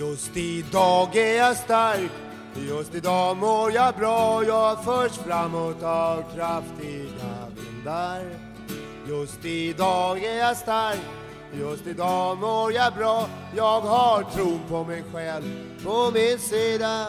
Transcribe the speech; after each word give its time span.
Just 0.00 0.36
idag 0.36 1.16
är 1.16 1.36
jag 1.36 1.56
stark 1.56 2.10
Just 2.68 2.94
idag 2.94 3.36
mår 3.36 3.72
jag 3.72 3.94
bra 3.94 4.44
Jag 4.44 4.84
förs 4.84 5.12
framåt 5.12 5.82
av 5.82 6.24
kraftiga 6.34 7.32
vindar 7.56 8.22
Just 9.08 9.44
idag 9.44 10.24
är 10.24 10.38
jag 10.38 10.56
stark 10.56 11.00
Just 11.58 11.86
idag 11.86 12.38
mår 12.38 12.72
jag 12.72 12.94
bra 12.94 13.28
Jag 13.56 13.80
har 13.80 14.22
tron 14.22 14.60
på 14.68 14.84
mig 14.84 15.04
själv 15.12 15.44
på 15.84 16.10
min 16.14 16.38
sida 16.38 17.06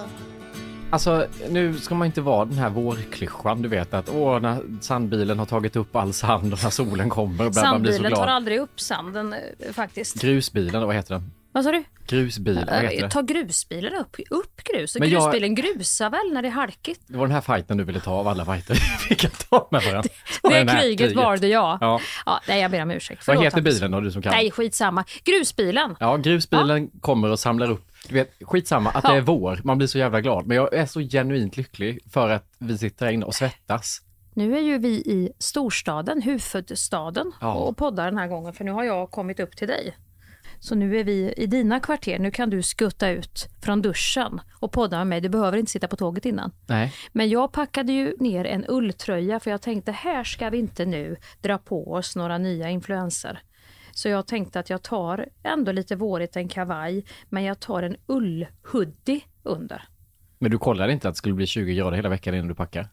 Alltså, 0.89 1.27
nu 1.49 1.77
ska 1.77 1.95
man 1.95 2.05
inte 2.05 2.21
vara 2.21 2.45
den 2.45 2.57
här 2.57 2.69
vårklyschan, 2.69 3.61
du 3.61 3.69
vet 3.69 3.93
att 3.93 4.09
åh, 4.09 4.39
när 4.39 4.61
sandbilen 4.81 5.39
har 5.39 5.45
tagit 5.45 5.75
upp 5.75 5.95
all 5.95 6.13
sand 6.13 6.53
och 6.53 6.63
när 6.63 6.69
solen 6.69 7.09
kommer 7.09 7.49
börjar 7.49 7.71
man 7.71 7.81
bli 7.81 7.91
så 7.91 7.95
Sandbilen 7.95 8.11
tar 8.11 8.23
glad. 8.25 8.35
aldrig 8.35 8.59
upp 8.59 8.79
sanden 8.79 9.33
eh, 9.33 9.73
faktiskt. 9.73 10.21
Grusbilen, 10.21 10.87
vad 10.87 10.95
heter 10.95 11.13
den? 11.13 11.31
Vad 11.53 11.63
sa 11.63 11.71
du? 11.71 11.83
Grusbil, 12.07 12.55
vad 12.55 12.63
heter 12.81 12.95
Eh, 12.95 13.01
det? 13.01 13.09
Tar 13.09 13.23
grusbilen 13.23 13.93
upp, 13.95 14.15
upp 14.29 14.63
grus? 14.63 14.97
Men 14.99 15.09
jag- 15.09 15.21
Grusbilen 15.23 15.55
grusar 15.55 16.09
väl 16.09 16.33
när 16.33 16.41
det 16.41 16.47
är 16.47 16.51
halkigt? 16.51 17.01
Det 17.07 17.17
var 17.17 17.27
den 17.27 17.33
här 17.33 17.41
fighten 17.41 17.77
du 17.77 17.83
ville 17.83 17.99
ta 17.99 18.11
av 18.11 18.27
alla 18.27 18.45
fighter 18.45 18.77
vi 19.09 19.15
kan 19.15 19.31
ta 19.49 19.67
med 19.71 19.81
varandra. 19.83 20.09
Det 20.43 20.49
Den 20.49 20.69
här 20.69 20.79
kriget 20.81 21.15
var 21.15 21.37
det 21.37 21.47
ja. 21.47 21.77
Ja. 21.81 22.41
Nej, 22.47 22.61
jag 22.61 22.71
ber 22.71 22.81
om 22.81 22.91
ursäkt. 22.91 23.27
Vad 23.27 23.35
Förlåt, 23.35 23.45
heter 23.45 23.57
Hampus. 23.57 23.75
bilen 23.75 23.91
då, 23.91 23.99
du 23.99 24.11
som 24.11 24.21
kan? 24.21 24.31
Nej, 24.31 24.51
skitsamma. 24.51 25.03
Grusbilen. 25.23 25.95
Ja, 25.99 26.17
grusbilen 26.17 26.87
kommer 27.01 27.31
och 27.31 27.39
samlar 27.39 27.71
upp. 27.71 27.87
Du 28.07 28.13
vet, 28.13 28.31
skitsamma 28.41 28.89
att 28.89 29.03
det 29.03 29.15
är 29.15 29.21
vår, 29.21 29.59
man 29.63 29.77
blir 29.77 29.87
så 29.87 29.97
jävla 29.97 30.21
glad. 30.21 30.47
Men 30.47 30.57
jag 30.57 30.73
är 30.73 30.85
så 30.85 30.99
genuint 30.99 31.57
lycklig 31.57 31.99
för 32.11 32.29
att 32.29 32.45
vi 32.59 32.77
sitter 32.77 33.05
här 33.05 33.13
inne 33.13 33.25
och 33.25 33.35
svettas. 33.35 34.01
Nu 34.33 34.55
är 34.57 34.61
ju 34.61 34.77
vi 34.77 34.89
i 34.89 35.31
storstaden, 35.39 36.21
huvudstaden, 36.21 37.31
Ja. 37.41 37.53
och 37.53 37.77
poddar 37.77 38.05
den 38.05 38.17
här 38.17 38.27
gången, 38.27 38.53
för 38.53 38.63
nu 38.63 38.71
har 38.71 38.83
jag 38.83 39.11
kommit 39.11 39.39
upp 39.39 39.55
till 39.57 39.67
dig. 39.67 39.97
Så 40.63 40.75
nu 40.75 40.99
är 40.99 41.03
vi 41.03 41.33
i 41.37 41.45
dina 41.47 41.79
kvarter. 41.79 42.19
Nu 42.19 42.31
kan 42.31 42.49
du 42.49 42.61
skutta 42.61 43.09
ut 43.09 43.49
från 43.61 43.81
duschen 43.81 44.41
och 44.59 44.71
podda 44.71 44.97
med 44.97 45.07
mig. 45.07 45.21
Du 45.21 45.29
behöver 45.29 45.57
inte 45.57 45.71
sitta 45.71 45.87
på 45.87 45.95
tåget 45.95 46.25
innan. 46.25 46.51
Nej. 46.67 46.93
Men 47.11 47.29
jag 47.29 47.51
packade 47.51 47.91
ju 47.91 48.15
ner 48.19 48.45
en 48.45 48.65
ulltröja 48.67 49.39
för 49.39 49.51
jag 49.51 49.61
tänkte 49.61 49.91
här 49.91 50.23
ska 50.23 50.49
vi 50.49 50.57
inte 50.57 50.85
nu 50.85 51.17
dra 51.41 51.57
på 51.57 51.93
oss 51.93 52.15
några 52.15 52.37
nya 52.37 52.69
influenser. 52.69 53.41
Så 53.91 54.09
jag 54.09 54.27
tänkte 54.27 54.59
att 54.59 54.69
jag 54.69 54.81
tar 54.81 55.25
ändå 55.43 55.71
lite 55.71 55.95
vårigt 55.95 56.35
en 56.35 56.47
kavaj, 56.47 57.05
men 57.29 57.43
jag 57.43 57.59
tar 57.59 57.83
en 57.83 57.95
ullhoodie 58.07 59.21
under. 59.43 59.83
Men 60.39 60.51
du 60.51 60.57
kollade 60.57 60.93
inte 60.93 61.07
att 61.07 61.13
det 61.13 61.17
skulle 61.17 61.35
bli 61.35 61.47
20 61.47 61.75
grader 61.75 61.97
hela 61.97 62.09
veckan 62.09 62.35
innan 62.35 62.47
du 62.47 62.55
packar? 62.55 62.87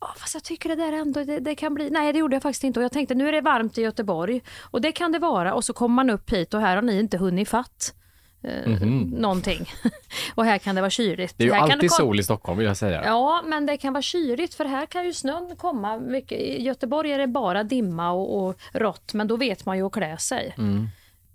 Ja, 0.00 0.14
fast 0.16 0.34
jag 0.34 0.42
tycker 0.44 0.68
det 0.68 0.74
där 0.76 0.92
ändå, 0.92 1.24
det, 1.24 1.40
det 1.40 1.54
kan 1.54 1.74
bli... 1.74 1.90
Nej, 1.90 2.12
det 2.12 2.18
gjorde 2.18 2.36
jag 2.36 2.42
faktiskt 2.42 2.64
inte. 2.64 2.80
Och 2.80 2.84
jag 2.84 2.92
tänkte, 2.92 3.14
nu 3.14 3.28
är 3.28 3.32
det 3.32 3.40
varmt 3.40 3.78
i 3.78 3.82
Göteborg. 3.82 4.42
Och 4.60 4.80
det 4.80 4.92
kan 4.92 5.12
det 5.12 5.18
vara. 5.18 5.54
Och 5.54 5.64
så 5.64 5.72
kommer 5.72 5.94
man 5.94 6.10
upp 6.10 6.30
hit 6.32 6.54
och 6.54 6.60
här 6.60 6.74
har 6.74 6.82
ni 6.82 6.98
inte 7.00 7.18
hunnit 7.18 7.48
fatt 7.48 7.94
eh, 8.42 8.80
någonting. 9.12 9.66
och 10.34 10.44
här 10.44 10.58
kan 10.58 10.74
det 10.74 10.80
vara 10.80 10.90
kyligt. 10.90 11.34
Det 11.38 11.44
är 11.44 11.46
ju 11.46 11.52
här 11.52 11.60
alltid 11.60 11.90
kom- 11.90 11.96
sol 11.96 12.20
i 12.20 12.22
Stockholm 12.22 12.58
vill 12.58 12.66
jag 12.66 12.76
säga. 12.76 13.02
Ja, 13.04 13.42
men 13.46 13.66
det 13.66 13.76
kan 13.76 13.92
vara 13.92 14.02
kyligt 14.02 14.54
för 14.54 14.64
här 14.64 14.86
kan 14.86 15.04
ju 15.04 15.12
snön 15.12 15.56
komma 15.56 15.98
mycket. 15.98 16.38
I 16.38 16.62
Göteborg 16.62 17.12
är 17.12 17.18
det 17.18 17.26
bara 17.26 17.62
dimma 17.64 18.10
och, 18.10 18.44
och 18.48 18.56
rått, 18.72 19.14
men 19.14 19.28
då 19.28 19.36
vet 19.36 19.66
man 19.66 19.76
ju 19.76 19.86
att 19.86 19.92
klä 19.92 20.18
sig. 20.18 20.54
Mm. 20.58 20.88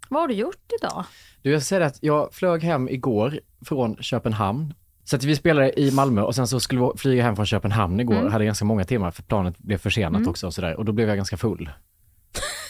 Vad 0.09 0.21
har 0.21 0.27
du 0.27 0.33
gjort 0.33 0.71
idag? 0.81 1.03
Du, 1.41 1.51
jag 1.51 1.63
säger 1.63 1.81
att 1.81 1.97
jag 2.03 2.33
flög 2.33 2.63
hem 2.63 2.89
igår 2.89 3.39
från 3.65 3.97
Köpenhamn. 4.03 4.73
Så 5.05 5.15
att 5.15 5.23
vi 5.23 5.35
spelade 5.35 5.79
i 5.79 5.91
Malmö 5.91 6.21
och 6.21 6.35
sen 6.35 6.47
så 6.47 6.59
skulle 6.59 6.81
vi 6.81 6.91
flyga 6.97 7.23
hem 7.23 7.35
från 7.35 7.45
Köpenhamn 7.45 7.99
igår. 7.99 8.15
Mm. 8.15 8.31
Hade 8.31 8.45
ganska 8.45 8.65
många 8.65 8.83
timmar 8.83 9.11
för 9.11 9.23
planet 9.23 9.57
blev 9.57 9.77
försenat 9.77 10.27
också 10.27 10.47
och 10.47 10.53
sådär. 10.53 10.75
Och 10.75 10.85
då 10.85 10.91
blev 10.91 11.07
jag 11.07 11.17
ganska 11.17 11.37
full. 11.37 11.69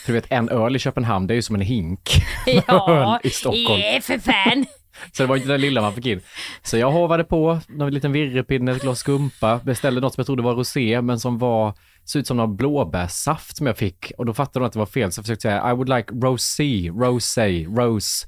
För 0.04 0.12
du 0.12 0.20
vet, 0.20 0.32
en 0.32 0.48
öl 0.48 0.76
i 0.76 0.78
Köpenhamn, 0.78 1.26
det 1.26 1.34
är 1.34 1.36
ju 1.36 1.42
som 1.42 1.54
en 1.54 1.60
hink. 1.60 2.10
Ja, 2.66 3.20
i 3.24 3.30
Stockholm. 3.30 3.80
yeah, 3.80 4.00
för 4.00 4.18
fan! 4.18 4.66
Så 5.12 5.22
det 5.22 5.26
var 5.26 5.36
inte 5.36 5.48
det 5.48 5.58
lilla 5.58 5.80
man 5.80 5.94
fick 5.94 6.06
in. 6.06 6.20
Så 6.62 6.76
jag 6.76 6.90
hovade 6.90 7.24
på 7.24 7.60
någon 7.68 7.94
liten 7.94 8.12
virrepinne, 8.12 8.72
ett 8.72 8.82
glas 8.82 8.98
skumpa, 8.98 9.60
beställde 9.64 10.00
något 10.00 10.14
som 10.14 10.20
jag 10.20 10.26
trodde 10.26 10.42
var 10.42 10.54
rosé, 10.54 11.02
men 11.02 11.20
som 11.20 11.38
var, 11.38 11.74
såg 12.04 12.20
ut 12.20 12.26
som 12.26 12.36
någon 12.36 12.56
blåbärssaft 12.56 13.56
som 13.56 13.66
jag 13.66 13.78
fick. 13.78 14.12
Och 14.18 14.26
då 14.26 14.34
fattade 14.34 14.58
hon 14.58 14.66
att 14.66 14.72
det 14.72 14.78
var 14.78 14.86
fel, 14.86 15.12
så 15.12 15.18
jag 15.18 15.24
försökte 15.24 15.42
säga 15.42 15.70
I 15.70 15.74
would 15.74 15.88
like 15.88 16.14
rosé, 16.14 16.90
rosé, 16.90 17.64
rose. 17.64 18.26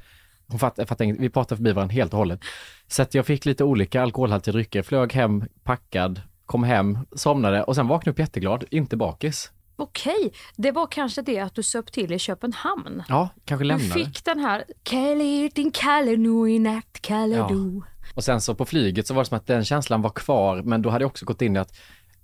Hon 0.50 0.58
fattade, 0.58 0.86
fattade 0.86 1.04
inget, 1.04 1.20
vi 1.20 1.30
pratade 1.30 1.56
förbi 1.56 1.72
varandra 1.72 1.92
helt 1.94 2.12
och 2.12 2.18
hållet. 2.18 2.40
Så 2.86 3.02
att 3.02 3.14
jag 3.14 3.26
fick 3.26 3.44
lite 3.44 3.64
olika 3.64 4.02
alkoholhaltiga 4.02 4.52
drycker, 4.52 4.82
flög 4.82 5.12
hem 5.12 5.44
packad, 5.64 6.20
kom 6.46 6.64
hem, 6.64 6.98
somnade 7.12 7.62
och 7.62 7.74
sen 7.74 7.88
vaknade 7.88 8.10
upp 8.10 8.18
jätteglad, 8.18 8.64
inte 8.70 8.96
bakis. 8.96 9.50
Okej, 9.76 10.32
det 10.56 10.70
var 10.72 10.86
kanske 10.86 11.22
det 11.22 11.38
att 11.38 11.54
du 11.54 11.62
söp 11.62 11.92
till 11.92 12.12
i 12.12 12.18
Köpenhamn. 12.18 13.02
Ja, 13.08 13.28
kanske 13.44 13.64
Du 13.64 13.68
lämnade. 13.68 13.90
fick 14.04 14.24
den 14.24 14.38
här 14.38 14.64
Kalle 14.82 15.48
din 15.54 15.70
Kalle 15.70 16.16
nu 16.16 16.50
i 16.50 16.58
natt, 16.58 16.98
Kalle 17.00 17.36
Ja. 17.36 17.46
du. 17.50 17.82
Och 18.14 18.24
sen 18.24 18.40
så 18.40 18.54
på 18.54 18.64
flyget 18.64 19.06
så 19.06 19.14
var 19.14 19.22
det 19.22 19.28
som 19.28 19.36
att 19.36 19.46
den 19.46 19.64
känslan 19.64 20.02
var 20.02 20.10
kvar, 20.10 20.62
men 20.62 20.82
då 20.82 20.90
hade 20.90 21.02
jag 21.02 21.08
också 21.10 21.24
gått 21.26 21.42
in 21.42 21.56
i 21.56 21.58
att 21.58 21.76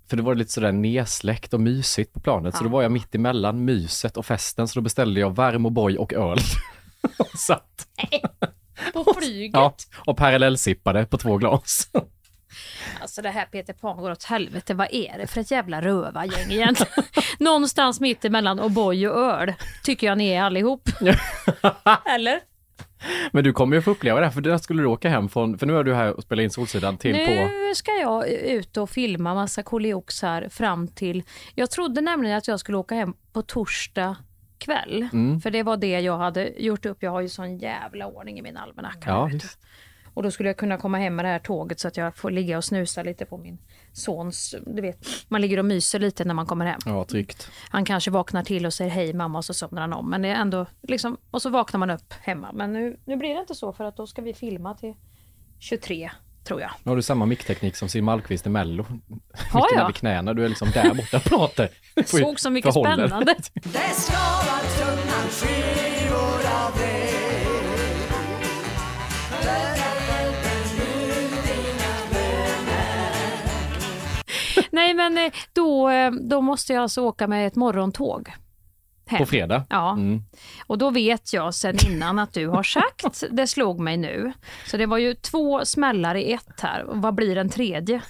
för 0.09 0.17
det 0.17 0.23
var 0.23 0.35
lite 0.35 0.51
sådär 0.51 0.71
nedsläckt 0.71 1.53
och 1.53 1.59
mysigt 1.59 2.13
på 2.13 2.19
planet, 2.19 2.55
så 2.57 2.63
då 2.63 2.69
var 2.69 2.81
jag 2.81 2.91
mitt 2.91 3.15
emellan 3.15 3.65
myset 3.65 4.17
och 4.17 4.25
festen, 4.25 4.67
så 4.67 4.79
då 4.79 4.83
beställde 4.83 5.19
jag 5.19 5.35
varm 5.35 5.65
O'boy 5.67 5.95
och 5.97 6.13
öl. 6.13 6.37
och 7.19 7.39
satt, 7.39 7.87
På 8.93 9.13
flyget. 9.17 9.53
ja, 9.53 9.75
och 10.05 10.17
parallellsippade 10.17 11.05
på 11.05 11.17
två 11.17 11.37
glas. 11.37 11.89
Alltså 13.01 13.21
det 13.21 13.29
här 13.29 13.45
Peter 13.45 13.73
Pan 13.73 13.97
går 13.97 14.11
åt 14.11 14.23
helvete. 14.23 14.73
Vad 14.73 14.87
är 14.91 15.17
det 15.17 15.27
för 15.27 15.41
ett 15.41 15.51
jävla 15.51 15.81
rövargäng 15.81 16.51
egentligen? 16.51 17.03
Någonstans 17.39 17.99
mitt 17.99 18.25
emellan 18.25 18.59
O'boy 18.59 19.07
och 19.07 19.17
öl 19.17 19.53
tycker 19.83 20.07
jag 20.07 20.17
ni 20.17 20.29
är 20.29 20.41
allihop. 20.43 20.89
Eller? 22.05 22.39
Men 23.31 23.43
du 23.43 23.53
kommer 23.53 23.75
ju 23.75 23.81
få 23.81 23.91
uppleva 23.91 24.19
det 24.19 24.25
här, 24.25 24.33
för 24.33 24.41
där 24.41 24.57
skulle 24.57 24.81
du 24.81 24.85
åka 24.87 25.09
hem 25.09 25.29
från, 25.29 25.57
för 25.57 25.65
nu 25.65 25.77
är 25.77 25.83
du 25.83 25.93
här 25.95 26.13
och 26.13 26.23
spelar 26.23 26.43
in 26.43 26.49
Solsidan 26.49 26.97
till 26.97 27.15
på, 27.25 27.31
Nu 27.31 27.75
ska 27.75 27.91
jag 27.91 28.27
ut 28.29 28.77
och 28.77 28.89
filma 28.89 29.33
massa 29.33 29.63
kolliox 29.63 30.21
här 30.21 30.49
fram 30.49 30.87
till... 30.87 31.23
Jag 31.55 31.71
trodde 31.71 32.01
nämligen 32.01 32.37
att 32.37 32.47
jag 32.47 32.59
skulle 32.59 32.77
åka 32.77 32.95
hem 32.95 33.13
på 33.33 33.41
torsdag 33.41 34.15
kväll. 34.65 35.07
Mm. 35.13 35.41
För 35.41 35.51
det 35.51 35.63
var 35.63 35.77
det 35.77 35.99
jag 35.99 36.17
hade 36.17 36.53
gjort 36.57 36.85
upp. 36.85 37.03
Jag 37.03 37.11
har 37.11 37.21
ju 37.21 37.29
sån 37.29 37.57
jävla 37.57 38.07
ordning 38.07 38.39
i 38.39 38.41
min 38.41 38.57
almanacka. 38.57 39.09
ja. 39.09 39.29
Och 40.15 40.23
då 40.23 40.31
skulle 40.31 40.49
jag 40.49 40.57
kunna 40.57 40.77
komma 40.77 40.97
hem 40.97 41.15
med 41.15 41.25
det 41.25 41.29
här 41.29 41.39
tåget 41.39 41.79
så 41.79 41.87
att 41.87 41.97
jag 41.97 42.15
får 42.15 42.31
ligga 42.31 42.57
och 42.57 42.63
snusa 42.63 43.03
lite 43.03 43.25
på 43.25 43.37
min 43.37 43.57
sons... 43.93 44.55
Du 44.65 44.81
vet, 44.81 45.07
man 45.27 45.41
ligger 45.41 45.57
och 45.59 45.65
myser 45.65 45.99
lite 45.99 46.25
när 46.25 46.33
man 46.33 46.45
kommer 46.45 46.65
hem. 46.65 46.79
Ja, 46.85 47.05
tryggt. 47.05 47.51
Han 47.69 47.85
kanske 47.85 48.11
vaknar 48.11 48.43
till 48.43 48.65
och 48.65 48.73
säger 48.73 48.91
hej 48.91 49.13
mamma 49.13 49.37
och 49.37 49.45
så 49.45 49.53
somnar 49.53 49.81
han 49.81 49.93
om. 49.93 50.09
Men 50.09 50.21
det 50.21 50.27
är 50.27 50.35
ändå 50.35 50.65
liksom, 50.81 51.17
och 51.31 51.41
så 51.41 51.49
vaknar 51.49 51.77
man 51.77 51.89
upp 51.89 52.13
hemma. 52.13 52.51
Men 52.53 52.73
nu, 52.73 52.97
nu 53.05 53.15
blir 53.15 53.33
det 53.33 53.39
inte 53.39 53.55
så 53.55 53.73
för 53.73 53.83
att 53.83 53.97
då 53.97 54.07
ska 54.07 54.21
vi 54.21 54.33
filma 54.33 54.75
till 54.75 54.93
23 55.59 56.11
tror 56.45 56.61
jag. 56.61 56.71
Nu 56.83 56.91
har 56.91 56.95
du 56.95 57.01
samma 57.01 57.25
mickteknik 57.25 57.75
som 57.75 57.89
Siw 57.89 58.05
Malmkvist 58.05 58.45
i 58.47 58.49
Mello. 58.49 58.83
Har 58.83 58.93
Micken 59.61 59.77
jag? 59.77 59.81
över 59.81 59.91
knäna, 59.91 60.33
du 60.33 60.45
är 60.45 60.49
liksom 60.49 60.71
där 60.71 60.93
borta 60.93 61.17
och 61.17 61.23
pratar. 61.23 61.69
Ju 61.95 62.03
Såg 62.03 62.39
så 62.39 62.49
mycket 62.49 62.73
förhålla 62.73 62.95
dig. 62.97 63.07
spännande. 63.07 63.35
Det 63.53 63.93
skavar 63.95 64.61
tungan 64.77 65.29
skivor 65.29 66.51
av 66.65 66.71
Nej 74.71 74.93
men 74.93 75.17
eh, 75.17 75.31
då, 75.53 75.89
eh, 75.89 76.11
då 76.11 76.41
måste 76.41 76.73
jag 76.73 76.81
alltså 76.81 77.01
åka 77.01 77.27
med 77.27 77.47
ett 77.47 77.55
morgontåg. 77.55 78.33
Hem. 79.07 79.17
På 79.19 79.25
fredag? 79.25 79.65
Ja, 79.69 79.91
Mm. 79.91 80.23
och 80.67 80.77
då 80.77 80.89
vet 80.89 81.33
jag 81.33 81.53
sen 81.53 81.75
innan 81.87 82.19
att 82.19 82.33
du 82.33 82.47
har 82.47 82.63
sagt, 82.63 83.23
det 83.31 83.47
slog 83.47 83.79
mig 83.79 83.97
nu. 83.97 84.31
Så 84.65 84.77
det 84.77 84.85
var 84.85 84.97
ju 84.97 85.13
två 85.13 85.65
smällar 85.65 86.15
i 86.15 86.33
ett 86.33 86.61
här. 86.61 86.83
Och 86.83 86.97
vad 87.01 87.15
blir 87.15 87.35
den 87.35 87.49
tredje? 87.49 88.01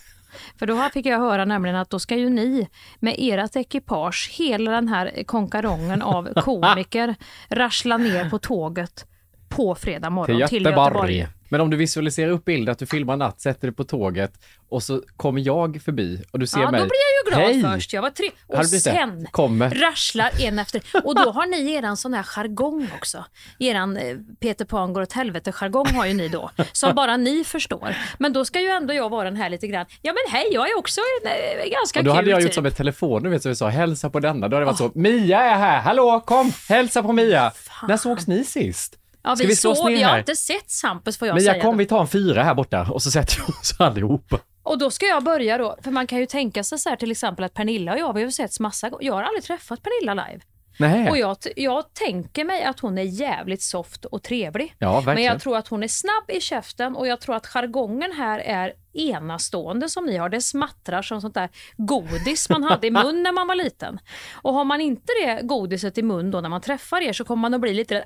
För 0.59 0.67
då 0.67 0.89
fick 0.93 1.05
jag 1.05 1.19
höra 1.19 1.45
nämligen 1.45 1.75
att 1.77 1.89
då 1.89 1.99
ska 1.99 2.15
ju 2.15 2.29
ni 2.29 2.67
med 2.99 3.15
ert 3.17 3.55
ekipage, 3.55 4.29
hela 4.33 4.71
den 4.71 4.87
här 4.87 5.23
konkarongen 5.25 6.01
av 6.01 6.33
komiker, 6.41 7.15
rassla 7.49 7.97
ner 7.97 8.29
på 8.29 8.39
tåget 8.39 9.05
på 9.49 9.75
fredag 9.75 10.09
morgon 10.09 10.39
Till 10.39 10.47
till 10.47 10.63
Göteborg. 10.65 11.27
Men 11.49 11.61
om 11.61 11.69
du 11.69 11.77
visualiserar 11.77 12.31
upp 12.31 12.45
bilden 12.45 12.71
att 12.71 12.79
du 12.79 12.85
filmar 12.85 13.17
natt, 13.17 13.41
sätter 13.41 13.67
det 13.67 13.73
på 13.73 13.83
tåget 13.83 14.33
och 14.69 14.83
så 14.83 15.01
kommer 15.17 15.41
jag 15.41 15.81
förbi 15.85 16.23
och 16.31 16.39
du 16.39 16.47
ser 16.47 16.59
Ja, 16.59 16.71
mig. 16.71 16.79
då 16.81 16.85
blir 16.85 16.97
jag 17.33 17.33
ju 17.33 17.37
glad 17.61 17.63
Hej! 17.71 17.77
först. 17.79 17.93
Jag 17.93 18.01
var 18.01 18.09
tre. 18.09 18.29
Och 18.47 18.65
sen 18.67 19.27
Kommer. 19.31 19.69
rasslar 19.69 20.31
en 20.41 20.59
efter. 20.59 20.81
Och 21.03 21.15
då 21.15 21.31
har 21.31 21.45
ni 21.45 21.73
eran 21.75 21.97
sån 21.97 22.13
här 22.13 22.23
jargong 22.23 22.87
också. 22.97 23.25
Eran 23.59 23.97
eh, 23.97 24.17
Peter 24.39 24.65
Pan 24.65 24.93
går 24.93 25.01
åt 25.01 25.13
helvete 25.13 25.51
jargong 25.51 25.87
har 25.87 26.05
ju 26.05 26.13
ni 26.13 26.27
då. 26.27 26.49
Som 26.71 26.95
bara 26.95 27.17
ni 27.17 27.43
förstår. 27.43 27.95
Men 28.17 28.33
då 28.33 28.45
ska 28.45 28.61
ju 28.61 28.67
ändå 28.67 28.93
jag 28.93 29.09
vara 29.09 29.23
den 29.23 29.35
här 29.35 29.49
lite 29.49 29.67
grann. 29.67 29.85
Ja 30.01 30.13
men 30.13 30.33
hej, 30.33 30.47
jag 30.51 30.69
är 30.71 30.77
också 30.77 31.01
en, 31.23 31.31
eh, 31.31 31.69
ganska 31.71 31.99
Och 31.99 32.05
då 32.05 32.11
kul 32.11 32.15
hade 32.15 32.29
jag 32.29 32.41
gjort 32.41 32.47
typ. 32.49 32.55
som 32.55 32.65
ett 32.65 32.77
telefon, 32.77 33.23
du 33.23 33.29
vet 33.29 33.43
så 33.43 33.49
vi 33.49 33.55
sa 33.55 33.69
hälsa 33.69 34.09
på 34.09 34.19
denna. 34.19 34.47
Då 34.47 34.55
hade 34.55 34.59
det 34.61 34.65
varit 34.65 34.77
så, 34.77 34.91
Mia 34.95 35.41
är 35.41 35.55
här, 35.57 35.81
hallå 35.81 36.19
kom, 36.25 36.51
hälsa 36.69 37.03
på 37.03 37.11
Mia. 37.11 37.51
När 37.87 37.97
sågs 37.97 38.27
ni 38.27 38.43
sist? 38.43 38.97
Ja, 39.25 39.35
Ska 39.35 39.43
vi 39.43 39.49
vi 39.49 39.55
slås 39.55 39.77
sov, 39.77 39.89
ner 39.91 40.01
jag 40.01 40.09
har 40.09 40.17
inte 40.19 40.35
sett 40.35 40.69
Sampus 40.69 41.17
får 41.17 41.27
jag 41.27 41.35
Mia 41.35 41.51
säga. 41.51 41.61
kom 41.61 41.71
då. 41.71 41.77
vi 41.77 41.85
tar 41.85 42.01
en 42.01 42.07
fyra 42.07 42.43
här 42.43 42.53
borta 42.55 42.87
och 42.91 43.03
så 43.03 43.11
sätter 43.11 43.37
vi 43.37 43.53
oss 43.53 43.75
allihopa. 43.79 44.39
Och 44.63 44.77
då 44.77 44.91
ska 44.91 45.05
jag 45.05 45.23
börja 45.23 45.57
då, 45.57 45.77
för 45.83 45.91
man 45.91 46.07
kan 46.07 46.19
ju 46.19 46.25
tänka 46.25 46.63
sig 46.63 46.79
så 46.79 46.89
här 46.89 46.95
till 46.95 47.11
exempel 47.11 47.45
att 47.45 47.53
Pernilla 47.53 47.93
och 47.93 47.99
jag, 47.99 48.13
vi 48.13 48.19
har 48.21 48.25
ju 48.25 48.31
setts 48.31 48.59
massa 48.59 48.89
gånger. 48.89 49.05
Jag 49.05 49.13
har 49.13 49.23
aldrig 49.23 49.43
träffat 49.43 49.79
Pernilla 49.83 50.13
live. 50.27 50.41
Nej. 50.77 51.09
Och 51.09 51.17
jag, 51.17 51.37
jag 51.55 51.93
tänker 51.93 52.45
mig 52.45 52.63
att 52.63 52.79
hon 52.79 52.97
är 52.97 53.03
jävligt 53.03 53.61
soft 53.61 54.05
och 54.05 54.23
trevlig. 54.23 54.75
Ja, 54.79 54.91
verkligen. 54.93 55.15
Men 55.15 55.23
jag 55.23 55.41
tror 55.41 55.57
att 55.57 55.67
hon 55.67 55.83
är 55.83 55.87
snabb 55.87 56.31
i 56.31 56.41
käften 56.41 56.95
och 56.95 57.07
jag 57.07 57.21
tror 57.21 57.35
att 57.35 57.47
jargongen 57.47 58.11
här 58.11 58.39
är 58.39 58.73
enastående 58.93 59.89
som 59.89 60.05
ni 60.05 60.17
har. 60.17 60.29
Det 60.29 60.41
smattrar 60.41 61.01
som 61.01 61.21
sånt 61.21 61.33
där 61.33 61.49
godis 61.77 62.49
man 62.49 62.63
hade 62.63 62.87
i 62.87 62.91
mun 63.03 63.23
när 63.23 63.31
man 63.31 63.47
var 63.47 63.55
liten. 63.55 63.99
Och 64.33 64.53
har 64.53 64.63
man 64.63 64.81
inte 64.81 65.13
det 65.23 65.41
godiset 65.43 65.97
i 65.97 66.01
mun 66.03 66.31
då 66.31 66.41
när 66.41 66.49
man 66.49 66.61
träffar 66.61 67.01
er 67.01 67.13
så 67.13 67.25
kommer 67.25 67.41
man 67.41 67.53
att 67.53 67.61
bli 67.61 67.73
lite 67.73 67.97
äh, 67.97 68.03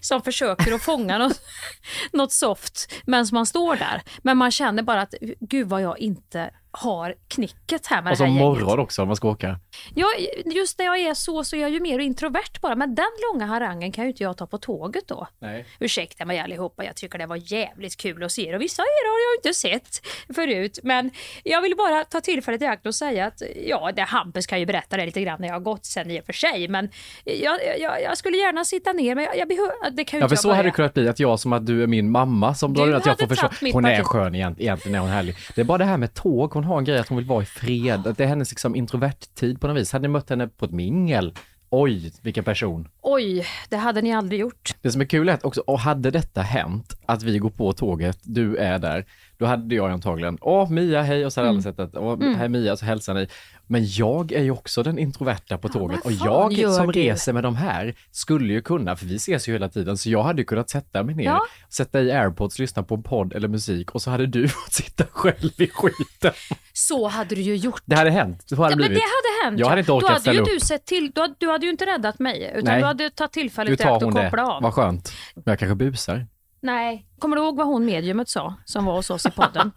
som 0.00 0.22
försöker 0.22 0.72
att 0.72 0.82
fånga 0.82 1.18
något, 1.18 1.40
något 2.12 2.32
soft 2.32 2.92
medan 3.06 3.26
man 3.32 3.46
står 3.46 3.76
där. 3.76 4.02
Men 4.22 4.36
man 4.36 4.50
känner 4.50 4.82
bara 4.82 5.02
att 5.02 5.14
gud 5.40 5.68
vad 5.68 5.82
jag 5.82 5.98
inte 5.98 6.50
har 6.70 7.14
knicket 7.28 7.86
här 7.86 8.02
med 8.02 8.12
Och 8.12 8.18
det 8.18 8.24
här 8.24 8.30
så 8.30 8.36
gänget. 8.36 8.40
morgon 8.40 8.78
också 8.78 9.02
om 9.02 9.08
man 9.08 9.16
ska 9.16 9.28
åka. 9.28 9.60
Ja, 9.94 10.06
just 10.44 10.78
när 10.78 10.86
jag 10.86 10.98
är 10.98 11.14
så 11.14 11.44
så 11.44 11.56
är 11.56 11.60
jag 11.60 11.70
ju 11.70 11.80
mer 11.80 11.98
introvert 11.98 12.60
bara. 12.60 12.74
Men 12.74 12.94
den 12.94 13.04
långa 13.32 13.46
harangen 13.46 13.92
kan 13.92 14.04
ju 14.04 14.10
inte 14.10 14.22
jag 14.22 14.36
ta 14.36 14.46
på 14.46 14.58
tåget 14.58 15.08
då. 15.08 15.28
Nej. 15.38 15.66
Ursäkta 15.80 16.24
mig 16.24 16.38
allihopa, 16.38 16.84
jag 16.84 16.96
tycker 16.96 17.18
det 17.18 17.26
var 17.26 17.52
jävligt 17.52 17.96
kul 17.96 18.22
att 18.24 18.32
se 18.32 18.48
er 18.48 18.54
och 18.54 18.60
vissa 18.60 18.82
av 18.82 18.86
er 18.86 19.08
har 19.08 19.18
jag 19.32 19.38
inte 19.38 19.54
sett 19.58 20.06
förut. 20.34 20.78
Men 20.82 21.10
jag 21.44 21.62
vill 21.62 21.76
bara 21.76 22.04
ta 22.04 22.20
tillfället 22.20 22.62
i 22.62 22.66
akt 22.66 22.86
och 22.86 22.94
säga 22.94 23.26
att 23.26 23.42
ja, 23.66 23.92
det 23.96 24.02
Hampus 24.02 24.46
kan 24.46 24.60
ju 24.60 24.66
berätta 24.66 24.96
det 24.96 25.06
lite 25.06 25.20
grann 25.20 25.40
när 25.40 25.48
jag 25.48 25.54
har 25.54 25.60
gått 25.60 25.84
sen 25.86 26.10
i 26.10 26.20
och 26.20 26.24
för 26.26 26.32
sig. 26.32 26.68
Men 26.68 26.90
jag, 27.24 27.58
jag, 27.78 28.02
jag 28.02 28.18
skulle 28.18 28.36
gärna 28.36 28.64
sitta 28.64 28.92
ner, 28.92 29.14
men 29.14 29.24
jag, 29.24 29.36
jag 29.38 29.48
behöver, 29.48 29.90
det 29.90 30.04
kan 30.04 30.18
ju 30.18 30.22
Ja, 30.22 30.26
inte 30.26 30.36
för 30.36 30.42
så 30.42 30.48
jag 30.48 30.54
hade 30.54 30.68
det 30.68 30.72
kunnat 30.72 30.94
bli 30.94 31.08
att 31.08 31.18
jag 31.20 31.40
som 31.40 31.52
att 31.52 31.66
du 31.66 31.82
är 31.82 31.86
min 31.86 32.10
mamma 32.10 32.54
som 32.54 32.74
då 32.74 32.82
att 32.94 33.06
jag 33.06 33.18
får 33.18 33.26
förstå. 33.26 33.48
Hon 33.72 33.84
är 33.84 34.02
skön 34.04 34.34
egent- 34.34 34.60
egentligen, 34.60 34.94
är 34.94 35.00
hon 35.00 35.10
härlig. 35.10 35.36
Det 35.54 35.60
är 35.60 35.64
bara 35.64 35.78
det 35.78 35.84
här 35.84 35.96
med 35.96 36.14
tåg, 36.14 36.52
hon 36.52 36.64
har 36.64 36.78
en 36.78 36.84
grej 36.84 36.98
att 36.98 37.08
hon 37.08 37.18
vill 37.18 37.26
vara 37.26 37.42
i 37.42 37.46
fred. 37.46 38.06
Att 38.06 38.18
det 38.18 38.24
är 38.24 38.28
hennes 38.28 38.50
liksom 38.50 38.76
introvert-tid 38.76 39.60
på 39.62 39.68
något 39.68 39.76
vis. 39.76 39.92
Hade 39.92 40.02
ni 40.02 40.08
mött 40.08 40.30
henne 40.30 40.48
på 40.48 40.64
ett 40.64 40.70
mingel? 40.70 41.34
Oj, 41.70 42.12
vilken 42.22 42.44
person. 42.44 42.88
Oj, 43.00 43.46
det 43.68 43.76
hade 43.76 44.02
ni 44.02 44.12
aldrig 44.12 44.40
gjort. 44.40 44.74
Det 44.80 44.92
som 44.92 45.00
är 45.00 45.04
kul 45.04 45.28
är 45.28 45.32
att 45.32 45.44
också, 45.44 45.60
och 45.60 45.78
hade 45.80 46.10
detta 46.10 46.42
hänt, 46.42 46.96
att 47.06 47.22
vi 47.22 47.38
går 47.38 47.50
på 47.50 47.72
tåget, 47.72 48.18
du 48.22 48.56
är 48.56 48.78
där, 48.78 49.06
då 49.42 49.48
hade 49.48 49.74
jag 49.74 49.90
antagligen, 49.90 50.38
åh 50.40 50.70
Mia, 50.70 51.02
hej, 51.02 51.26
och 51.26 51.32
så 51.32 51.40
hade 51.40 51.48
Mm. 51.48 51.56
alla 51.56 51.62
sett 51.62 51.80
att, 51.80 51.96
åh, 51.96 52.32
hej 52.36 52.48
Mia, 52.48 52.76
så 52.76 52.84
hälsar 52.84 53.14
ni. 53.14 53.28
Men 53.66 53.86
jag 53.86 54.32
är 54.32 54.42
ju 54.42 54.50
också 54.50 54.82
den 54.82 54.98
introverta 54.98 55.58
på 55.58 55.68
tåget 55.68 56.00
och 56.04 56.12
vad 56.12 56.18
fan 56.18 56.52
jag 56.54 56.72
som 56.74 56.86
du? 56.86 56.92
reser 56.92 57.32
med 57.32 57.42
de 57.42 57.56
här 57.56 57.94
skulle 58.10 58.52
ju 58.52 58.62
kunna, 58.62 58.96
för 58.96 59.06
vi 59.06 59.16
ses 59.16 59.48
ju 59.48 59.52
hela 59.52 59.68
tiden, 59.68 59.98
så 59.98 60.10
jag 60.10 60.22
hade 60.22 60.40
ju 60.40 60.44
kunnat 60.44 60.70
sätta 60.70 61.02
mig 61.02 61.14
ner, 61.14 61.24
Ja. 61.24 61.40
sätta 61.68 62.00
i 62.00 62.12
airpods, 62.12 62.58
lyssna 62.58 62.82
på 62.82 62.94
en 62.94 63.02
podd 63.02 63.32
eller 63.32 63.48
musik 63.48 63.90
och 63.90 64.02
så 64.02 64.10
hade 64.10 64.26
du 64.26 64.48
fått 64.64 64.72
sitta 64.72 65.04
själv 65.10 65.50
i 65.60 65.68
skiten. 65.68 66.32
Så 66.72 67.08
hade 67.08 67.34
du 67.34 67.40
ju 67.40 67.56
gjort. 67.56 67.82
Det 67.84 67.96
hade 67.96 68.10
hänt, 68.10 68.42
så 68.46 68.56
hade 68.56 68.72
Ja, 68.72 68.76
men 68.76 68.88
det 68.88 68.94
hade 68.94 69.44
hänt. 69.44 69.58
Jag 69.60 69.66
ja. 69.66 69.68
hade 69.68 69.80
inte 69.80 69.92
orkat 69.92 70.08
Då 70.08 70.12
hade 70.12 70.20
ställa 70.20 70.34
ju 70.36 70.40
upp. 70.42 70.48
du 70.60 70.60
sett 70.66 70.84
till, 70.86 71.10
du 71.14 71.20
hade, 71.20 71.34
du 71.38 71.48
hade 71.50 71.66
ju 71.66 71.70
inte 71.72 71.86
räddat 71.86 72.18
mig, 72.18 72.50
utan 72.54 72.64
Nej. 72.64 72.80
du 72.80 72.86
hade 72.86 73.10
tagit 73.10 73.32
tillfället 73.32 73.80
i 73.80 73.82
akt 73.84 74.02
och 74.02 74.12
kopplat 74.12 74.48
av. 74.48 74.62
vad 74.62 74.74
skönt. 74.74 75.12
Men 75.34 75.42
jag 75.46 75.58
kanske 75.58 75.74
busar. 75.74 76.26
Nej. 76.62 77.06
Kommer 77.18 77.36
du 77.36 77.42
ihåg 77.42 77.56
vad 77.56 77.66
hon 77.66 77.84
mediumet 77.84 78.28
sa, 78.28 78.54
som 78.64 78.84
var 78.84 78.94
hos 78.94 79.10
oss 79.10 79.26
i 79.26 79.30
podden? 79.30 79.72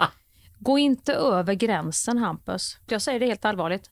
Gå 0.59 0.77
inte 0.79 1.13
över 1.13 1.53
gränsen, 1.53 2.17
Hampus. 2.17 2.77
Jag 2.87 3.01
säger 3.01 3.19
det 3.19 3.25
helt 3.25 3.45
allvarligt. 3.45 3.89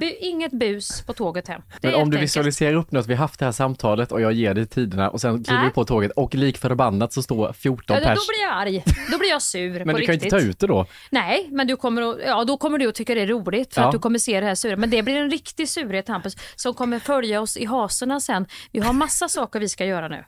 Bu- 0.00 0.14
inget 0.20 0.52
bus 0.52 1.02
på 1.06 1.12
tåget 1.12 1.48
hem. 1.48 1.62
Det 1.80 1.88
Men 1.88 1.94
om 1.94 2.00
du 2.00 2.04
enkelt. 2.04 2.22
visualiserar 2.22 2.74
upp 2.74 2.92
nu 2.92 2.98
att 2.98 3.06
vi 3.06 3.14
haft 3.14 3.38
det 3.40 3.44
här 3.44 3.52
samtalet 3.52 4.12
och 4.12 4.20
jag 4.20 4.32
ger 4.32 4.54
dig 4.54 4.66
tiderna 4.66 5.10
och 5.10 5.20
sen 5.20 5.44
kliver 5.44 5.64
vi 5.64 5.70
på 5.70 5.84
tåget 5.84 6.10
och 6.12 6.34
lik 6.34 6.58
förbannat 6.58 7.12
så 7.12 7.22
står 7.22 7.52
14 7.52 7.94
Ja, 7.96 8.00
då, 8.00 8.06
pers. 8.06 8.18
då 8.18 8.32
blir 8.32 8.42
jag 8.42 8.52
arg. 8.52 8.84
Då 9.12 9.18
blir 9.18 9.28
jag 9.28 9.42
sur 9.42 9.70
Men 9.84 9.94
på 9.94 10.00
du 10.00 10.06
kan 10.06 10.14
ju 10.14 10.20
riktigt. 10.20 10.32
inte 10.32 10.44
ta 10.44 10.50
ut 10.50 10.58
det 10.58 10.66
då. 10.66 10.86
Nej, 11.10 11.48
men 11.50 11.66
du 11.66 11.76
kommer 11.76 12.02
att, 12.02 12.16
ja, 12.26 12.44
då 12.44 12.56
kommer 12.56 12.78
du 12.78 12.88
att 12.88 12.94
tycka 12.94 13.14
det 13.14 13.20
är 13.20 13.26
roligt 13.26 13.74
för 13.74 13.80
Ja. 13.80 13.86
att 13.86 13.92
du 13.92 13.98
kommer 13.98 14.18
se 14.18 14.40
det 14.40 14.46
här 14.46 14.54
sura. 14.54 14.76
Men 14.76 14.90
det 14.90 15.02
blir 15.02 15.16
en 15.16 15.30
riktig 15.30 15.68
surhet 15.68 16.08
Hampus 16.08 16.36
som 16.56 16.74
kommer 16.74 16.98
följa 16.98 17.40
oss 17.40 17.56
i 17.56 17.64
haserna 17.64 18.20
sen. 18.20 18.46
Vi 18.72 18.80
har 18.80 18.92
massa 18.92 19.28
saker 19.28 19.60
vi 19.60 19.68
ska 19.68 19.84
göra 19.84 20.08
nu. 20.08 20.24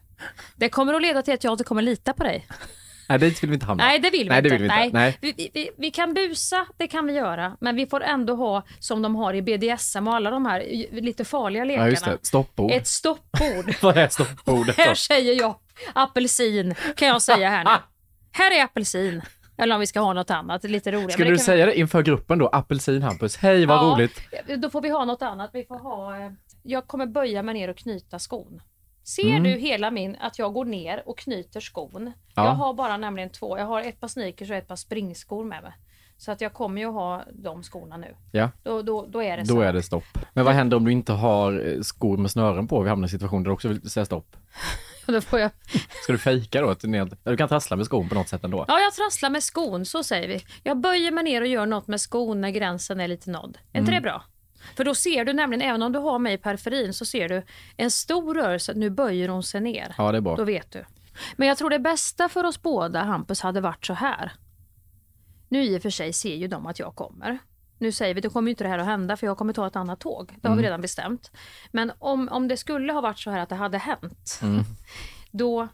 Det 0.56 0.68
kommer 0.68 0.94
att 0.94 1.02
leda 1.02 1.22
till 1.22 1.34
att 1.34 1.44
jag 1.44 1.52
inte 1.52 1.64
kommer 1.64 1.82
lita 1.82 2.12
på 2.12 2.24
dig. 2.24 2.46
Nej, 3.08 3.18
dit 3.18 3.42
vill 3.42 3.50
vi 3.50 3.54
inte 3.54 3.66
hamna. 3.66 3.84
Nej, 3.84 3.98
det 3.98 4.10
vill 4.10 4.22
vi 4.22 4.28
Nej, 4.28 4.42
det 4.42 4.48
inte. 4.48 4.58
vill 4.62 4.70
vi 4.70 4.84
inte. 4.84 4.98
Nej. 4.98 5.18
Vi, 5.20 5.32
vi- 5.36 5.50
vi, 5.54 5.70
vi 5.78 5.90
kan 5.90 6.14
busa, 6.14 6.66
det 6.76 6.86
kan 6.88 7.06
vi 7.06 7.12
göra. 7.12 7.56
Men 7.60 7.76
vi 7.76 7.86
får 7.86 8.02
ändå 8.02 8.34
ha 8.36 8.62
som 8.78 9.02
de 9.02 9.16
har 9.16 9.34
i 9.34 9.42
BDSM 9.42 10.08
och 10.08 10.14
alla 10.14 10.30
de 10.30 10.46
här 10.46 10.86
lite 11.00 11.24
farliga 11.24 11.64
lekarna. 11.64 11.86
Ja, 11.86 11.90
just 11.90 12.04
det. 12.04 12.18
Stoppord. 12.22 12.70
Ett 12.70 12.86
stoppbord. 12.86 13.74
Vad 13.82 13.96
är 13.96 14.08
stoppordet 14.08 14.76
då? 14.76 14.82
här 14.82 14.94
säger 14.94 15.34
jag 15.40 15.54
apelsin, 15.94 16.74
kan 16.96 17.08
jag 17.08 17.22
säga 17.22 17.50
här 17.50 17.64
nu. 17.64 17.70
Här 18.32 18.50
är 18.58 18.64
apelsin. 18.64 19.22
Eller 19.58 19.74
om 19.74 19.80
vi 19.80 19.86
ska 19.86 20.00
ha 20.00 20.12
något 20.12 20.30
annat, 20.30 20.64
lite 20.64 20.92
roligare. 20.92 21.12
Skulle 21.12 21.28
det 21.30 21.34
du 21.34 21.38
säga 21.38 21.66
det 21.66 21.78
inför 21.78 22.02
gruppen 22.02 22.38
då? 22.38 22.46
Apelsin 22.48 23.02
Hampus. 23.02 23.36
Hej, 23.36 23.66
vad 23.66 23.76
Ja, 23.78 23.82
roligt. 23.82 24.20
Då 24.56 24.70
får 24.70 24.80
vi 24.82 24.88
ha 24.88 25.04
något 25.04 25.22
annat. 25.22 25.50
Vi 25.52 25.64
får 25.64 25.78
ha, 25.78 26.16
eh, 26.16 26.32
jag 26.62 26.86
kommer 26.86 27.06
böja 27.06 27.42
mig 27.42 27.54
ner 27.54 27.68
och 27.70 27.76
knyta 27.76 28.18
skon. 28.18 28.60
Ser 29.08 29.28
Mm. 29.30 29.42
du 29.42 29.50
hela 29.50 29.90
min, 29.90 30.16
att 30.20 30.38
jag 30.38 30.52
går 30.52 30.64
ner 30.64 31.02
och 31.06 31.18
knyter 31.18 31.60
skon? 31.60 32.12
Ja. 32.34 32.44
Jag 32.44 32.52
har 32.52 32.74
bara 32.74 32.96
nämligen 32.96 33.30
två. 33.30 33.58
Jag 33.58 33.64
har 33.66 33.80
ett 33.80 34.00
par 34.00 34.08
sneakers 34.08 34.50
och 34.50 34.56
ett 34.56 34.68
par 34.68 34.76
springskor 34.76 35.44
med 35.44 35.62
mig. 35.62 35.72
Så 36.16 36.32
att 36.32 36.40
jag 36.40 36.52
kommer 36.52 36.80
ju 36.80 36.86
ha 36.88 37.24
de 37.32 37.62
skorna 37.62 37.96
nu. 37.96 38.16
Ja, 38.32 38.50
Då, 38.62 38.82
då, 38.82 39.06
då 39.06 39.22
är 39.22 39.36
det 39.36 39.42
då 39.42 39.54
så. 39.54 39.60
är 39.60 39.72
det 39.72 39.82
stopp. 39.82 40.18
Men 40.34 40.44
vad 40.44 40.54
händer 40.54 40.76
om 40.76 40.84
du 40.84 40.92
inte 40.92 41.12
har 41.12 41.68
eh, 41.68 41.80
skor 41.80 42.16
med 42.16 42.30
snören 42.30 42.68
på? 42.68 42.82
Vi 42.82 42.88
hamnar 42.88 43.04
i 43.04 43.08
en 43.08 43.10
situation 43.10 43.42
där 43.42 43.48
du 43.48 43.54
också 43.54 43.68
vill 43.68 43.90
säga 43.90 44.04
stopp. 44.06 44.36
Då 45.06 45.20
får 45.20 45.38
jag, 45.38 45.50
Ska 46.02 46.12
du 46.12 46.18
fejka 46.18 46.60
då? 46.60 46.74
Du 47.24 47.36
kan 47.36 47.48
trassla 47.48 47.76
med 47.76 47.86
skon 47.86 48.08
på 48.08 48.14
något 48.14 48.28
sätt 48.28 48.44
ändå. 48.44 48.64
ja, 48.68 48.78
jag 48.80 48.92
trasslar 48.94 49.30
med 49.30 49.42
skon, 49.42 49.84
så 49.84 50.04
säger 50.04 50.28
vi. 50.28 50.40
Jag 50.62 50.76
böjer 50.80 51.10
mig 51.10 51.24
ner 51.24 51.40
och 51.42 51.46
gör 51.48 51.66
något 51.66 51.86
med 51.86 52.00
skon 52.00 52.40
när 52.40 52.50
gränsen 52.50 53.00
är 53.00 53.08
lite 53.08 53.30
nådd. 53.30 53.58
Är 53.72 53.78
inte 53.80 53.92
Mm. 53.92 54.02
det 54.02 54.08
bra? 54.08 54.24
För 54.76 54.84
då 54.84 54.94
ser 54.94 55.24
du 55.24 55.32
nämligen, 55.32 55.62
även 55.68 55.82
om 55.82 55.92
du 55.92 55.98
har 55.98 56.18
mig 56.18 56.34
i 56.34 56.38
periferin, 56.38 56.94
så 56.94 57.04
ser 57.04 57.28
du 57.28 57.42
en 57.76 57.90
stor 57.90 58.34
rörelse. 58.34 58.72
Nu 58.76 58.90
böjer 58.90 59.28
hon 59.28 59.42
sig 59.42 59.60
ner. 59.60 59.94
Ja, 59.98 60.12
det 60.12 60.18
är 60.18 60.22
bra. 60.22 60.36
Då 60.36 60.44
vet 60.44 60.70
du. 60.72 60.84
Men 61.36 61.48
jag 61.48 61.58
tror 61.58 61.70
det 61.70 61.78
bästa 61.78 62.28
för 62.28 62.44
oss 62.44 62.62
båda, 62.62 63.02
Hampus, 63.02 63.40
hade 63.40 63.60
varit 63.60 63.86
så 63.86 63.94
här. 63.94 64.32
Nu 65.48 65.62
i 65.64 65.78
och 65.78 65.82
för 65.82 65.90
sig 65.90 66.12
ser 66.12 66.34
ju 66.34 66.48
de 66.48 66.66
att 66.66 66.78
jag 66.78 66.94
kommer. 66.94 67.38
Nu 67.78 67.92
säger 67.92 68.14
vi, 68.14 68.20
då 68.20 68.30
kommer 68.30 68.48
ju 68.48 68.50
inte 68.50 68.64
det 68.64 68.70
här 68.70 68.78
att 68.78 68.86
hända 68.86 69.16
för 69.16 69.26
jag 69.26 69.38
kommer 69.38 69.52
ta 69.52 69.66
ett 69.66 69.76
annat 69.76 70.00
tåg. 70.00 70.26
Det 70.40 70.48
har 70.48 70.52
Mm. 70.52 70.62
vi 70.62 70.66
redan 70.66 70.80
bestämt. 70.80 71.30
Men 71.72 71.92
om, 71.98 72.28
om 72.28 72.48
det 72.48 72.56
skulle 72.56 72.92
ha 72.92 73.00
varit 73.00 73.18
så 73.18 73.30
här 73.30 73.40
att 73.40 73.48
det 73.48 73.54
hade 73.54 73.78
hänt, 73.78 74.40
Mm. 74.42 74.62
då 75.30 75.68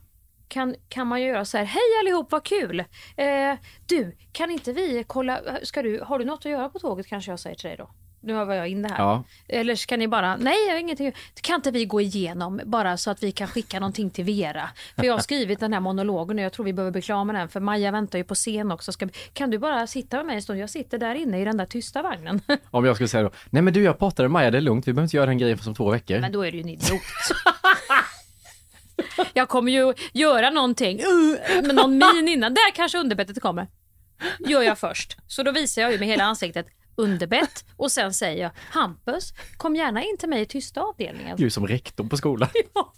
kan, 0.48 0.74
kan 0.88 1.06
man 1.06 1.20
ju 1.22 1.26
göra 1.28 1.44
så 1.44 1.58
här, 1.58 1.64
hej 1.64 1.82
allihop 2.00 2.32
vad 2.32 2.44
kul! 2.44 2.80
Eh, 3.16 3.54
du, 3.86 4.16
kan 4.32 4.50
inte 4.50 4.72
vi 4.72 5.04
kolla, 5.06 5.40
ska 5.62 5.82
du, 5.82 6.00
har 6.00 6.18
du 6.18 6.24
något 6.24 6.38
att 6.46 6.52
göra 6.52 6.68
på 6.68 6.78
tåget 6.78 7.06
kanske 7.06 7.32
jag 7.32 7.40
säger 7.40 7.56
till 7.56 7.68
dig 7.68 7.76
då? 7.76 7.90
Nu 8.24 8.34
har 8.34 8.54
jag 8.54 8.68
in 8.68 8.82
det 8.82 8.88
här. 8.88 8.98
Ja. 8.98 9.24
Eller 9.48 9.74
ska 9.74 9.96
ni 9.96 10.08
bara, 10.08 10.36
nej 10.36 10.56
jag 10.66 10.74
har 10.74 10.80
ingenting, 10.80 11.12
kan 11.40 11.54
inte 11.54 11.70
vi 11.70 11.84
gå 11.84 12.00
igenom 12.00 12.60
bara 12.64 12.96
så 12.96 13.10
att 13.10 13.22
vi 13.22 13.32
kan 13.32 13.48
skicka 13.48 13.80
någonting 13.80 14.10
till 14.10 14.24
Vera? 14.24 14.68
För 14.96 15.04
jag 15.04 15.14
har 15.14 15.20
skrivit 15.20 15.60
den 15.60 15.72
här 15.72 15.80
monologen 15.80 16.38
och 16.38 16.44
jag 16.44 16.52
tror 16.52 16.64
vi 16.64 16.72
behöver 16.72 17.00
bli 17.00 17.24
med 17.24 17.34
den 17.34 17.48
för 17.48 17.60
Maja 17.60 17.90
väntar 17.90 18.18
ju 18.18 18.24
på 18.24 18.34
scen 18.34 18.72
också. 18.72 18.92
Ska, 18.92 19.08
kan 19.32 19.50
du 19.50 19.58
bara 19.58 19.86
sitta 19.86 20.16
med 20.16 20.26
mig 20.26 20.36
en 20.36 20.42
stund? 20.42 20.58
Jag 20.58 20.70
sitter 20.70 20.98
där 20.98 21.14
inne 21.14 21.40
i 21.40 21.44
den 21.44 21.56
där 21.56 21.66
tysta 21.66 22.02
vagnen. 22.02 22.40
Om 22.70 22.84
jag 22.84 22.96
skulle 22.96 23.08
säga 23.08 23.22
då, 23.22 23.30
nej 23.50 23.62
men 23.62 23.72
du 23.72 23.82
jag 23.82 23.98
pratade 23.98 24.28
med 24.28 24.32
Maja, 24.32 24.50
det 24.50 24.58
är 24.58 24.62
lugnt, 24.62 24.88
vi 24.88 24.92
behöver 24.92 25.06
inte 25.06 25.16
göra 25.16 25.26
den 25.26 25.38
grejen 25.38 25.58
för 25.58 25.64
som 25.64 25.74
två 25.74 25.90
veckor. 25.90 26.20
Men 26.20 26.32
då 26.32 26.42
är 26.42 26.50
du 26.50 26.56
ju 26.56 26.62
en 26.62 26.68
idiot. 26.68 27.02
Jag 29.32 29.48
kommer 29.48 29.72
ju 29.72 29.94
göra 30.12 30.50
någonting 30.50 30.98
uh, 30.98 31.62
med 31.62 31.74
någon 31.74 31.98
min 31.98 32.28
innan. 32.28 32.54
Där 32.54 32.74
kanske 32.74 32.98
underbettet 32.98 33.40
kommer. 33.40 33.66
Gör 34.38 34.62
jag 34.62 34.78
först. 34.78 35.16
Så 35.26 35.42
då 35.42 35.52
visar 35.52 35.82
jag 35.82 35.92
ju 35.92 35.98
med 35.98 36.08
hela 36.08 36.24
ansiktet 36.24 36.66
underbett 36.96 37.64
och 37.76 37.92
sen 37.92 38.14
säger 38.14 38.42
jag 38.42 38.50
Hampus, 38.70 39.32
kom 39.56 39.76
gärna 39.76 40.02
in 40.02 40.16
till 40.18 40.28
mig 40.28 40.42
i 40.42 40.46
tysta 40.46 40.80
avdelningen. 40.80 41.36
Du 41.36 41.50
som 41.50 41.66
rektor 41.66 42.04
på 42.04 42.16
skolan. 42.16 42.48
Ja. 42.74 42.92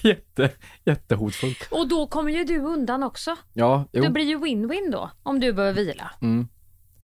Jätte, 0.00 0.50
jättehotfullt. 0.84 1.68
Och 1.70 1.88
då 1.88 2.06
kommer 2.06 2.32
ju 2.32 2.44
du 2.44 2.58
undan 2.58 3.02
också. 3.02 3.36
Ja, 3.52 3.84
jo. 3.92 4.02
Det 4.02 4.10
blir 4.10 4.24
ju 4.24 4.38
win-win 4.38 4.90
då, 4.92 5.10
om 5.22 5.40
du 5.40 5.52
behöver 5.52 5.84
vila. 5.84 6.10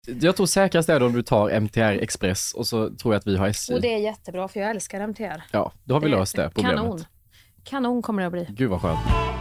Jag 0.03 0.35
tror 0.35 0.45
säkrast 0.45 0.89
är 0.89 0.99
det 0.99 1.05
om 1.05 1.13
du 1.13 1.23
tar 1.23 1.49
MTR 1.49 1.79
Express 1.81 2.53
och 2.53 2.67
så 2.67 2.95
tror 2.95 3.13
jag 3.13 3.19
att 3.19 3.27
vi 3.27 3.37
har 3.37 3.47
SJ. 3.47 3.73
Och 3.73 3.81
det 3.81 3.93
är 3.93 3.97
jättebra, 3.99 4.47
för 4.47 4.59
jag 4.59 4.69
älskar 4.69 5.01
MTR. 5.01 5.43
Ja, 5.51 5.71
då 5.83 5.95
har 5.95 6.01
vi 6.01 6.07
Det 6.09 6.15
är 6.15 6.19
löst 6.19 6.35
det 6.35 6.49
problemet. 6.55 6.75
Kanon. 6.77 7.03
Kanon 7.63 8.01
kommer 8.01 8.21
det 8.21 8.25
att 8.27 8.33
bli. 8.33 8.47
Gud 8.49 8.69
vad 8.69 8.81
skönt. 8.81 9.40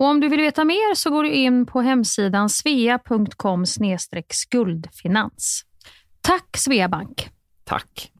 Och 0.00 0.06
om 0.06 0.20
du 0.20 0.28
vill 0.28 0.40
veta 0.40 0.64
mer 0.64 0.94
så 0.94 1.10
går 1.10 1.22
du 1.22 1.30
in 1.30 1.66
på 1.66 1.80
hemsidan 1.80 2.48
svea.com 2.48 3.66
skuldfinans. 4.30 5.64
Tack 6.20 6.56
Sveabank! 6.56 7.30
Tack! 7.64 8.12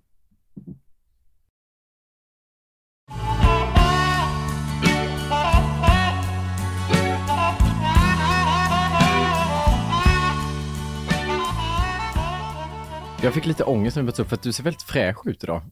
Jag 13.22 13.34
fick 13.34 13.46
lite 13.46 13.64
ångest 13.64 13.96
när 13.96 14.02
vi 14.02 14.06
upp 14.22 14.28
för 14.28 14.34
att 14.34 14.42
du 14.42 14.52
ser 14.52 14.64
väldigt 14.64 14.82
fräsch 14.82 15.26
ut 15.26 15.44
idag. 15.44 15.62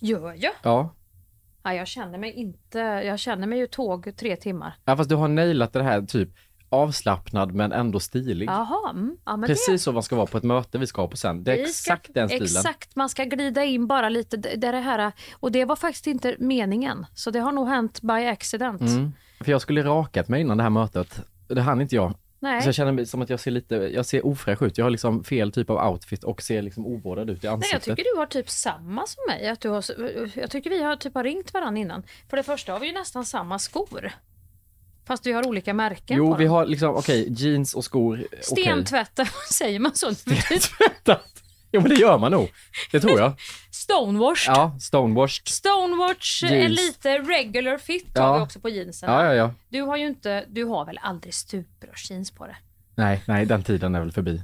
Gör 0.00 0.34
jag? 0.36 0.52
Ja. 0.62 0.94
Ja, 1.62 1.74
jag 1.74 1.86
känner 1.86 2.18
mig 2.18 2.32
inte... 2.32 2.78
Jag 2.78 3.18
känner 3.18 3.46
mig 3.46 3.58
ju 3.58 3.66
tåg 3.66 4.16
tre 4.16 4.36
timmar. 4.36 4.74
ja, 4.84 4.96
fast 4.96 5.10
du 5.10 5.16
har 5.16 5.28
nailat 5.28 5.72
det 5.72 5.82
här 5.82 6.02
typ 6.02 6.28
avslappnad 6.70 7.54
men 7.54 7.72
ändå 7.72 8.00
stilig. 8.00 8.48
Jaha, 8.48 8.90
mm. 8.90 9.16
ja, 9.24 9.42
Precis 9.46 9.82
så 9.82 9.92
man 9.92 10.02
ska 10.02 10.16
vara 10.16 10.26
på 10.26 10.38
ett 10.38 10.44
möte 10.44 10.78
vi 10.78 10.86
ska 10.86 11.08
på 11.08 11.16
sen. 11.16 11.44
Det 11.44 11.52
är 11.52 11.56
ska- 11.56 11.92
exakt 11.94 12.14
den 12.14 12.28
stilen. 12.28 12.44
Exakt, 12.44 12.96
man 12.96 13.08
ska 13.08 13.24
glida 13.24 13.64
in 13.64 13.86
bara 13.86 14.08
lite 14.08 14.36
d- 14.36 14.56
där 14.56 14.72
det 14.72 14.80
här... 14.80 15.12
Och 15.32 15.52
det 15.52 15.64
var 15.64 15.76
faktiskt 15.76 16.06
inte 16.06 16.36
meningen. 16.38 17.06
Så 17.14 17.30
det 17.30 17.38
har 17.38 17.52
nog 17.52 17.68
hänt 17.68 18.00
by 18.02 18.26
accident. 18.26 18.80
Mm. 18.80 19.12
För 19.40 19.50
jag 19.52 19.60
skulle 19.60 19.82
rakat 19.82 20.28
mig 20.28 20.40
innan 20.40 20.56
det 20.56 20.62
här 20.62 20.70
mötet. 20.70 21.20
Det 21.48 21.60
hann 21.60 21.80
inte 21.80 21.94
jag. 21.96 22.14
Nej. 22.40 22.62
Så 22.62 22.68
jag 22.68 22.74
känner 22.74 22.92
mig 22.92 23.06
som 23.06 23.22
att 23.22 23.30
jag 23.30 23.40
ser 23.40 23.50
lite, 23.50 23.74
jag 23.74 24.06
ser 24.06 24.26
ofräsch 24.26 24.62
ut. 24.62 24.78
Jag 24.78 24.84
har 24.84 24.90
liksom 24.90 25.24
fel 25.24 25.52
typ 25.52 25.70
av 25.70 25.92
outfit 25.92 26.24
och 26.24 26.42
ser 26.42 26.62
liksom 26.62 26.86
ovårdad 26.86 27.30
ut 27.30 27.36
i 27.36 27.38
Nej, 27.38 27.40
jag 27.46 27.52
ansiktet. 27.54 27.84
tycker 27.84 28.04
du 28.14 28.18
har 28.18 28.26
typ 28.26 28.50
samma 28.50 29.06
som 29.06 29.24
mig. 29.28 29.48
Att 29.48 29.60
du 29.60 29.68
har, 29.68 29.84
jag 30.38 30.50
tycker 30.50 30.70
vi 30.70 30.82
har 30.82 30.96
typ 30.96 31.14
har 31.14 31.24
ringt 31.24 31.54
varandra 31.54 31.80
innan. 31.80 32.02
För 32.30 32.36
det 32.36 32.42
första 32.42 32.72
har 32.72 32.80
vi 32.80 32.86
ju 32.86 32.92
nästan 32.92 33.24
samma 33.24 33.58
skor. 33.58 34.12
Fast 35.06 35.26
vi 35.26 35.32
har 35.32 35.46
olika 35.48 35.74
märken 35.74 36.16
Jo, 36.16 36.34
vi 36.36 36.46
har 36.46 36.66
liksom, 36.66 36.94
okej, 36.96 37.32
jeans 37.32 37.74
och 37.74 37.84
skor. 37.84 38.26
Stentvätta, 38.40 39.24
säger 39.52 39.80
man 39.80 39.94
så? 39.94 40.14
Tvättat. 40.14 41.42
Jo, 41.72 41.80
men 41.80 41.90
det 41.90 41.96
gör 41.96 42.18
man 42.18 42.32
nog. 42.32 42.50
Det 42.92 43.00
tror 43.00 43.18
jag. 43.20 43.32
Stonewashed. 43.70 44.56
Ja, 44.56 44.76
stonewashed. 44.80 45.48
Stonewatch 45.48 46.42
är 46.42 46.56
Jeans. 46.56 46.76
lite 46.76 47.18
regular 47.18 47.78
fit 47.78 48.18
har 48.18 48.24
Ja. 48.26 48.36
vi 48.36 48.44
också 48.44 48.60
på 48.60 48.68
jeansen. 48.68 49.10
Ja, 49.12 49.24
ja, 49.24 49.34
ja. 49.34 49.50
Du 49.68 49.82
har 49.82 49.96
ju 49.96 50.06
inte, 50.06 50.44
du 50.48 50.64
har 50.64 50.84
väl 50.84 50.98
aldrig 51.02 51.34
stuprörsjeans 51.34 52.30
på 52.30 52.46
det? 52.46 52.56
Nej, 52.94 53.22
nej, 53.26 53.46
den 53.46 53.62
tiden 53.62 53.94
är 53.94 54.00
väl 54.00 54.12
förbi. 54.12 54.42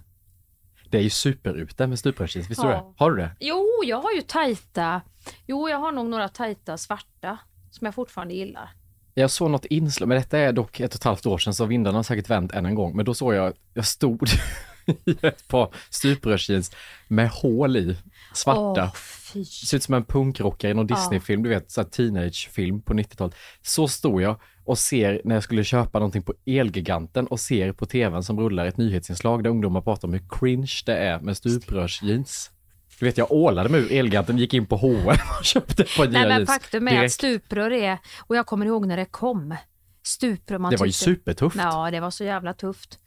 Det 0.90 0.98
är 0.98 1.02
ju 1.02 1.10
superute 1.10 1.86
med 1.86 1.98
stuprörsjeans, 1.98 2.50
visst 2.50 2.62
Ja. 2.62 2.68
du 2.68 2.72
det? 2.74 2.82
Har 2.96 3.10
du 3.10 3.16
det? 3.16 3.30
Jo, 3.40 3.66
jag 3.84 4.00
har 4.02 4.12
ju 4.12 4.20
tajta, 4.22 5.00
jo 5.46 5.68
jag 5.68 5.78
har 5.78 5.92
nog 5.92 6.06
några 6.06 6.28
tajta 6.28 6.76
svarta 6.78 7.38
som 7.70 7.84
jag 7.84 7.94
fortfarande 7.94 8.34
gillar. 8.34 8.70
Jag 9.14 9.30
såg 9.30 9.50
något 9.50 9.64
inslag, 9.64 10.08
men 10.08 10.18
detta 10.18 10.38
är 10.38 10.52
dock 10.52 10.80
ett 10.80 10.90
och 10.94 10.96
ett 11.00 11.04
halvt 11.04 11.26
år 11.26 11.38
sedan 11.38 11.54
så 11.54 11.64
vindarna 11.64 11.98
har 11.98 12.02
säkert 12.02 12.30
vänt 12.30 12.52
än 12.52 12.66
en 12.66 12.74
gång. 12.74 12.96
Men 12.96 13.04
då 13.04 13.14
såg 13.14 13.34
jag, 13.34 13.52
jag 13.74 13.86
stod 13.86 14.28
i 15.04 15.16
ett 15.26 15.48
par 15.48 15.68
stuprörsjeans 15.90 16.72
med 17.08 17.28
hål 17.30 17.76
i, 17.76 17.96
svarta. 18.34 18.90
Fy. 19.32 19.44
Ser 19.44 19.76
ut 19.76 19.82
som 19.82 19.94
en 19.94 20.04
punkrockare 20.04 20.70
i 20.70 20.74
någon 20.74 20.86
Disney-film, 20.86 21.42
du 21.42 21.48
vet, 21.48 21.70
så 21.70 21.80
här 21.80 21.88
teenage-film 21.88 22.82
på 22.82 22.94
90-talet. 22.94 23.34
Så 23.62 23.88
stod 23.88 24.22
jag 24.22 24.40
och 24.64 24.78
ser 24.78 25.20
när 25.24 25.34
jag 25.36 25.42
skulle 25.44 25.64
köpa 25.64 25.98
någonting 25.98 26.22
på 26.22 26.34
Elgiganten 26.46 27.26
och 27.26 27.40
ser 27.40 27.72
på 27.72 27.86
tvn 27.86 28.22
som 28.22 28.40
rullar 28.40 28.66
ett 28.66 28.76
nyhetsinslag 28.76 29.42
där 29.44 29.50
ungdomar 29.50 29.80
pratar 29.80 30.08
om 30.08 30.14
hur 30.14 30.22
cringe 30.30 30.72
det 30.86 30.96
är 30.96 31.20
med 31.20 31.36
stuprörsjeans. 31.36 32.50
Du 32.98 33.06
vet, 33.06 33.18
jag 33.18 33.32
ålade 33.32 33.68
mig 33.68 33.80
ur 33.80 33.92
Elgiganten, 33.92 34.38
gick 34.38 34.54
in 34.54 34.66
på 34.66 34.76
H&M 34.76 35.16
och 35.38 35.44
köpte 35.44 35.82
ett 35.82 35.96
par 35.96 36.06
nya 36.06 36.12
Nej 36.18 36.28
men 36.28 36.36
jeans. 36.36 36.46
faktum 36.50 36.88
är 36.88 37.04
att 37.04 37.12
stuprör 37.12 37.70
är, 37.70 37.98
och 38.20 38.36
jag 38.36 38.46
kommer 38.46 38.66
ihåg 38.66 38.86
när 38.86 38.96
det 38.96 39.04
kom, 39.04 39.56
stuprör 40.02 40.58
man 40.58 40.70
Det 40.70 40.76
var 40.76 40.86
ju 40.86 40.92
tyckte- 40.92 41.04
supertufft. 41.04 41.56
Ja, 41.56 41.90
det 41.90 42.00
var 42.00 42.10
så 42.10 42.24
jävla 42.24 42.54
tufft. 42.54 42.98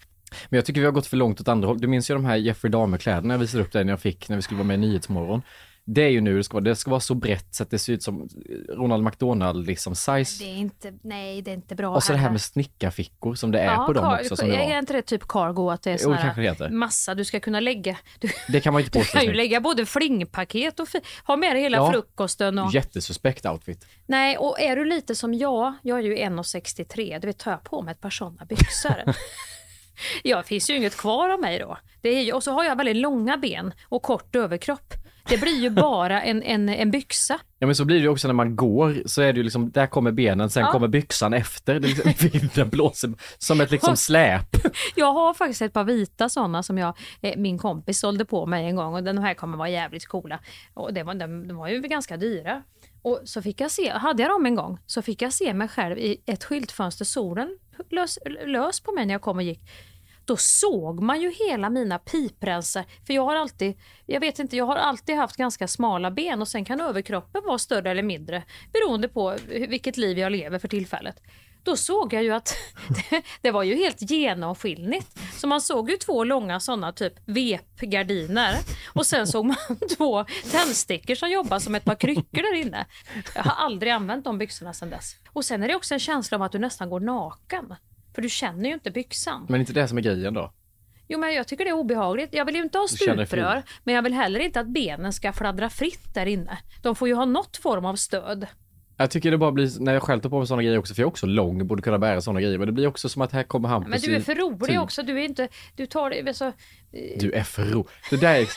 Men 0.50 0.58
jag 0.58 0.66
tycker 0.66 0.82
vi 0.82 0.86
har 0.86 0.92
gått 0.92 1.08
för 1.08 1.18
långt 1.18 1.42
åt 1.42 1.48
andra 1.48 1.68
håll. 1.68 1.80
Du 1.82 1.88
minns 1.88 2.10
ju 2.10 2.14
de 2.14 2.26
här 2.26 2.36
Jeffrey 2.36 2.72
Dahmer-kläderna 2.72 3.34
jag 3.34 3.40
visade 3.40 3.64
upp 3.64 3.72
dig 3.72 3.84
när 3.86 3.94
jag 3.94 4.00
fick, 4.02 4.30
när 4.30 4.36
vi 4.36 4.42
skulle 4.42 4.58
vara 4.58 4.68
med 4.68 4.76
i 4.76 4.78
Nyhetsmorgon. 4.78 5.42
Det 5.90 6.02
är 6.04 6.10
ju 6.10 6.22
nu 6.22 6.38
det 6.38 6.44
ska 6.44 6.54
vara. 6.54 6.64
Det 6.64 6.76
ska 6.76 6.92
vara 6.92 7.00
så 7.00 7.16
brett 7.16 7.56
så 7.56 7.64
att 7.64 7.70
det 7.72 7.80
ser 7.80 7.94
ut 7.94 8.04
som 8.04 8.30
Ronald 8.70 9.04
McDonald 9.04 9.68
liksom 9.68 9.96
size. 9.96 10.44
Det 10.44 10.50
är 10.52 10.56
inte, 10.56 10.94
nej, 11.04 11.42
det 11.42 11.52
är 11.52 11.56
inte 11.56 11.76
bra 11.76 11.96
Och 11.96 12.04
så 12.04 12.14
det 12.14 12.20
här 12.20 12.30
med 12.32 12.42
snickarfickor 12.42 13.36
som 13.36 13.52
det 13.52 13.60
är 13.60 13.66
Ja, 13.66 13.84
på 13.88 13.94
dem 13.94 14.14
också. 14.22 14.36
Som 14.36 14.50
det, 14.50 14.56
är 14.56 14.80
inte 14.80 14.94
det 14.94 15.02
typ 15.02 15.28
cargo 15.28 15.70
att 15.70 15.82
det 15.82 15.92
är 15.92 15.98
sån 15.98 16.14
här 16.14 16.70
massa 16.70 17.16
du 17.16 17.26
ska 17.26 17.40
kunna 17.40 17.60
lägga? 17.60 17.98
Du, 18.20 18.30
det 18.48 18.60
kan 18.60 18.74
man 18.74 18.82
inte 18.82 18.92
du 19.00 19.04
påstå. 19.04 19.18
kan 19.18 19.28
ju 19.28 19.34
lägga 19.34 19.62
både 19.62 19.86
flingpaket 19.86 20.80
och 20.80 20.88
ha 21.26 21.36
med 21.36 21.56
dig 21.56 21.64
hela 21.64 21.78
Ja. 21.78 21.92
frukosten. 21.92 22.60
Och, 22.60 22.74
Jättesuspekt 22.74 23.46
outfit. 23.46 23.86
Nej, 24.06 24.38
och 24.38 24.60
är 24.60 24.76
du 24.76 24.86
lite 24.86 25.16
som 25.16 25.34
jag, 25.34 25.74
jag 25.82 26.00
är 26.00 26.04
ju 26.04 26.16
1,63, 26.16 27.20
du 27.20 27.28
vet 27.28 27.38
tar 27.38 27.52
jag 27.52 27.64
på 27.64 27.82
mig 27.82 27.92
ett 27.92 28.02
par 28.02 28.10
sådana 28.10 28.46
byxor. 28.46 28.96
Ja, 30.24 30.38
det 30.38 30.44
finns 30.44 30.70
ju 30.70 30.76
inget 30.76 30.98
kvar 30.98 31.30
av 31.30 31.40
mig 31.40 31.60
då. 31.60 31.78
Det 32.02 32.10
är 32.10 32.22
ju, 32.22 32.34
och 32.34 32.44
så 32.44 32.52
har 32.52 32.64
jag 32.64 32.76
väldigt 32.76 32.96
långa 32.98 33.38
ben 33.38 33.74
och 33.90 34.02
kort 34.02 34.36
överkropp. 34.36 34.94
Det 35.30 35.38
blir 35.38 35.60
ju 35.62 35.70
bara 35.70 36.22
en, 36.22 36.44
en, 36.44 36.70
en 36.70 36.92
byxa. 36.92 37.40
Ja 37.60 37.68
men 37.68 37.76
så 37.76 37.86
blir 37.86 38.02
det 38.02 38.10
också 38.10 38.28
när 38.28 38.34
man 38.34 38.56
går, 38.56 38.96
så 39.06 39.22
är 39.22 39.34
det 39.34 39.38
ju 39.38 39.44
liksom, 39.44 39.72
där 39.72 39.88
kommer 39.88 40.12
benen, 40.12 40.50
sen 40.50 40.64
Ja. 40.64 40.72
kommer 40.72 40.88
byxan 40.88 41.34
efter. 41.34 41.80
Det 41.80 41.88
är 41.88 42.06
liksom, 42.08 42.30
vinden 42.40 42.70
blåser 42.70 43.14
som 43.38 43.62
ett 43.62 43.72
liksom 43.72 43.98
släp. 43.98 44.48
Jag 44.96 45.14
har 45.14 45.34
faktiskt 45.34 45.62
ett 45.62 45.74
par 45.74 45.84
vita 45.84 46.30
sådana 46.30 46.64
som 46.64 46.78
jag, 46.78 46.98
eh, 47.22 47.38
min 47.38 47.58
kompis 47.58 48.00
sålde 48.00 48.26
på 48.26 48.46
mig 48.46 48.66
en 48.66 48.76
gång 48.76 48.94
och 48.96 49.04
de 49.04 49.18
här 49.18 49.34
kommer 49.34 49.58
vara 49.58 49.70
jävligt 49.70 50.08
coola. 50.08 50.40
Och 50.74 50.94
det 50.94 51.04
var, 51.04 51.14
de, 51.14 51.48
de 51.48 51.58
var 51.58 51.68
ju 51.68 51.82
ganska 51.82 52.18
dyra. 52.18 52.64
Och 53.02 53.22
så 53.26 53.42
fick 53.42 53.62
jag 53.62 53.72
se, 53.72 53.90
hade 53.90 54.24
jag 54.24 54.32
dem 54.32 54.46
en 54.46 54.56
gång, 54.56 54.80
så 54.86 55.02
fick 55.02 55.22
jag 55.22 55.34
se 55.34 55.54
mig 55.54 55.68
själv 55.68 55.98
i 55.98 56.22
ett 56.26 56.44
skyltfönster, 56.44 57.06
solen 57.06 57.58
lös, 57.90 58.20
lös 58.46 58.80
på 58.80 58.92
mig 58.92 59.06
när 59.06 59.14
jag 59.14 59.22
kom 59.22 59.38
och 59.38 59.44
gick. 59.44 59.62
Då 60.26 60.38
såg 60.38 61.00
man 61.00 61.22
ju 61.22 61.32
hela 61.32 61.70
mina 61.70 62.00
piprensar, 62.00 62.86
för 63.08 63.14
jag 63.14 63.26
har 63.26 63.36
alltid, 63.36 63.78
jag 64.06 64.20
vet 64.20 64.40
inte, 64.40 64.58
jag 64.58 64.66
har 64.66 64.76
alltid 64.76 65.16
haft 65.16 65.36
ganska 65.36 65.68
smala 65.68 66.12
ben 66.12 66.42
och 66.42 66.48
sen 66.48 66.66
kan 66.66 66.82
överkroppen 66.82 67.42
vara 67.46 67.58
större 67.58 67.92
eller 67.92 68.04
mindre 68.04 68.44
beroende 68.74 69.08
på 69.08 69.38
vilket 69.48 69.98
liv 69.98 70.20
jag 70.20 70.32
lever 70.32 70.60
för 70.60 70.68
tillfället. 70.68 71.22
Då 71.68 71.78
såg 71.78 72.14
jag 72.14 72.24
ju 72.24 72.32
att 72.32 72.56
det, 73.10 73.22
det 73.42 73.52
var 73.52 73.64
ju 73.64 73.76
helt 73.76 74.12
genomskinligt. 74.12 75.20
Så 75.36 75.48
man 75.48 75.62
såg 75.62 75.90
ju 75.90 75.98
två 75.98 76.24
långa 76.24 76.60
sådana 76.60 76.92
typ 76.92 77.14
vepgardiner 77.26 78.56
och 78.88 79.06
sen 79.06 79.28
såg 79.28 79.46
man 79.46 79.58
två 79.98 80.26
tändstickor 80.52 81.16
som 81.16 81.30
jobbar 81.30 81.60
som 81.60 81.76
ett 81.76 81.86
par 81.86 81.96
kryckor 81.96 82.42
där 82.42 82.62
inne. 82.62 82.86
Jag 83.36 83.44
har 83.44 83.66
aldrig 83.66 83.92
använt 83.92 84.26
de 84.26 84.38
byxorna 84.38 84.74
sedan 84.74 84.90
dess. 84.90 85.16
Och 85.34 85.46
sen 85.46 85.64
är 85.64 85.68
det 85.68 85.76
också 85.76 85.94
en 85.94 86.00
känsla 86.00 86.38
av 86.38 86.42
att 86.42 86.52
du 86.52 86.60
nästan 86.60 86.90
går 86.90 87.00
naken. 87.00 87.76
För 88.16 88.22
du 88.22 88.30
känner 88.30 88.70
ju 88.70 88.74
inte 88.74 88.92
byxan. 88.92 89.46
Men 89.50 89.60
inte 89.60 89.74
det 89.74 89.88
som 89.88 89.98
är 89.98 90.02
grejen 90.02 90.34
då? 90.34 90.54
Jo 91.08 91.20
men 91.20 91.34
jag 91.34 91.48
tycker 91.48 91.66
det 91.66 91.70
är 91.70 91.76
obehagligt. 91.76 92.34
Jag 92.34 92.46
vill 92.46 92.56
ju 92.56 92.62
inte 92.62 92.78
ha 92.78 92.88
stuprör, 92.88 93.64
men 93.84 93.96
jag 93.96 94.02
vill 94.02 94.14
heller 94.14 94.40
inte 94.40 94.60
att 94.60 94.68
benen 94.68 95.14
ska 95.14 95.34
fladdra 95.34 95.70
fritt 95.70 96.14
där 96.14 96.26
inne. 96.26 96.58
De 96.84 96.96
får 96.96 97.08
ju 97.08 97.14
ha 97.14 97.26
något 97.26 97.58
form 97.58 97.86
av 97.86 97.96
stöd. 97.96 98.48
Jag 98.98 99.12
tycker 99.12 99.32
det 99.32 99.38
bara 99.38 99.52
blir, 99.52 99.80
när 99.80 99.94
jag 99.94 100.04
själv 100.04 100.22
tar 100.22 100.30
på 100.30 100.38
mig 100.38 100.48
sådana 100.48 100.64
grejer 100.64 100.78
också, 100.78 100.94
för 100.94 101.02
jag 101.02 101.08
är 101.08 101.12
också 101.12 101.26
lång, 101.26 101.68
borde 101.68 101.82
kunna 101.82 102.00
bära 102.00 102.22
sådana 102.22 102.42
grejer, 102.42 102.58
men 102.58 102.66
det 102.66 102.72
blir 102.72 102.88
också 102.88 103.10
som 103.10 103.22
att 103.22 103.32
här 103.32 103.44
kommer 103.44 103.70
Hampus 103.70 103.90
Men 103.90 104.00
du 104.02 104.16
är 104.16 104.20
för 104.20 104.36
rolig 104.36 104.82
också. 104.82 105.04
Du 105.04 105.20
är 105.20 105.26
inte, 105.26 105.48
du 105.76 105.86
tar 105.86 106.10
det, 106.10 106.34
så, 106.34 106.52
Du 107.20 107.32
är 107.32 107.44
för 107.44 107.66
ro. 107.66 107.88
Det 108.10 108.18
där 108.18 108.36
är, 108.36 108.48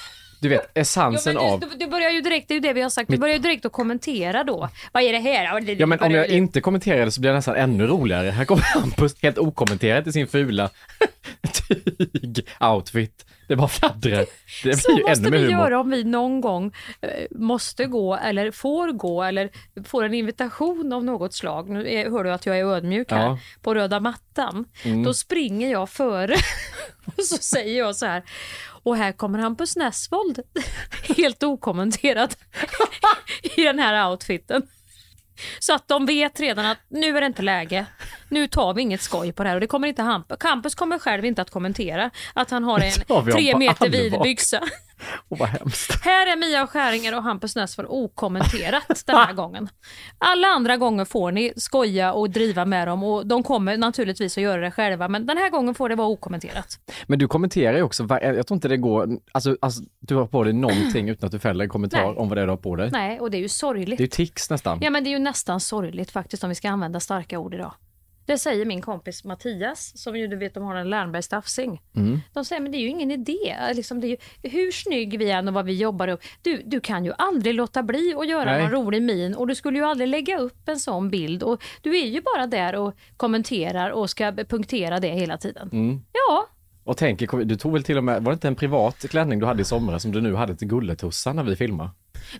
du 0.40 0.48
vet, 0.48 0.70
essensen 0.74 1.36
av... 1.36 1.60
du, 1.60 1.66
du 1.76 1.86
börjar 1.86 2.10
ju 2.10 2.20
direkt, 2.20 2.48
det 2.48 2.54
är 2.54 2.56
ju 2.56 2.60
det 2.60 2.72
vi 2.72 2.82
har 2.82 2.90
sagt, 2.90 3.10
du 3.10 3.18
börjar 3.18 3.34
ju 3.34 3.42
direkt 3.42 3.64
att 3.64 3.72
kommentera 3.72 4.44
då. 4.44 4.68
Vad 4.92 5.02
är 5.02 5.12
det 5.12 5.18
här? 5.18 5.60
Ja 5.78 5.86
men 5.86 5.98
om 6.00 6.10
jag 6.10 6.28
inte 6.28 6.60
kommenterar 6.60 7.04
det 7.04 7.10
så 7.10 7.20
blir 7.20 7.30
det 7.30 7.36
nästan 7.36 7.56
ännu 7.56 7.86
roligare. 7.86 8.30
Här 8.30 8.44
kommer 8.44 8.62
Hampus 8.62 9.22
helt 9.22 9.38
okommenterat 9.38 10.06
i 10.06 10.12
sin 10.12 10.26
fula 10.26 10.70
tyg-outfit. 11.68 13.24
Det 13.50 13.56
bara 13.56 13.68
fladdrar. 13.68 14.18
Det 14.20 14.26
blir 14.62 14.72
Så 14.72 14.90
ju 14.92 15.02
måste 15.02 15.12
ännu 15.12 15.30
mer 15.30 15.38
vi 15.38 15.44
humor. 15.44 15.60
göra 15.60 15.80
om 15.80 15.90
vi 15.90 16.04
någon 16.04 16.40
gång 16.40 16.72
eh, 17.00 17.08
måste 17.30 17.84
gå 17.84 18.16
eller 18.16 18.50
får 18.50 18.92
gå 18.92 19.22
eller 19.22 19.50
får 19.84 20.04
en 20.04 20.14
invitation 20.14 20.92
av 20.92 21.04
något 21.04 21.34
slag. 21.34 21.68
Nu 21.68 21.92
är, 21.92 22.10
hör 22.10 22.24
du 22.24 22.32
att 22.32 22.46
jag 22.46 22.58
är 22.58 22.64
ödmjuk 22.64 23.10
här 23.10 23.24
Ja. 23.26 23.38
på 23.62 23.74
röda 23.74 24.00
mattan. 24.00 24.64
Mm. 24.84 25.02
Då 25.02 25.14
springer 25.14 25.70
jag 25.70 25.90
före 25.90 26.34
och 27.16 27.24
så 27.24 27.36
säger 27.36 27.78
jag 27.78 27.96
så 27.96 28.06
här. 28.06 28.22
Och 28.82 28.96
här 28.96 29.12
kommer 29.12 29.38
Hampus 29.38 29.76
Nessvold 29.76 30.40
helt 31.16 31.42
okommenterat 31.42 32.38
i 33.56 33.62
den 33.62 33.78
här 33.78 34.10
outfiten. 34.10 34.62
Så 35.58 35.74
att 35.74 35.88
de 35.88 36.06
vet 36.06 36.40
redan 36.40 36.66
att 36.66 36.78
nu 36.88 37.16
är 37.16 37.20
det 37.20 37.26
inte 37.26 37.42
läge. 37.42 37.86
Nu 38.30 38.46
tar 38.46 38.74
vi 38.74 38.82
inget 38.82 39.02
skoj 39.02 39.32
på 39.32 39.42
det 39.42 39.48
här 39.48 39.56
och 39.56 39.60
det 39.60 39.66
kommer 39.66 39.88
inte 39.88 40.02
Hampus. 40.02 40.36
Hampus 40.40 40.74
kommer 40.74 40.98
själv 40.98 41.24
inte 41.24 41.42
att 41.42 41.50
kommentera 41.50 42.10
att 42.34 42.50
han 42.50 42.64
har 42.64 42.80
en 42.80 43.32
tre 43.32 43.56
meter 43.56 43.88
vid 43.88 44.20
byxa. 44.22 44.60
Åh 45.28 45.38
vad 45.38 45.48
hemskt. 45.48 46.04
Här 46.04 46.26
är 46.26 46.36
Mia 46.36 46.66
Skäringer 46.66 47.16
och 47.16 47.22
Hampus 47.22 47.56
Nessvold 47.56 47.88
okommenterat 47.90 49.02
den 49.06 49.16
här 49.16 49.32
gången. 49.42 49.68
Alla 50.18 50.48
andra 50.48 50.76
gånger 50.76 51.04
får 51.04 51.32
ni 51.32 51.52
skoja 51.56 52.12
och 52.12 52.30
driva 52.30 52.64
med 52.64 52.88
dem 52.88 53.04
och 53.04 53.26
de 53.26 53.42
kommer 53.42 53.76
naturligtvis 53.76 54.38
att 54.38 54.44
göra 54.44 54.60
det 54.60 54.70
själva 54.70 55.08
men 55.08 55.26
den 55.26 55.38
här 55.38 55.50
gången 55.50 55.74
får 55.74 55.88
det 55.88 55.94
vara 55.94 56.08
okommenterat. 56.08 56.78
Men 57.06 57.18
du 57.18 57.28
kommenterar 57.28 57.76
ju 57.76 57.82
också, 57.82 58.06
jag 58.10 58.46
tror 58.46 58.56
inte 58.56 58.68
det 58.68 58.76
går, 58.76 59.08
alltså, 59.32 59.56
alltså 59.60 59.82
du 60.00 60.14
har 60.14 60.26
på 60.26 60.44
dig 60.44 60.52
någonting 60.52 61.08
utan 61.08 61.26
att 61.26 61.32
du 61.32 61.38
fäller 61.38 61.64
en 61.64 61.70
kommentar 61.70 62.04
Nej. 62.06 62.16
om 62.16 62.28
vad 62.28 62.38
det 62.38 62.42
är 62.42 62.46
du 62.46 62.52
har 62.52 62.56
på 62.56 62.76
dig. 62.76 62.90
Nej, 62.92 63.20
och 63.20 63.30
det 63.30 63.36
är 63.36 63.42
ju 63.42 63.48
sorgligt. 63.48 63.98
Det 63.98 64.02
är 64.02 64.04
ju 64.04 64.26
tics 64.26 64.50
nästan. 64.50 64.78
Ja 64.82 64.90
men 64.90 65.04
det 65.04 65.10
är 65.10 65.12
ju 65.12 65.18
nästan 65.18 65.60
sorgligt 65.60 66.10
faktiskt 66.10 66.44
om 66.44 66.48
vi 66.48 66.54
ska 66.54 66.70
använda 66.70 67.00
starka 67.00 67.38
ord 67.38 67.54
idag. 67.54 67.72
Det 68.30 68.38
säger 68.38 68.64
min 68.64 68.82
kompis 68.82 69.24
Mattias, 69.24 70.02
som 70.02 70.16
ju 70.16 70.26
du 70.26 70.36
vet 70.36 70.54
de 70.54 70.62
har 70.62 70.74
en 70.74 70.90
Lernbergs 70.90 71.28
tafsing. 71.28 71.82
Mm. 71.96 72.20
De 72.32 72.44
säger 72.44 72.62
men 72.62 72.72
det 72.72 72.78
är 72.78 72.80
ju 72.80 72.88
ingen 72.88 73.10
idé. 73.10 73.56
Liksom, 73.74 74.00
det 74.00 74.06
är 74.06 74.08
ju, 74.08 74.16
hur 74.50 74.72
snygg 74.72 75.18
vi 75.18 75.30
än 75.30 75.48
och 75.48 75.54
vad 75.54 75.64
vi 75.64 75.74
jobbar 75.74 76.08
upp. 76.08 76.20
Du, 76.42 76.62
du 76.64 76.80
kan 76.80 77.04
ju 77.04 77.12
aldrig 77.18 77.54
låta 77.54 77.82
bli 77.82 78.14
att 78.18 78.28
göra 78.28 78.44
Nej. 78.44 78.62
någon 78.62 78.70
rolig 78.70 79.02
min 79.02 79.34
och 79.34 79.46
du 79.46 79.54
skulle 79.54 79.78
ju 79.78 79.84
aldrig 79.84 80.08
lägga 80.08 80.38
upp 80.38 80.68
en 80.68 80.78
sån 80.78 81.10
bild. 81.10 81.42
Och 81.42 81.62
du 81.82 81.98
är 81.98 82.06
ju 82.06 82.20
bara 82.20 82.46
där 82.46 82.74
och 82.74 82.94
kommenterar 83.16 83.90
och 83.90 84.10
ska 84.10 84.32
punktera 84.32 85.00
det 85.00 85.08
hela 85.08 85.36
tiden. 85.38 85.70
Mm. 85.72 86.02
Ja, 86.12 86.46
Och 86.84 86.96
tänk, 86.96 87.30
du 87.44 87.56
tog 87.56 87.72
väl 87.72 87.82
till 87.82 87.96
och 87.96 88.04
med, 88.04 88.22
var 88.22 88.32
det 88.32 88.34
inte 88.34 88.48
en 88.48 88.56
privat 88.56 89.06
klänning 89.10 89.40
du 89.40 89.46
hade 89.46 89.62
i 89.62 89.64
somras 89.64 90.02
som 90.02 90.12
du 90.12 90.20
nu 90.20 90.34
hade 90.34 90.56
till 90.56 90.68
Gulletussar 90.68 91.34
när 91.34 91.42
vi 91.42 91.56
filmade? 91.56 91.90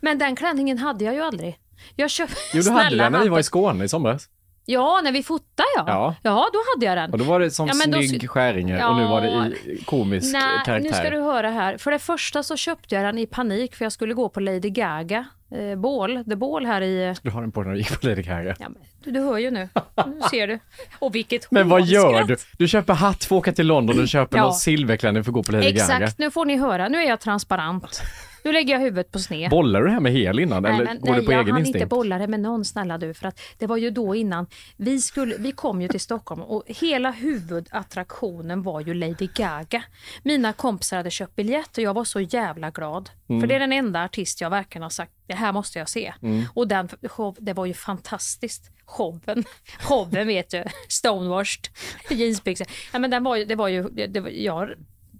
men 0.00 0.18
den 0.18 0.37
klänningen 0.37 0.79
hade 0.79 1.05
jag 1.05 1.14
ju 1.14 1.20
aldrig. 1.20 1.59
Jag 1.96 2.11
köpte... 2.11 2.37
Jo, 2.55 2.62
du 2.62 2.70
hade 2.70 2.96
den 2.96 3.12
när 3.12 3.22
vi 3.22 3.29
var 3.29 3.38
i 3.38 3.42
Skåne 3.42 3.85
i 3.85 3.88
somras. 3.88 4.29
Ja, 4.64 5.01
när 5.05 5.12
vi 5.12 5.23
fotade 5.23 5.68
ja. 5.77 5.85
Ja. 5.87 6.14
Ja, 6.23 6.49
då 6.53 6.59
hade 6.75 6.87
jag 6.87 6.96
den. 6.96 7.12
Och 7.12 7.18
då 7.18 7.25
var 7.25 7.40
det 7.40 7.51
som 7.51 7.66
Ja, 7.66 7.75
då 7.87 8.03
snygg 8.03 8.23
sk- 8.23 8.27
Skäringer 8.27 8.88
och 8.88 8.96
nu 8.96 9.05
var 9.05 9.20
det 9.20 9.57
i 9.70 9.83
komisk 9.85 10.33
Nej, 10.33 10.42
karaktär. 10.64 10.81
nu 10.88 10.92
ska 10.92 11.11
du 11.11 11.20
höra 11.20 11.51
här. 11.51 11.77
För 11.79 11.90
det 11.90 11.99
första 11.99 12.42
så 12.42 12.57
köpte 12.57 12.94
jag 12.94 13.05
den 13.05 13.18
i 13.18 13.27
panik 13.27 13.75
för 13.75 13.85
jag 13.85 13.92
skulle 13.92 14.14
gå 14.14 14.29
på 14.29 14.40
Lady 14.40 14.70
Gaga, 14.70 15.25
eh, 15.55 15.79
Ball, 15.79 16.25
The 16.25 16.37
Ball 16.37 16.66
här 16.66 16.81
i... 16.83 17.14
Du 17.23 17.31
har 17.31 17.40
den 17.40 17.53
på 17.53 17.62
när 17.62 17.70
du 17.73 17.79
gick 17.79 18.01
på 18.01 18.07
Lady 18.07 18.23
Gaga. 18.23 18.55
Ja, 18.59 18.68
men, 18.68 18.77
du, 19.05 19.11
du 19.11 19.20
hör 19.20 19.38
ju 19.38 19.51
nu. 19.51 19.68
Nu 20.07 20.20
ser 20.31 20.46
du. 20.49 20.59
Och 20.99 21.14
vilket 21.14 21.51
Men 21.51 21.68
vad 21.68 21.83
gör 21.83 22.05
hånskratt. 22.14 22.29
du? 22.29 22.37
Du 22.64 22.68
köper 22.68 22.94
hatt 22.94 23.16
att 23.25 23.33
åka 23.33 23.53
till 23.53 23.66
London 23.66 24.01
och 24.01 24.09
köper 24.09 24.37
Ja. 24.38 24.42
någon 24.44 24.55
silverklänning 24.55 25.25
för 25.25 25.31
att 25.31 25.35
gå 25.35 25.42
på 25.42 25.53
Lady 25.53 25.66
Exakt, 25.66 26.01
Gaga. 26.01 26.12
nu 26.18 26.31
får 26.31 26.44
ni 26.44 26.57
höra. 26.57 26.88
Nu 26.88 26.99
är 26.99 27.09
jag 27.09 27.20
transparent. 27.20 28.03
Nu 28.44 28.53
lägger 28.53 28.74
jag 28.74 28.81
huvudet 28.81 29.12
på 29.12 29.18
sned. 29.18 29.50
Bollar 29.50 29.81
du 29.81 29.87
det 29.87 29.92
här 29.92 30.00
med 30.00 30.12
hel 30.12 30.38
innan 30.38 30.64
eller 30.64 30.85
men, 30.85 31.00
går 31.00 31.11
nej, 31.11 31.20
det 31.20 31.26
på 31.26 31.33
jag 31.33 31.42
egen 31.44 31.57
instinkt? 31.57 31.76
inte 31.76 31.87
bolla 31.87 32.18
det 32.18 32.26
med 32.26 32.40
någon 32.40 32.64
snälla 32.64 32.98
du 32.98 33.14
för 33.14 33.29
att 33.29 33.40
det 33.59 33.66
var 33.66 33.76
ju 33.76 33.90
då 33.90 34.14
innan 34.14 34.46
vi 34.76 35.00
skulle, 35.00 35.37
vi 35.38 35.53
kom 35.53 35.83
ju 35.83 35.88
till 35.88 36.00
Stockholm 36.00 36.42
och 36.42 36.64
hela 36.66 37.11
huvudattraktionen 37.11 38.62
var 38.62 38.81
ju 38.81 38.94
Lady 38.94 39.29
Gaga. 39.35 39.83
Mina 40.22 40.53
kompisar 40.53 40.96
hade 40.96 41.11
köpt 41.11 41.37
biljett 41.37 41.79
och 41.79 41.85
jag 41.85 41.94
var 41.94 42.05
så 42.05 42.20
jävla 42.20 42.70
glad. 42.70 43.11
Mm. 43.29 43.40
För 43.40 43.48
det 43.48 43.55
är 43.55 43.61
den 43.61 43.72
enda 43.72 44.05
artist 44.05 44.40
jag 44.40 44.50
verkligen 44.50 44.83
har 44.83 44.90
sagt, 44.90 45.12
det 45.26 45.35
här 45.35 45.53
måste 45.53 45.79
jag 45.79 45.88
se. 45.88 46.14
Mm. 46.22 46.44
Och 46.55 46.68
den 46.68 46.88
show, 47.03 47.37
det 47.40 47.53
var 47.53 47.66
ju 47.66 47.74
fantastiskt. 47.74 48.70
Showen, 48.85 49.44
showen 49.81 50.26
vet 50.26 50.50
du, 50.50 50.64
stonewashed 50.88 51.68
jeansbyxor. 52.11 52.66
Ja, 52.92 52.98
men 52.98 53.11
den 53.11 53.24
var 53.24 53.37
ju, 53.37 53.44
det 53.44 53.55
var 53.55 53.68
ju, 53.68 53.83
det, 54.09 54.20
var, 54.20 54.31
jag, 54.31 54.70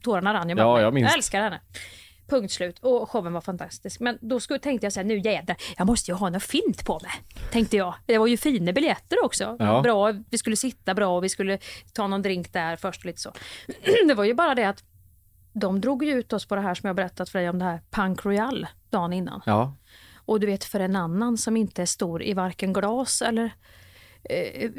tårarna 0.03 0.35
rann 0.35 0.49
ju. 0.49 0.57
Ja, 0.57 0.81
jag 0.81 0.95
minns. 0.95 1.09
jag 1.09 1.17
älskar 1.17 1.43
henne. 1.43 1.61
Punkt 2.31 2.53
slut. 2.53 2.79
Och 2.79 3.11
showen 3.11 3.33
var 3.33 3.41
fantastisk. 3.41 4.01
Men 4.01 4.19
då 4.21 4.41
skulle, 4.41 4.59
tänkte 4.59 4.87
jag 4.87 4.93
så 4.93 5.01
här, 5.01 5.05
nu 5.05 5.19
jädrar, 5.19 5.57
jag 5.77 5.87
måste 5.87 6.11
ju 6.11 6.15
ha 6.15 6.31
något 6.31 6.43
fint 6.43 6.85
på 6.85 7.01
mig. 7.03 7.13
Tänkte 7.53 7.77
jag. 7.77 7.95
Det 8.07 8.19
var 8.19 8.27
ju 8.27 8.37
fina 8.37 8.73
biljetter 8.73 9.25
också. 9.25 9.57
Ja. 9.59 9.81
Bra, 9.83 10.13
vi 10.31 10.39
skulle 10.39 10.57
sitta 10.57 10.95
bra 10.95 11.17
och 11.17 11.25
vi 11.25 11.29
skulle 11.29 11.59
ta 11.93 12.07
någon 12.07 12.23
drink 12.23 12.53
där 12.53 12.77
först 12.77 13.01
och 13.01 13.07
lite 13.07 13.21
så. 13.21 13.33
Det 14.09 14.15
var 14.15 14.25
ju 14.25 14.35
bara 14.35 14.55
det 14.55 14.65
att 14.65 14.85
de 15.53 15.81
drog 15.81 16.05
ju 16.05 16.13
ut 16.13 16.33
oss 16.33 16.47
på 16.49 16.55
det 16.55 16.61
här 16.61 16.75
som 16.75 16.87
jag 16.87 16.97
berättat 16.97 17.29
för 17.29 17.39
dig 17.39 17.51
om 17.51 17.59
det 17.59 17.65
här 17.65 17.81
Punk 17.91 18.25
Royal 18.25 18.67
dagen 18.91 19.13
innan. 19.13 19.43
Ja, 19.47 19.75
Och 20.25 20.41
du 20.41 20.47
vet 20.47 20.65
för 20.65 20.81
en 20.81 20.97
annan 20.97 21.39
som 21.39 21.57
inte 21.57 21.83
är 21.83 21.87
stor 21.87 22.23
i 22.23 22.35
varken 22.35 22.73
glas 22.73 23.23
eller 23.23 23.51
eh, 24.25 24.71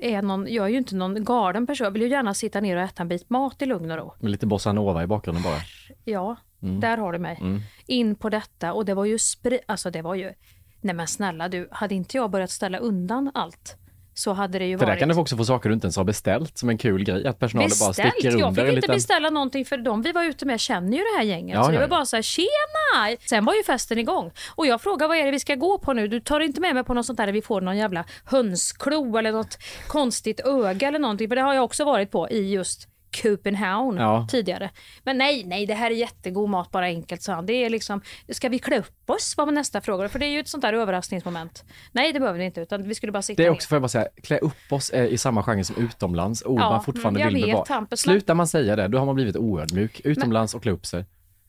är 0.00 0.22
någon, 0.22 0.46
jag 0.52 0.64
är 0.66 0.70
ju 0.70 0.78
inte 0.78 0.96
någon 0.96 1.24
galen 1.24 1.66
person. 1.66 1.84
Jag 1.84 1.90
vill 1.90 2.02
ju 2.02 2.08
gärna 2.08 2.34
sitta 2.34 2.60
ner 2.60 2.76
och 2.76 2.82
äta 2.82 3.02
en 3.02 3.08
bit 3.08 3.30
mat 3.30 3.62
i 3.62 3.66
lugn 3.66 3.90
och 3.90 3.96
ro. 3.96 4.14
med 4.18 4.30
lite 4.30 4.46
bossa 4.46 4.72
nova 4.72 5.02
i 5.02 5.06
bakgrunden 5.06 5.42
bara. 5.42 5.58
Ja, 6.04 6.36
Mm. 6.62 6.80
där 6.80 6.96
har 6.98 7.12
du 7.12 7.18
mig. 7.18 7.38
In 7.86 8.14
på 8.14 8.28
detta 8.28 8.72
och 8.72 8.84
det 8.84 8.94
var 8.94 9.04
ju 9.04 9.16
spri- 9.16 9.60
alltså 9.66 9.90
det 9.90 10.02
var 10.02 10.14
ju, 10.14 10.32
nej 10.80 10.94
men 10.94 11.06
snälla 11.06 11.48
du, 11.48 11.68
hade 11.70 11.94
inte 11.94 12.16
jag 12.16 12.30
börjat 12.30 12.50
ställa 12.50 12.78
undan 12.78 13.30
allt 13.34 13.76
så 14.14 14.32
hade 14.32 14.58
det 14.58 14.66
ju 14.66 14.78
För 14.78 14.86
där 14.86 14.92
varit... 14.92 14.98
kan 15.00 15.08
du 15.08 15.14
också 15.14 15.36
få 15.36 15.44
saker 15.44 15.68
du 15.68 15.74
inte 15.74 15.86
ens 15.86 15.96
har 15.96 16.04
beställt 16.04 16.58
som 16.58 16.68
en 16.68 16.78
kul 16.78 17.04
grej. 17.04 17.26
Att 17.26 17.38
personalen 17.38 17.70
bara 17.80 17.88
Beställt. 17.90 18.12
sticker 18.14 18.38
Jag 18.38 18.48
under 18.48 18.50
fick 18.50 18.58
en 18.62 18.66
inte 18.68 18.74
liten... 18.76 18.94
beställa 18.96 19.30
någonting 19.30 19.64
för 19.64 19.76
de 19.76 20.02
vi 20.02 20.12
var 20.12 20.24
ute 20.24 20.46
med 20.46 20.60
känner 20.60 20.92
ju 20.96 20.98
det 20.98 21.16
här 21.18 21.24
gänget. 21.24 21.54
Ja, 21.54 21.64
så 21.64 21.70
det 21.70 21.78
var 21.78 21.88
bara 21.88 22.06
så 22.06 22.16
här, 22.16 22.22
tjena! 22.22 23.16
Sen 23.28 23.44
var 23.44 23.54
ju 23.54 23.62
festen 23.62 23.98
igång. 23.98 24.30
Och 24.54 24.66
jag 24.66 24.80
frågade 24.80 25.08
vad 25.08 25.16
är 25.16 25.24
det 25.24 25.30
vi 25.30 25.38
ska 25.40 25.54
gå 25.54 25.78
på 25.78 25.92
nu? 25.92 26.08
Du 26.08 26.20
tar 26.20 26.40
inte 26.40 26.60
med 26.60 26.74
mig 26.74 26.84
på 26.84 26.94
något 26.94 27.06
sånt 27.06 27.16
där 27.16 27.26
där 27.26 27.32
vi 27.32 27.42
får 27.42 27.60
någon 27.60 27.76
jävla 27.76 28.04
hönsklo 28.24 29.16
eller 29.18 29.32
något 29.32 29.58
konstigt 29.86 30.40
öga 30.40 30.88
eller 30.88 30.98
någonting. 30.98 31.28
För 31.28 31.36
det 31.36 31.42
har 31.42 31.54
jag 31.54 31.64
också 31.64 31.84
varit 31.84 32.10
på 32.10 32.30
i 32.30 32.52
just 32.54 32.88
Köpenhamn 33.16 33.96
Ja. 33.96 34.26
tidigare. 34.30 34.70
Men 35.04 35.18
nej, 35.18 35.44
nej, 35.44 35.66
det 35.66 35.74
här 35.74 35.90
är 35.90 35.94
jättegod 35.94 36.48
mat, 36.50 36.70
bara 36.70 36.84
enkelt 36.84 37.22
sa 37.22 37.32
han. 37.32 37.46
Det 37.46 37.52
är 37.52 37.70
liksom, 37.70 38.00
ska 38.28 38.48
vi 38.48 38.58
klä 38.58 38.78
upp 38.78 39.10
oss? 39.10 39.34
var 39.36 39.46
nästa 39.52 39.80
fråga. 39.80 40.08
För 40.08 40.18
det 40.18 40.26
är 40.26 40.30
ju 40.30 40.40
ett 40.40 40.48
sånt 40.48 40.62
där 40.62 40.72
överraskningsmoment. 40.72 41.64
Nej, 41.92 42.12
det 42.12 42.20
behöver 42.20 42.38
vi 42.38 42.44
inte, 42.44 42.60
utan 42.60 42.88
vi 42.88 42.94
skulle 42.94 43.12
bara 43.12 43.22
sitta 43.22 43.42
Det 43.42 43.46
är 43.46 43.50
ner. 43.50 43.56
också, 43.56 43.68
får 43.68 43.76
jag 43.76 43.82
bara 43.82 43.88
säga, 43.88 44.08
klä 44.22 44.38
upp 44.38 44.72
oss 44.72 44.90
är 44.94 45.04
i 45.04 45.18
samma 45.18 45.42
genre 45.42 45.64
som 45.64 45.76
utomlands. 45.76 46.42
Ord 46.46 46.60
Ja, 46.60 46.70
man 46.70 46.84
fortfarande 46.84 47.20
mm, 47.20 47.28
jag 47.28 47.34
vill 47.34 47.44
vet, 47.46 47.52
bevara. 47.52 47.74
Hampus, 47.74 48.06
men- 48.06 48.12
Slutar 48.14 48.34
man 48.34 48.46
säga 48.48 48.76
det, 48.76 48.88
då 48.88 48.98
har 48.98 49.06
man 49.06 49.14
blivit 49.14 49.36
oödmjuk. 49.36 50.00
Utomlands 50.04 50.54
och 50.54 50.62
klä 50.62 50.72
upp 50.72 50.86
sig. 50.86 51.04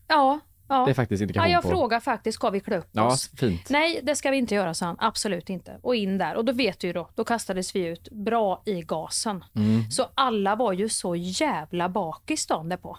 Ja, 0.07 0.39
ja. 0.69 0.85
Det 0.85 0.91
är 0.91 0.93
faktiskt 0.93 1.21
Ja, 1.21 1.23
indikation 1.23 1.51
jag 1.51 1.61
på... 1.63 1.69
frågar 1.69 1.99
faktiskt, 1.99 2.35
ska 2.35 2.49
vi 2.49 2.59
klä 2.59 2.77
upp 2.77 2.89
Ja, 2.91 3.07
oss? 3.07 3.29
fint. 3.37 3.69
Nej, 3.69 3.99
det 4.03 4.15
ska 4.15 4.31
vi 4.31 4.37
inte 4.37 4.55
göra, 4.55 4.73
sa 4.73 4.85
han. 4.85 4.95
Absolut 4.99 5.49
inte. 5.49 5.77
Och 5.81 5.95
in 5.95 6.17
där. 6.17 6.35
Och 6.35 6.45
då 6.45 6.53
vet 6.53 6.79
du 6.79 6.87
ju 6.87 6.93
då, 6.93 7.09
då 7.15 7.23
kastades 7.23 7.75
vi 7.75 7.85
ut 7.85 8.09
bra 8.11 8.61
i 8.65 8.81
gasen. 8.81 9.43
Mm. 9.55 9.91
Så 9.91 10.05
alla 10.15 10.55
var 10.55 10.73
ju 10.73 10.89
så 10.89 11.15
jävla 11.15 11.89
bakis 11.89 12.45
dagen 12.47 12.77
på. 12.81 12.97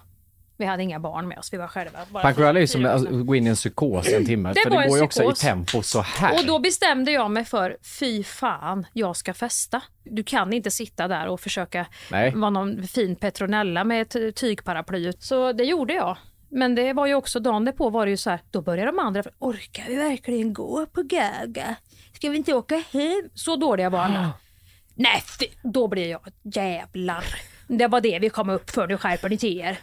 Vi 0.56 0.66
hade 0.66 0.82
inga 0.82 1.00
barn 1.00 1.28
med 1.28 1.38
oss, 1.38 1.52
vi 1.52 1.56
var 1.56 1.68
själva. 1.68 1.98
Punk 2.22 2.38
Royale 2.38 2.62
är 2.62 2.66
som 2.66 2.84
att 2.86 3.00
vuxna. 3.00 3.22
gå 3.22 3.34
in 3.34 3.46
i 3.46 3.50
en 3.50 3.56
psykos 3.56 4.08
en 4.08 4.26
timme. 4.26 4.52
Det 4.52 4.60
för 4.64 4.70
det 4.70 4.88
går 4.88 4.98
ju 4.98 5.04
också 5.04 5.30
i 5.30 5.34
tempo 5.34 5.82
så 5.82 6.00
här. 6.00 6.38
Och 6.38 6.46
då 6.46 6.58
bestämde 6.58 7.12
jag 7.12 7.30
mig 7.30 7.44
för, 7.44 7.76
fy 8.00 8.24
fan, 8.24 8.86
jag 8.92 9.16
ska 9.16 9.34
festa. 9.34 9.82
Du 10.04 10.22
kan 10.22 10.52
inte 10.52 10.70
sitta 10.70 11.08
där 11.08 11.26
och 11.28 11.40
försöka 11.40 11.86
Nej. 12.10 12.32
vara 12.34 12.50
någon 12.50 12.82
fin 12.86 13.16
Petronella 13.16 13.84
med 13.84 14.02
ett 14.02 14.36
tygparaply. 14.36 15.12
Så 15.18 15.52
det 15.52 15.64
gjorde 15.64 15.94
jag. 15.94 16.16
Men 16.50 16.74
det 16.74 16.92
var 16.92 17.06
ju 17.06 17.14
också 17.14 17.40
dagen 17.40 17.72
på 17.76 17.90
var 17.90 18.06
det 18.06 18.10
ju 18.10 18.16
så 18.16 18.30
här, 18.30 18.40
då 18.50 18.62
började 18.62 18.90
de 18.90 18.98
andra, 18.98 19.22
orkar 19.38 19.84
vi 19.88 19.96
verkligen 19.96 20.52
gå 20.52 20.86
på 20.86 21.02
Gaga? 21.02 21.76
Ska 22.12 22.30
vi 22.30 22.36
inte 22.36 22.54
åka 22.54 22.82
hem? 22.92 23.30
Så 23.34 23.56
dåliga 23.56 23.90
var 23.90 23.98
alla. 23.98 24.32
Nej, 24.94 25.22
då 25.62 25.88
blev 25.88 26.06
jag 26.08 26.20
jävlar. 26.42 27.24
Det 27.68 27.86
var 27.86 28.00
det 28.00 28.18
vi 28.18 28.30
kom 28.30 28.50
upp 28.50 28.70
för, 28.70 28.86
nu 28.86 28.96
skärper 28.96 29.28
ni 29.28 29.38
till 29.38 29.60
er. 29.60 29.78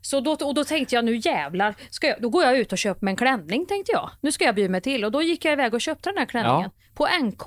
Så 0.00 0.20
då, 0.20 0.32
och 0.32 0.54
då 0.54 0.64
tänkte 0.64 0.94
jag 0.94 1.04
nu 1.04 1.16
jävlar, 1.16 1.74
ska 1.90 2.06
jag, 2.06 2.22
då 2.22 2.28
går 2.28 2.44
jag 2.44 2.58
ut 2.58 2.72
och 2.72 2.78
köper 2.78 3.04
mig 3.04 3.12
en 3.12 3.16
klänning 3.16 3.66
tänkte 3.66 3.92
jag. 3.92 4.10
Nu 4.20 4.32
ska 4.32 4.44
jag 4.44 4.54
bjuda 4.54 4.70
mig 4.70 4.80
till 4.80 5.04
och 5.04 5.12
då 5.12 5.22
gick 5.22 5.44
jag 5.44 5.52
iväg 5.52 5.74
och 5.74 5.80
köpte 5.80 6.10
den 6.10 6.18
här 6.18 6.26
klänningen 6.26 6.70
på 6.94 7.08
NK. 7.22 7.42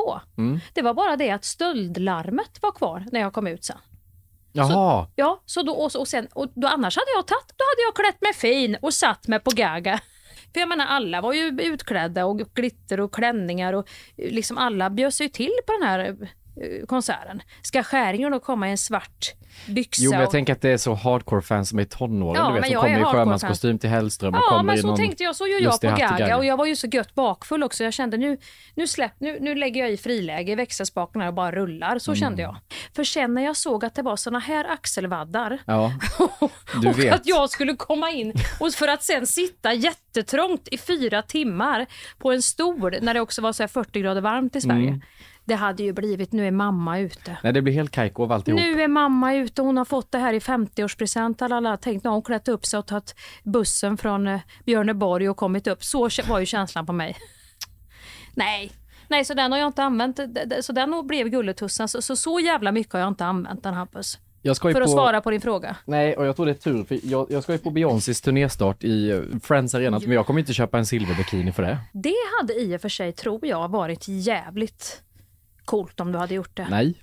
Det 0.73 0.81
var 0.81 0.93
bara 0.93 1.15
det 1.15 1.31
att 1.31 1.45
stöldlarmet 1.45 2.59
var 2.61 2.71
kvar 2.71 3.05
när 3.11 3.19
jag 3.19 3.33
kom 3.33 3.47
ut 3.47 3.63
sen. 3.63 3.77
Jaha, 4.53 5.07
Ja, 5.15 5.41
så 5.45 5.61
då, 5.61 5.73
och, 5.73 5.95
och 5.95 6.07
sen, 6.07 6.27
och 6.33 6.47
då, 6.55 6.67
annars 6.67 6.97
hade 6.97 7.11
jag 7.15 7.27
tagit, 7.27 7.47
då 7.47 7.63
hade 7.63 7.81
jag 7.81 7.95
klätt 7.95 8.21
mig 8.21 8.33
fin 8.33 8.77
och 8.81 8.93
satt 8.93 9.27
mig 9.27 9.39
på 9.39 9.51
Gaga. 9.51 9.99
För 10.53 10.59
jag 10.59 10.69
menar 10.69 10.85
alla 10.85 11.21
var 11.21 11.33
ju 11.33 11.61
utklädda 11.61 12.25
och 12.25 12.39
glitter 12.39 12.99
och 12.99 13.13
klänningar 13.13 13.73
och 13.73 13.89
liksom 14.17 14.57
alla 14.57 14.89
bjöd 14.89 15.13
sig 15.13 15.29
till 15.29 15.53
på 15.67 15.73
den 15.73 15.89
här 15.89 16.17
konserten. 16.87 17.41
Ska 17.61 17.83
Skäringen 17.83 18.31
då 18.31 18.39
komma 18.39 18.67
i 18.67 18.71
en 18.71 18.77
svart 18.77 19.31
byxa? 19.67 20.01
jo 20.03 20.11
men 20.11 20.19
jag 20.19 20.27
och- 20.27 20.31
tänker 20.31 20.53
att 20.53 20.61
det 20.61 20.69
är 20.69 20.77
så 20.77 20.93
hardcore-fans 20.93 21.69
som 21.69 21.79
är 21.79 21.83
i 21.83 21.85
tonåren, 21.85 22.41
Ja, 22.41 22.47
du 22.49 22.53
vet, 22.61 22.71
som 22.71 22.81
kommer 22.81 22.99
i 22.99 23.03
sjömanskostym 23.03 23.79
till 23.79 23.89
Hellström 23.89 24.33
och 24.33 24.39
Ja, 24.51 24.63
men 24.63 24.77
så 24.77 24.87
någon 24.87 24.97
tänkte 24.97 25.23
jag. 25.23 25.35
Så 25.35 25.47
gör 25.47 25.61
jag 25.61 25.81
på 25.81 25.87
Gaga 25.87 26.37
och 26.37 26.45
jag 26.45 26.57
var 26.57 26.65
ju 26.65 26.75
så 26.75 26.87
gött 26.87 27.15
bakfull 27.15 27.63
också. 27.63 27.83
Jag 27.83 27.93
kände 27.93 28.17
nu, 28.17 28.37
nu, 28.75 28.87
släpp, 28.87 29.11
nu, 29.19 29.37
nu 29.41 29.55
lägger 29.55 29.81
jag 29.81 29.91
i 29.91 29.97
friläge 29.97 30.51
i 30.51 30.55
växelspaken 30.55 31.21
här 31.21 31.27
och 31.27 31.33
bara 31.33 31.51
rullar. 31.51 31.99
Så 31.99 32.15
kände 32.15 32.43
Mm. 32.43 32.55
jag. 32.55 32.77
För 32.95 33.03
sen 33.03 33.33
när 33.33 33.43
jag 33.43 33.57
såg 33.57 33.85
att 33.85 33.95
det 33.95 34.01
var 34.01 34.15
såna 34.15 34.39
här 34.39 34.65
axelvaddar 34.71 35.59
Ja, 35.65 35.91
och 36.87 36.99
vet. 36.99 37.13
att 37.13 37.25
jag 37.27 37.49
skulle 37.49 37.75
komma 37.75 38.11
in 38.11 38.33
och 38.59 38.73
för 38.73 38.87
att 38.87 39.03
sen 39.03 39.27
sitta 39.27 39.73
jättetrångt 39.73 40.67
i 40.71 40.77
fyra 40.77 41.21
timmar 41.21 41.85
på 42.17 42.31
en 42.31 42.41
stol 42.41 42.95
när 43.01 43.13
det 43.13 43.19
också 43.21 43.41
var 43.41 43.53
så 43.53 43.63
här 43.63 43.67
40 43.67 43.99
grader 44.01 44.21
varmt 44.21 44.55
i 44.55 44.61
Sverige. 44.61 44.87
Mm. 44.87 45.01
Det 45.45 45.55
hade 45.55 45.83
ju 45.83 45.93
blivit, 45.93 46.31
nu 46.31 46.47
är 46.47 46.51
mamma 46.51 46.99
ute. 46.99 47.37
nej 47.43 47.53
det 47.53 47.61
blir 47.61 47.73
helt 47.73 47.91
kajko 47.91 48.23
av 48.23 48.31
alltihop. 48.31 48.59
Nu 48.59 48.81
är 48.81 48.87
mamma 48.87 49.33
ute, 49.35 49.61
hon 49.61 49.77
har 49.77 49.85
fått 49.85 50.11
det 50.11 50.17
här 50.17 50.33
i 50.33 50.39
50-årspresent. 50.39 51.43
Alla 51.43 51.69
har 51.69 51.77
tänkt, 51.77 52.03
nu 52.03 52.09
har 52.09 52.15
hon 52.15 52.23
klätt 52.23 52.47
upp 52.47 52.65
sig 52.65 52.79
och 52.79 52.85
tagit 52.85 53.15
bussen 53.43 53.97
från 53.97 54.27
eh, 54.27 54.39
Björneborg 54.65 55.29
och 55.29 55.37
kommit 55.37 55.67
upp. 55.67 55.83
Så 55.83 56.09
var 56.27 56.39
ju 56.39 56.45
känslan 56.45 56.85
på 56.85 56.93
mig. 56.93 57.17
Nej, 58.35 58.71
nej 59.07 59.25
så 59.25 59.33
den 59.33 59.51
har 59.51 59.59
jag 59.59 59.67
inte 59.67 59.83
använt. 59.83 60.19
Så 60.61 60.73
den 60.73 61.07
blev 61.07 61.29
gulletussen. 61.29 61.87
Så, 61.87 62.01
så, 62.01 62.15
så 62.15 62.39
jävla 62.39 62.71
mycket 62.71 62.93
har 62.93 62.99
jag 62.99 63.07
inte 63.07 63.25
använt 63.25 63.63
den 63.63 63.73
Hampus. 63.73 64.19
Jag 64.45 64.55
ska 64.55 64.71
För 64.71 64.81
att 64.81 64.87
på... 64.87 64.91
svara 64.91 65.21
på 65.21 65.31
din 65.31 65.41
fråga. 65.41 65.75
Nej, 65.85 66.17
och 66.17 66.25
jag 66.25 66.35
tror 66.35 66.45
det 66.45 66.51
är 66.51 66.53
tur, 66.53 66.83
för 66.83 66.99
jag, 67.03 67.31
jag 67.31 67.43
ska 67.43 67.51
ju 67.51 67.57
på 67.57 67.69
Beyoncés 67.69 68.21
turnéstart 68.21 68.83
i 68.83 69.09
eh, 69.09 69.21
Friends 69.43 69.75
Arena, 69.75 69.99
men 69.99 70.11
jag 70.11 70.25
kommer 70.25 70.39
inte 70.39 70.53
köpa 70.53 70.77
en 70.77 70.85
silverbikini 70.85 71.51
för 71.51 71.63
det. 71.63 71.77
Det 71.93 72.15
hade 72.39 72.53
i 72.53 72.77
och 72.77 72.81
för 72.81 72.89
sig, 72.89 73.11
tror 73.11 73.45
jag, 73.45 73.71
varit 73.71 74.07
jävligt 74.07 75.01
coolt 75.65 75.99
om 75.99 76.11
du 76.11 76.17
hade 76.19 76.33
gjort 76.33 76.55
det. 76.57 76.67
Nej. 76.69 76.93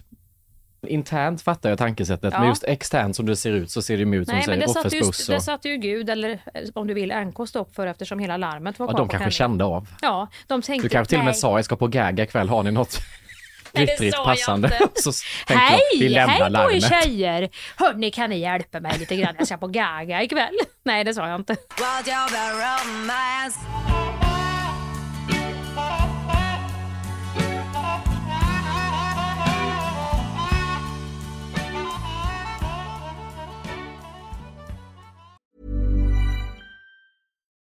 Internt 0.87 1.43
fattar 1.43 1.69
jag 1.69 1.79
tankesättet, 1.79 2.33
Ja. 2.33 2.41
men 2.41 2.49
just 2.49 2.65
externt 2.65 3.17
som 3.17 3.27
det 3.27 3.37
ser 3.37 3.53
ut 3.53 3.71
så 3.71 3.83
ser 3.83 3.97
det 3.97 4.03
ju 4.05 4.17
ut 4.21 4.29
som 4.29 4.37
Nej, 4.37 4.45
men 4.47 4.55
säger 4.55 4.67
det 4.67 4.73
satte, 4.73 4.97
ju, 4.97 5.03
buss. 5.03 5.27
det 5.27 5.37
Och, 5.37 5.43
satte 5.43 5.69
ju 5.69 5.77
Gud, 5.77 6.11
eller 6.11 6.31
eh, 6.31 6.39
om 6.75 6.87
du 6.87 6.95
vill 6.95 7.13
NK 7.17 7.49
stopp 7.49 7.75
för 7.75 7.87
eftersom 7.87 8.19
hela 8.19 8.37
larmet 8.37 8.79
var 8.79 8.87
ja, 8.87 8.91
kvar 8.91 8.99
de 8.99 9.09
på 9.09 9.11
kanske 9.13 9.31
klänningen. 9.31 9.59
kände 9.59 9.65
av. 9.65 9.89
Ja, 10.03 10.29
de 10.47 10.63
tänkte... 10.63 10.85
Du 10.89 10.93
kanske 10.93 11.09
till 11.09 11.19
och 11.19 11.25
med 11.25 11.33
nej. 11.33 11.41
sa 11.41 11.59
jag 11.59 11.65
ska 11.65 11.77
på 11.77 11.87
Gaga 11.87 12.25
ikväll, 12.25 12.49
har 12.49 12.63
ni 12.63 12.71
något 12.71 12.99
Nej, 13.73 13.87
det 13.87 14.11
sa 14.13 14.17
jag 14.17 14.25
passande? 14.27 14.79
inte. 14.83 15.03
så 15.03 15.13
tänkte 15.47 15.65
jag, 15.71 15.81
vi 15.99 16.05
Hej! 16.05 16.09
lämnar 16.09 16.33
Hej 16.33 16.41
på 16.41 16.47
er 16.47 16.51
larmet. 16.51 16.89
tjejer! 17.05 17.49
Hörni, 17.77 18.11
kan 18.11 18.31
ni 18.31 18.39
hjälpa 18.39 18.81
mig 18.81 18.99
lite 18.99 19.17
grann? 19.17 19.35
Jag 19.39 19.47
ska 19.47 19.57
på 19.57 19.67
Gaga 19.67 20.23
ikväll. 20.23 20.55
Nej, 20.83 21.05
det 21.05 21.15
sa 21.15 21.29
jag 21.29 21.41
inte. 21.41 21.57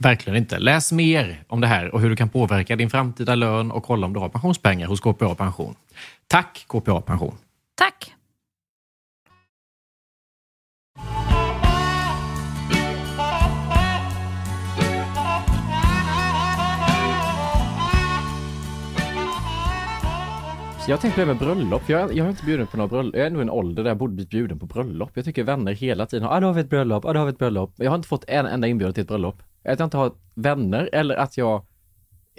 Verkligen 0.00 0.36
inte. 0.36 0.58
Läs 0.58 0.92
mer 0.92 1.42
om 1.48 1.60
det 1.60 1.66
här 1.66 1.94
och 1.94 2.00
hur 2.00 2.10
du 2.10 2.16
kan 2.16 2.28
påverka 2.28 2.76
din 2.76 2.90
framtida 2.90 3.34
lön 3.34 3.70
och 3.70 3.82
kolla 3.84 4.06
om 4.06 4.12
du 4.12 4.20
har 4.20 4.28
pensionspengar 4.28 4.86
hos 4.86 5.00
KPA 5.00 5.34
Pension. 5.34 5.74
Tack 6.26 6.64
KPA 6.68 7.00
Pension! 7.00 7.34
Tack! 7.74 8.14
Jag 20.88 21.00
tänkte 21.00 21.26
med 21.26 21.38
bröllop. 21.38 21.82
Jag, 21.88 22.16
jag 22.16 22.24
har 22.24 22.30
inte 22.30 22.44
bjuden 22.44 22.66
på 22.66 22.76
några 22.76 22.88
bröllop. 22.88 23.14
Jag 23.14 23.22
är 23.22 23.26
ändå 23.26 23.40
i 23.40 23.42
en 23.42 23.50
ålder 23.50 23.82
där 23.82 23.90
jag 23.90 23.98
borde 23.98 24.14
bli 24.14 24.26
bjuden 24.26 24.58
på 24.58 24.66
bröllop. 24.66 25.10
Jag 25.14 25.24
tycker 25.24 25.44
vänner 25.44 25.72
hela 25.72 26.06
tiden 26.06 26.28
har, 26.28 26.36
ah, 26.36 26.40
då 26.40 26.46
har 26.46 26.54
vi 26.54 26.60
ett 26.60 26.70
bröllop, 26.70 27.04
ah, 27.04 27.12
då 27.12 27.18
har 27.18 27.26
vi 27.26 27.32
ett 27.32 27.38
bröllop. 27.38 27.72
Jag 27.76 27.90
har 27.90 27.96
inte 27.96 28.08
fått 28.08 28.24
en 28.28 28.46
enda 28.46 28.68
inbjudan 28.68 28.94
till 28.94 29.02
ett 29.02 29.08
bröllop. 29.08 29.42
Att 29.68 29.78
jag 29.78 29.86
inte 29.86 29.96
har 29.96 30.12
vänner 30.34 30.90
eller 30.92 31.16
att 31.16 31.36
jag, 31.36 31.64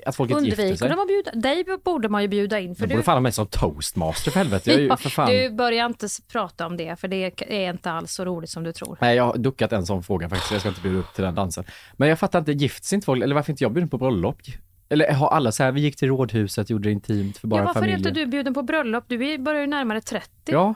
att 0.05 0.15
folk 0.15 0.31
inte 0.31 0.45
gifter 0.45 0.75
sig. 0.75 0.89
att 0.89 1.07
bjuda, 1.07 1.31
dig 1.31 1.65
borde 1.83 2.09
man 2.09 2.21
ju 2.21 2.27
bjuda 2.27 2.59
in. 2.59 2.75
För 2.75 2.83
Jag 2.83 2.89
borde 2.89 2.99
du, 2.99 3.03
fan 3.03 3.15
ha 3.15 3.21
mig 3.21 3.31
som 3.31 3.47
toastmaster 3.47 4.31
för 4.31 4.39
helvete. 4.39 4.71
Jag 4.71 4.79
är 4.79 4.83
ju 4.83 4.97
för 4.97 5.09
fan... 5.09 5.29
du 5.29 5.49
börjar 5.49 5.85
inte 5.85 6.07
prata 6.31 6.65
om 6.65 6.77
det, 6.77 6.99
för 6.99 7.07
det 7.07 7.41
är 7.47 7.69
inte 7.69 7.91
alls 7.91 8.11
så 8.13 8.25
roligt 8.25 8.49
som 8.49 8.63
du 8.63 8.71
tror. 8.71 8.97
Nej, 9.01 9.15
jag 9.15 9.23
har 9.23 9.37
duckat 9.37 9.71
en 9.71 9.85
sån 9.85 10.03
fråga 10.03 10.29
faktiskt. 10.29 10.51
Jag 10.51 10.59
ska 10.59 10.69
inte 10.69 10.81
bjuda 10.81 10.99
upp 10.99 11.13
till 11.13 11.23
den 11.23 11.35
dansen. 11.35 11.63
Men 11.93 12.09
jag 12.09 12.19
fattar 12.19 12.39
inte, 12.39 12.51
gifts 12.51 12.93
inte 12.93 13.05
folk? 13.05 13.23
Eller 13.23 13.35
varför 13.35 13.51
inte 13.51 13.63
jag 13.63 13.73
bjuden 13.73 13.89
på 13.89 13.97
bröllop? 13.97 14.41
Eller 14.89 15.13
har 15.13 15.29
alla 15.29 15.51
så 15.51 15.63
här, 15.63 15.71
vi 15.71 15.81
gick 15.81 15.95
till 15.95 16.07
rådhuset, 16.07 16.69
gjorde 16.69 16.89
det 16.89 16.93
intimt 16.93 17.37
för 17.37 17.47
bara 17.47 17.61
ja, 17.61 17.65
varför 17.65 17.79
är 17.79 17.81
familjen. 17.81 17.99
inte 17.99 18.11
du 18.11 18.25
bjuden 18.25 18.53
på 18.53 18.63
bröllop? 18.63 19.03
Du 19.07 19.33
är, 19.33 19.37
börjar 19.37 19.61
ju 19.61 19.67
närmare 19.67 20.01
30. 20.01 20.29
Ja, 20.45 20.73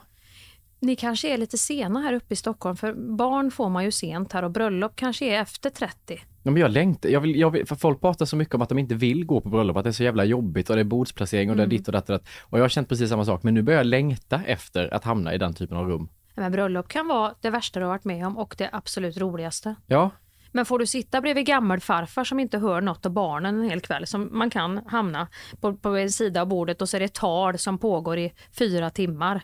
Ni 0.80 0.96
kanske 0.96 1.34
är 1.34 1.38
lite 1.38 1.58
sena 1.58 2.00
här 2.00 2.14
uppe 2.14 2.34
i 2.34 2.38
Stockholm, 2.38 2.76
för 2.76 2.94
barn 2.94 3.52
får 3.52 3.70
man 3.70 3.84
ju 3.84 3.92
sent 3.92 4.34
här 4.34 4.44
och 4.44 4.52
bröllop 4.52 4.92
kanske 4.96 5.26
är 5.26 5.42
efter 5.42 5.70
30. 5.70 6.22
Ja, 6.44 6.52
men 6.52 6.62
jag 6.62 6.72
längtar, 6.72 7.10
jag 7.10 7.20
vill, 7.22 7.36
jag 7.40 7.50
vill, 7.52 7.68
för 7.68 7.76
folk 7.76 8.02
pratar 8.02 8.26
så 8.26 8.36
mycket 8.36 8.56
om 8.56 8.62
att 8.62 8.70
de 8.70 8.80
inte 8.80 8.96
vill 8.96 9.26
gå 9.26 9.42
på 9.42 9.50
bröllop, 9.50 9.78
att 9.78 9.84
det 9.84 9.90
är 9.90 9.92
så 9.92 10.04
jävla 10.04 10.26
jobbigt 10.26 10.70
och 10.70 10.76
det 10.76 10.82
är 10.82 10.84
bordsplacering 10.84 11.50
och 11.50 11.56
det 11.56 11.62
är 11.62 11.66
Mm. 11.66 11.78
ditt 11.78 11.88
och 11.88 11.92
datt 11.92 12.10
och 12.10 12.14
datt. 12.14 12.28
Och 12.42 12.58
jag 12.60 12.64
har 12.64 12.70
känt 12.70 12.90
precis 12.90 13.10
samma 13.10 13.26
sak, 13.26 13.44
men 13.44 13.54
nu 13.54 13.62
börjar 13.62 13.80
jag 13.80 13.88
längta 13.88 14.42
efter 14.46 14.94
att 14.94 15.04
hamna 15.04 15.34
i 15.34 15.38
den 15.38 15.54
typen 15.54 15.78
av 15.78 15.88
rum. 15.88 16.10
Men 16.36 16.52
bröllop 16.52 16.88
kan 16.88 17.08
vara 17.08 17.34
det 17.42 17.50
värsta 17.50 17.80
du 17.80 17.86
har 17.86 17.90
varit 17.92 18.04
med 18.04 18.28
om 18.28 18.38
och 18.38 18.56
det 18.58 18.70
absolut 18.72 19.18
roligaste. 19.18 19.76
Ja, 19.88 20.10
Men 20.52 20.66
får 20.66 20.80
du 20.80 20.86
sitta 20.86 21.22
bredvid 21.22 21.46
gammelfarfar 21.46 22.24
som 22.24 22.40
inte 22.40 22.58
hör 22.58 22.82
något 22.82 23.06
av 23.06 23.12
barnen 23.12 23.60
en 23.60 23.70
hel 23.70 23.82
kväll, 23.82 24.08
som 24.08 24.30
man 24.32 24.50
kan 24.50 24.80
hamna 24.88 25.28
på, 25.62 25.76
på 25.76 25.90
en 25.90 26.12
sida 26.12 26.42
av 26.42 26.48
bordet 26.48 26.82
och 26.82 26.90
så 26.90 26.98
är 26.98 27.02
det 27.02 27.14
tal 27.14 27.58
som 27.58 27.78
pågår 27.78 28.18
i 28.18 28.34
fyra 28.52 28.90
timmar. 28.90 29.42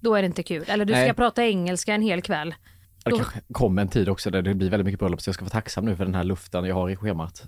Då 0.00 0.14
är 0.14 0.22
det 0.22 0.26
inte 0.26 0.42
kul. 0.42 0.64
Eller 0.66 0.84
du 0.84 0.92
ska 0.92 1.00
Nej. 1.00 1.14
prata 1.14 1.44
engelska 1.46 1.94
en 1.94 2.02
hel 2.02 2.22
kväll. 2.22 2.54
Det 3.10 3.10
Då- 3.10 3.16
kanske 3.16 3.40
kommer 3.52 3.82
en 3.82 3.88
tid 3.88 4.08
också 4.08 4.30
där 4.30 4.42
det 4.42 4.54
blir 4.54 4.70
väldigt 4.70 4.84
mycket 4.84 4.98
bröllop, 4.98 5.20
så 5.20 5.28
jag 5.28 5.34
ska 5.34 5.44
vara 5.44 5.50
tacksam 5.50 5.84
nu 5.84 5.96
för 5.96 6.04
den 6.04 6.14
här 6.14 6.24
luften 6.24 6.64
jag 6.64 6.74
har 6.74 6.90
i 6.90 6.96
schemat. 6.96 7.42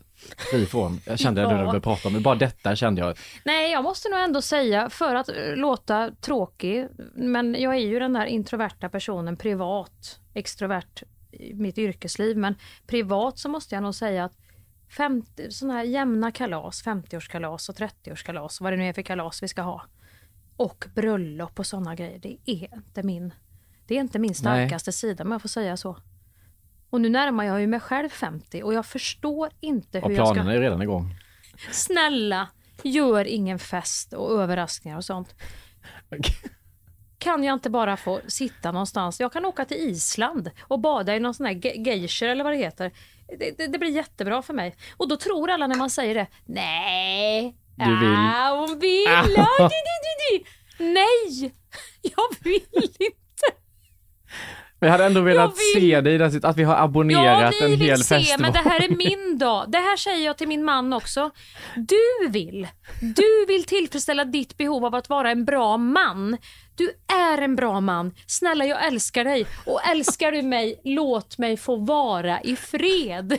Fri 0.51 0.67
från. 0.67 1.01
Jag 1.07 1.19
kände 1.19 1.41
det 1.41 1.49
nu 1.49 1.55
när 1.55 1.65
Ja. 1.65 1.73
vi 1.73 1.81
pratade 1.81 2.09
om 2.09 2.15
det. 2.15 2.21
Bara 2.21 2.35
detta 2.35 2.77
kände 2.77 3.01
jag. 3.01 3.19
Nej, 3.45 3.73
jag 3.73 3.83
måste 3.85 4.09
nog 4.09 4.19
ändå 4.21 4.43
säga, 4.43 4.91
för 4.91 5.15
att 5.15 5.29
eh, 5.29 5.35
låta 5.57 6.11
tråkig, 6.21 6.89
men 7.15 7.57
jag 7.61 7.75
är 7.75 7.79
ju 7.79 7.99
den 7.99 8.13
där 8.13 8.27
introverta 8.27 8.89
personen 8.89 9.37
privat, 9.37 10.21
extrovert 10.35 11.03
i 11.31 11.55
mitt 11.55 11.79
yrkesliv, 11.79 12.37
men 12.37 12.55
privat 12.87 13.39
så 13.39 13.49
måste 13.49 13.75
jag 13.75 13.83
nog 13.83 13.95
säga 13.95 14.25
att 14.25 14.33
50, 14.97 15.51
sådana 15.51 15.75
här 15.79 15.85
jämna 15.85 16.33
kalas, 16.33 16.85
50-årskalas 16.85 17.69
och 17.71 17.77
30-årskalas, 17.77 18.61
vad 18.63 18.73
det 18.73 18.77
nu 18.77 18.89
är 18.89 18.93
för 18.93 19.03
kalas 19.03 19.43
vi 19.43 19.49
ska 19.49 19.63
ha, 19.63 19.83
och 20.57 20.85
bröllop 20.95 21.59
och 21.59 21.67
sådana 21.67 21.95
grejer, 21.95 22.19
det 22.19 22.37
är 22.45 22.75
inte 22.75 23.03
min, 23.03 23.33
det 23.89 23.97
är 23.97 24.01
inte 24.01 24.19
min 24.19 24.35
starkaste 24.35 24.93
sida, 24.93 25.25
om 25.25 25.33
jag 25.33 25.43
får 25.43 25.49
säga 25.49 25.77
så. 25.77 25.97
Och 26.91 27.01
nu 27.01 27.09
närmar 27.09 27.45
jag 27.45 27.61
ju 27.61 27.67
mig 27.67 27.81
själv 27.81 28.09
50 28.09 28.63
och 28.63 28.75
jag 28.75 28.87
förstår 28.87 29.51
inte 29.61 30.01
Och 30.01 30.09
hur 30.09 30.17
jag 30.17 30.27
ska... 30.27 30.35
planerna 30.35 30.57
är 30.57 30.61
redan 30.61 30.83
igång. 30.83 31.15
Snälla, 31.73 32.49
gör 32.83 33.25
ingen 33.25 33.59
fest 33.59 34.13
och 34.13 34.43
överraskningar 34.43 34.97
och 34.97 35.05
sånt. 35.05 35.35
Kan 37.19 37.45
jag 37.45 37.55
inte 37.55 37.71
bara 37.71 37.97
få 37.97 38.21
sitta 38.27 38.73
någonstans? 38.73 39.21
Jag 39.21 39.33
kan 39.33 39.45
åka 39.45 39.65
till 39.65 39.77
Island 39.77 40.51
och 40.63 40.81
bada 40.81 41.17
i 41.17 41.21
någon 41.21 41.35
sån 41.35 41.47
här 41.47 41.53
ge- 41.53 41.83
geisher 41.83 42.29
eller 42.29 42.45
vad 42.45 42.53
det 42.53 42.57
heter. 42.59 42.93
Det, 43.39 43.59
det, 43.59 43.67
det 43.67 43.79
blir 43.79 43.91
jättebra 43.91 44.43
för 44.43 44.55
mig. 44.55 44.77
Och 44.97 45.09
då 45.09 45.17
tror 45.17 45.51
alla 45.51 45.67
när 45.67 45.77
man 45.77 45.91
säger 45.91 46.15
det, 46.15 46.27
nej, 46.47 47.57
Du 47.77 47.99
vill. 48.01 48.15
Ah, 48.15 48.57
hon 48.61 48.79
vill, 48.79 49.09
ah. 49.09 49.23
di, 49.69 49.69
di, 49.69 50.39
di, 50.39 50.39
di. 50.39 50.45
nej, 50.93 51.53
jag 52.03 52.45
vill 52.45 52.63
inte. 52.83 53.05
Men 54.81 54.87
jag 54.87 54.93
hade 54.93 55.05
ändå 55.05 55.21
velat 55.21 55.51
vill- 55.75 55.83
se 55.91 56.01
dig 56.01 56.19
sit- 56.31 56.45
att 56.45 56.57
vi 56.57 56.63
har 56.65 56.75
Ja, 56.75 56.83
abonnerat 56.83 57.55
ni 57.61 57.67
en 57.67 57.71
hel 57.71 57.79
vill 57.97 58.05
se, 58.05 58.15
festival. 58.19 58.41
men 58.41 58.53
det 58.53 58.71
här 58.71 58.81
är 58.83 58.89
min 58.97 59.39
dag. 59.39 59.65
Det 59.71 59.79
här 59.79 59.97
säger 59.97 60.27
jag 60.27 60.39
till 60.39 60.49
min 60.49 60.65
man 60.65 60.93
också. 60.93 61.31
Du 61.77 62.29
vill. 62.29 62.69
Du 63.01 63.45
vill 63.49 63.65
tillfredsställa 63.65 64.25
ditt 64.25 64.57
behov 64.57 64.85
av 64.85 64.95
att 64.95 65.09
vara 65.09 65.31
en 65.31 65.45
bra 65.45 65.77
man. 65.77 66.37
Du 66.77 66.91
är 67.33 67.43
en 67.43 67.57
bra 67.57 67.81
man. 67.81 68.15
Snälla, 68.27 68.65
jag 68.65 68.87
älskar 68.87 69.25
dig. 69.25 69.47
Och 69.67 69.87
älskar 69.89 70.33
du 70.33 70.43
mig, 70.43 70.81
låt 70.85 71.39
mig 71.39 71.57
få 71.57 71.77
vara 71.77 72.41
i 72.41 72.57
fred. 72.57 73.39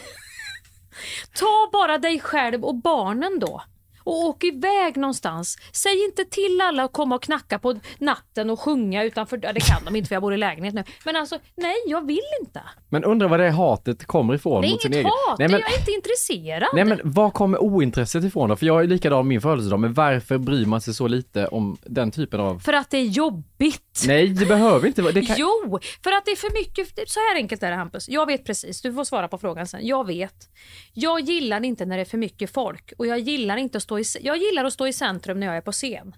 Ta 1.40 1.70
bara 1.72 1.98
dig 1.98 2.20
själv 2.20 2.64
och 2.66 2.76
barnen 2.76 3.40
då. 3.40 3.62
Och 4.10 4.26
åk 4.26 4.44
iväg 4.44 4.98
någonstans. 4.98 5.58
Säg 5.74 6.06
inte 6.06 6.26
till 6.26 6.62
alla 6.62 6.84
att 6.84 6.94
komma 6.94 7.16
och 7.16 7.24
knacka 7.24 7.60
på 7.60 7.80
natten 7.98 8.50
och 8.50 8.60
sjunga 8.60 9.04
utanför. 9.04 9.38
Det 9.38 9.60
kan 9.60 9.86
de 9.86 9.96
inte 9.96 10.08
för 10.08 10.16
jag 10.16 10.22
bor 10.22 10.34
i 10.34 10.38
lägenhet 10.38 10.74
nu. 10.74 10.84
Men 11.06 11.16
alltså, 11.16 11.40
nej, 11.56 11.76
jag 11.88 12.08
vill 12.08 12.20
inte. 12.42 12.62
Men 12.90 13.04
undrar 13.04 13.28
var 13.28 13.38
det 13.38 13.50
hatet 13.50 14.06
kommer 14.06 14.36
ifrån 14.36 14.62
Det 14.62 14.68
är 14.68 14.72
mot 14.72 14.82
sin 14.82 14.94
inget 14.94 15.06
egen... 15.06 15.12
hat, 15.28 15.40
Nej, 15.40 15.48
men, 15.48 15.60
jag 15.60 15.74
är 15.74 15.80
inte 15.80 15.92
intresserad. 15.92 16.70
nej 16.74 16.86
men 16.86 17.00
var 17.04 17.30
kommer 17.30 17.64
ointresset 17.64 18.24
ifrån 18.24 18.50
då? 18.50 18.56
För 18.56 18.66
jag 18.66 18.84
är 18.84 18.88
likadan 18.88 19.28
min 19.28 19.42
födelsedag, 19.42 19.80
men 19.80 19.94
varför 19.94 20.38
bryr 20.38 20.66
man 20.66 20.82
sig 20.82 20.94
så 20.94 21.08
lite 21.08 21.48
om 21.48 21.78
den 21.84 22.12
typen 22.12 22.40
av... 22.40 22.60
För 22.60 22.74
att 22.74 22.90
det 22.90 22.98
är 22.98 23.06
jobbigt. 23.06 24.04
Nej, 24.08 24.28
det 24.28 24.46
behöver 24.46 24.88
inte 24.88 25.02
vara... 25.02 25.14
Kan... 25.14 25.36
Jo, 25.38 25.80
för 26.04 26.12
att 26.12 26.26
det 26.26 26.32
är 26.32 26.36
för 26.36 26.54
mycket. 26.54 27.10
Så 27.10 27.20
här 27.20 27.36
enkelt 27.36 27.64
är 27.64 27.70
det 27.70 27.76
Hampus. 27.76 28.10
Jag 28.10 28.26
vet 28.26 28.46
precis, 28.46 28.82
du 28.82 28.94
får 28.94 29.04
svara 29.04 29.28
på 29.28 29.38
frågan 29.38 29.68
sen. 29.68 29.88
Jag 29.88 30.08
vet. 30.08 30.50
Jag 30.94 31.20
gillar 31.20 31.66
inte 31.66 31.86
när 31.86 31.96
det 31.98 32.02
är 32.02 32.06
för 32.06 32.18
mycket 32.18 32.54
folk 32.54 32.94
och 32.98 33.08
jag 33.08 33.20
gillar 33.20 33.58
inte 33.58 33.78
att 33.78 33.84
stå 33.84 33.99
i, 34.00 34.04
jag 34.22 34.38
gillar 34.38 34.66
att 34.66 34.74
stå 34.74 34.88
i 34.88 34.94
centrum 34.94 35.40
när 35.40 35.48
jag 35.48 35.58
är 35.58 35.62
på 35.62 35.72
scen. 35.72 36.16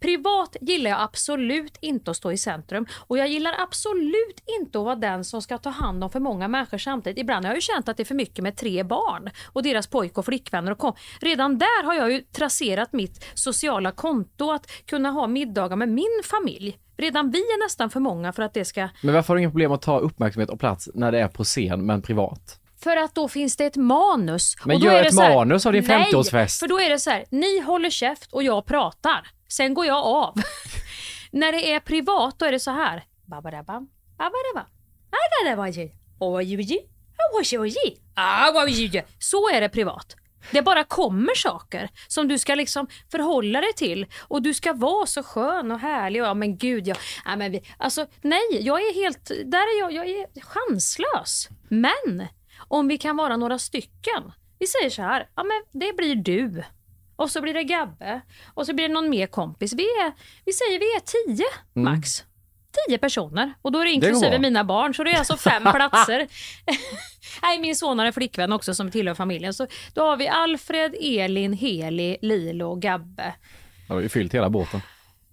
Privat 0.00 0.56
gillar 0.60 0.90
jag 0.90 1.00
absolut 1.00 1.78
inte 1.80 2.10
att 2.10 2.16
stå 2.16 2.32
i 2.32 2.38
centrum 2.38 2.86
och 2.96 3.18
jag 3.18 3.28
gillar 3.28 3.54
absolut 3.58 4.42
inte 4.60 4.78
att 4.78 4.84
vara 4.84 4.96
den 4.96 5.24
som 5.24 5.42
ska 5.42 5.58
ta 5.58 5.70
hand 5.70 6.04
om 6.04 6.10
för 6.10 6.20
många 6.20 6.48
människor 6.48 6.78
samtidigt. 6.78 7.18
Ibland 7.18 7.44
har 7.44 7.52
jag 7.52 7.56
ju 7.56 7.60
känt 7.60 7.88
att 7.88 7.96
det 7.96 8.02
är 8.02 8.04
för 8.04 8.14
mycket 8.14 8.42
med 8.42 8.56
tre 8.56 8.82
barn 8.82 9.30
och 9.52 9.62
deras 9.62 9.86
pojk 9.86 10.18
och 10.18 10.24
flickvänner. 10.24 10.72
Och 10.72 10.78
kom. 10.78 10.92
Redan 11.20 11.58
där 11.58 11.84
har 11.84 11.94
jag 11.94 12.12
ju 12.12 12.20
traserat 12.20 12.92
mitt 12.92 13.24
sociala 13.34 13.92
konto 13.92 14.50
att 14.50 14.70
kunna 14.86 15.10
ha 15.10 15.26
middagar 15.26 15.76
med 15.76 15.88
min 15.88 16.20
familj. 16.24 16.78
Redan 16.98 17.30
vi 17.30 17.38
är 17.38 17.64
nästan 17.64 17.90
för 17.90 18.00
många 18.00 18.32
för 18.32 18.42
att 18.42 18.54
det 18.54 18.64
ska... 18.64 18.88
Men 19.02 19.14
varför 19.14 19.28
har 19.28 19.34
du 19.34 19.40
inga 19.40 19.50
problem 19.50 19.72
att 19.72 19.82
ta 19.82 19.98
uppmärksamhet 19.98 20.50
och 20.50 20.60
plats 20.60 20.88
när 20.94 21.12
det 21.12 21.20
är 21.20 21.28
på 21.28 21.44
scen 21.44 21.86
men 21.86 22.02
privat? 22.02 22.60
För 22.82 22.96
att 22.96 23.14
då 23.14 23.28
finns 23.28 23.56
det 23.56 23.64
ett 23.64 23.76
manus. 23.76 24.54
Men 24.64 24.76
och 24.76 24.80
då 24.82 24.86
gör 24.86 24.94
är 24.94 25.02
det 25.02 25.08
ett 25.08 25.18
här- 25.18 25.34
manus 25.34 25.66
av 25.66 25.72
din 25.72 25.84
Nej, 25.88 26.12
50-årsfest. 26.12 26.58
för 26.60 26.68
då 26.68 26.80
är 26.80 26.90
det 26.90 26.98
så 26.98 27.10
här, 27.10 27.24
ni 27.30 27.60
håller 27.60 27.90
käft 27.90 28.32
och 28.32 28.42
jag 28.42 28.66
pratar. 28.66 29.28
Sen 29.48 29.74
går 29.74 29.86
jag 29.86 30.04
av. 30.04 30.34
När 31.30 31.52
det 31.52 31.72
är 31.72 31.80
privat 31.80 32.38
då 32.38 32.46
är 32.46 32.52
det 32.52 32.60
så 32.60 32.70
här. 32.70 33.04
Babadabam, 33.26 33.88
babadabam, 34.18 34.70
babadabaji, 35.10 35.92
ojuji, 36.20 36.78
ojuji, 37.34 38.00
awajuji. 38.14 39.02
Så 39.18 39.50
är 39.50 39.60
det 39.60 39.68
privat. 39.68 40.16
Det 40.50 40.62
bara 40.62 40.84
kommer 40.84 41.34
saker 41.34 41.88
som 42.08 42.28
du 42.28 42.38
ska 42.38 42.54
liksom 42.54 42.86
förhålla 43.10 43.60
dig 43.60 43.72
till 43.72 44.06
och 44.28 44.42
du 44.42 44.54
ska 44.54 44.72
vara 44.72 45.06
så 45.06 45.22
skön 45.22 45.72
och 45.72 45.78
härlig. 45.78 46.22
Och, 46.22 46.28
ja, 46.28 46.34
men 46.34 46.58
gud, 46.58 46.86
jag, 46.86 46.96
ja, 47.24 47.36
men 47.36 47.52
vi, 47.52 47.60
alltså, 47.78 48.06
nej, 48.22 48.40
jag 48.50 48.80
är 48.80 48.94
helt, 48.94 49.26
där 49.28 49.58
är 49.58 49.80
jag, 49.80 49.92
jag 49.92 50.08
är 50.08 50.26
chanslös. 50.40 51.48
Men 51.68 52.26
om 52.58 52.88
vi 52.88 52.98
kan 52.98 53.16
vara 53.16 53.36
några 53.36 53.58
stycken. 53.58 54.32
Vi 54.58 54.66
säger 54.66 54.90
så 54.90 55.02
här, 55.02 55.28
ja 55.36 55.42
men 55.44 55.80
det 55.80 55.96
blir 55.96 56.16
du. 56.16 56.62
Och 57.16 57.30
så 57.30 57.40
blir 57.40 57.54
det 57.54 57.64
Gabbe. 57.64 58.20
Och 58.54 58.66
så 58.66 58.74
blir 58.74 58.88
det 58.88 58.94
någon 58.94 59.10
mer 59.10 59.26
kompis. 59.26 59.72
Vi, 59.72 59.82
är, 59.82 60.12
vi 60.44 60.52
säger 60.52 60.78
vi 60.78 60.86
är 60.96 61.00
tio 61.00 61.44
max. 61.72 62.24
Tio 62.88 62.98
personer. 62.98 63.54
Och 63.62 63.72
då 63.72 63.78
är 63.78 63.84
det 63.84 63.90
Mm. 63.90 64.04
inklusive 64.04 64.30
bra. 64.30 64.38
mina 64.38 64.64
barn. 64.64 64.94
Så 64.94 65.04
det 65.04 65.10
är 65.10 65.18
alltså 65.18 65.36
fem 65.36 65.62
platser. 65.74 66.26
Nej, 67.42 67.58
min 67.58 67.76
son 67.76 67.98
har 67.98 68.06
en 68.06 68.12
flickvän 68.12 68.52
också 68.52 68.74
som 68.74 68.90
tillhör 68.90 69.14
familjen. 69.14 69.54
Så 69.54 69.66
då 69.94 70.02
har 70.02 70.16
vi 70.16 70.28
Alfred, 70.28 70.94
Elin, 71.00 71.52
Heli, 71.52 72.16
Lilo 72.22 72.70
och 72.70 72.82
Gabbe. 72.82 73.34
Har 73.88 74.00
ju 74.00 74.08
fyllt 74.08 74.34
hela 74.34 74.50
båten. 74.50 74.80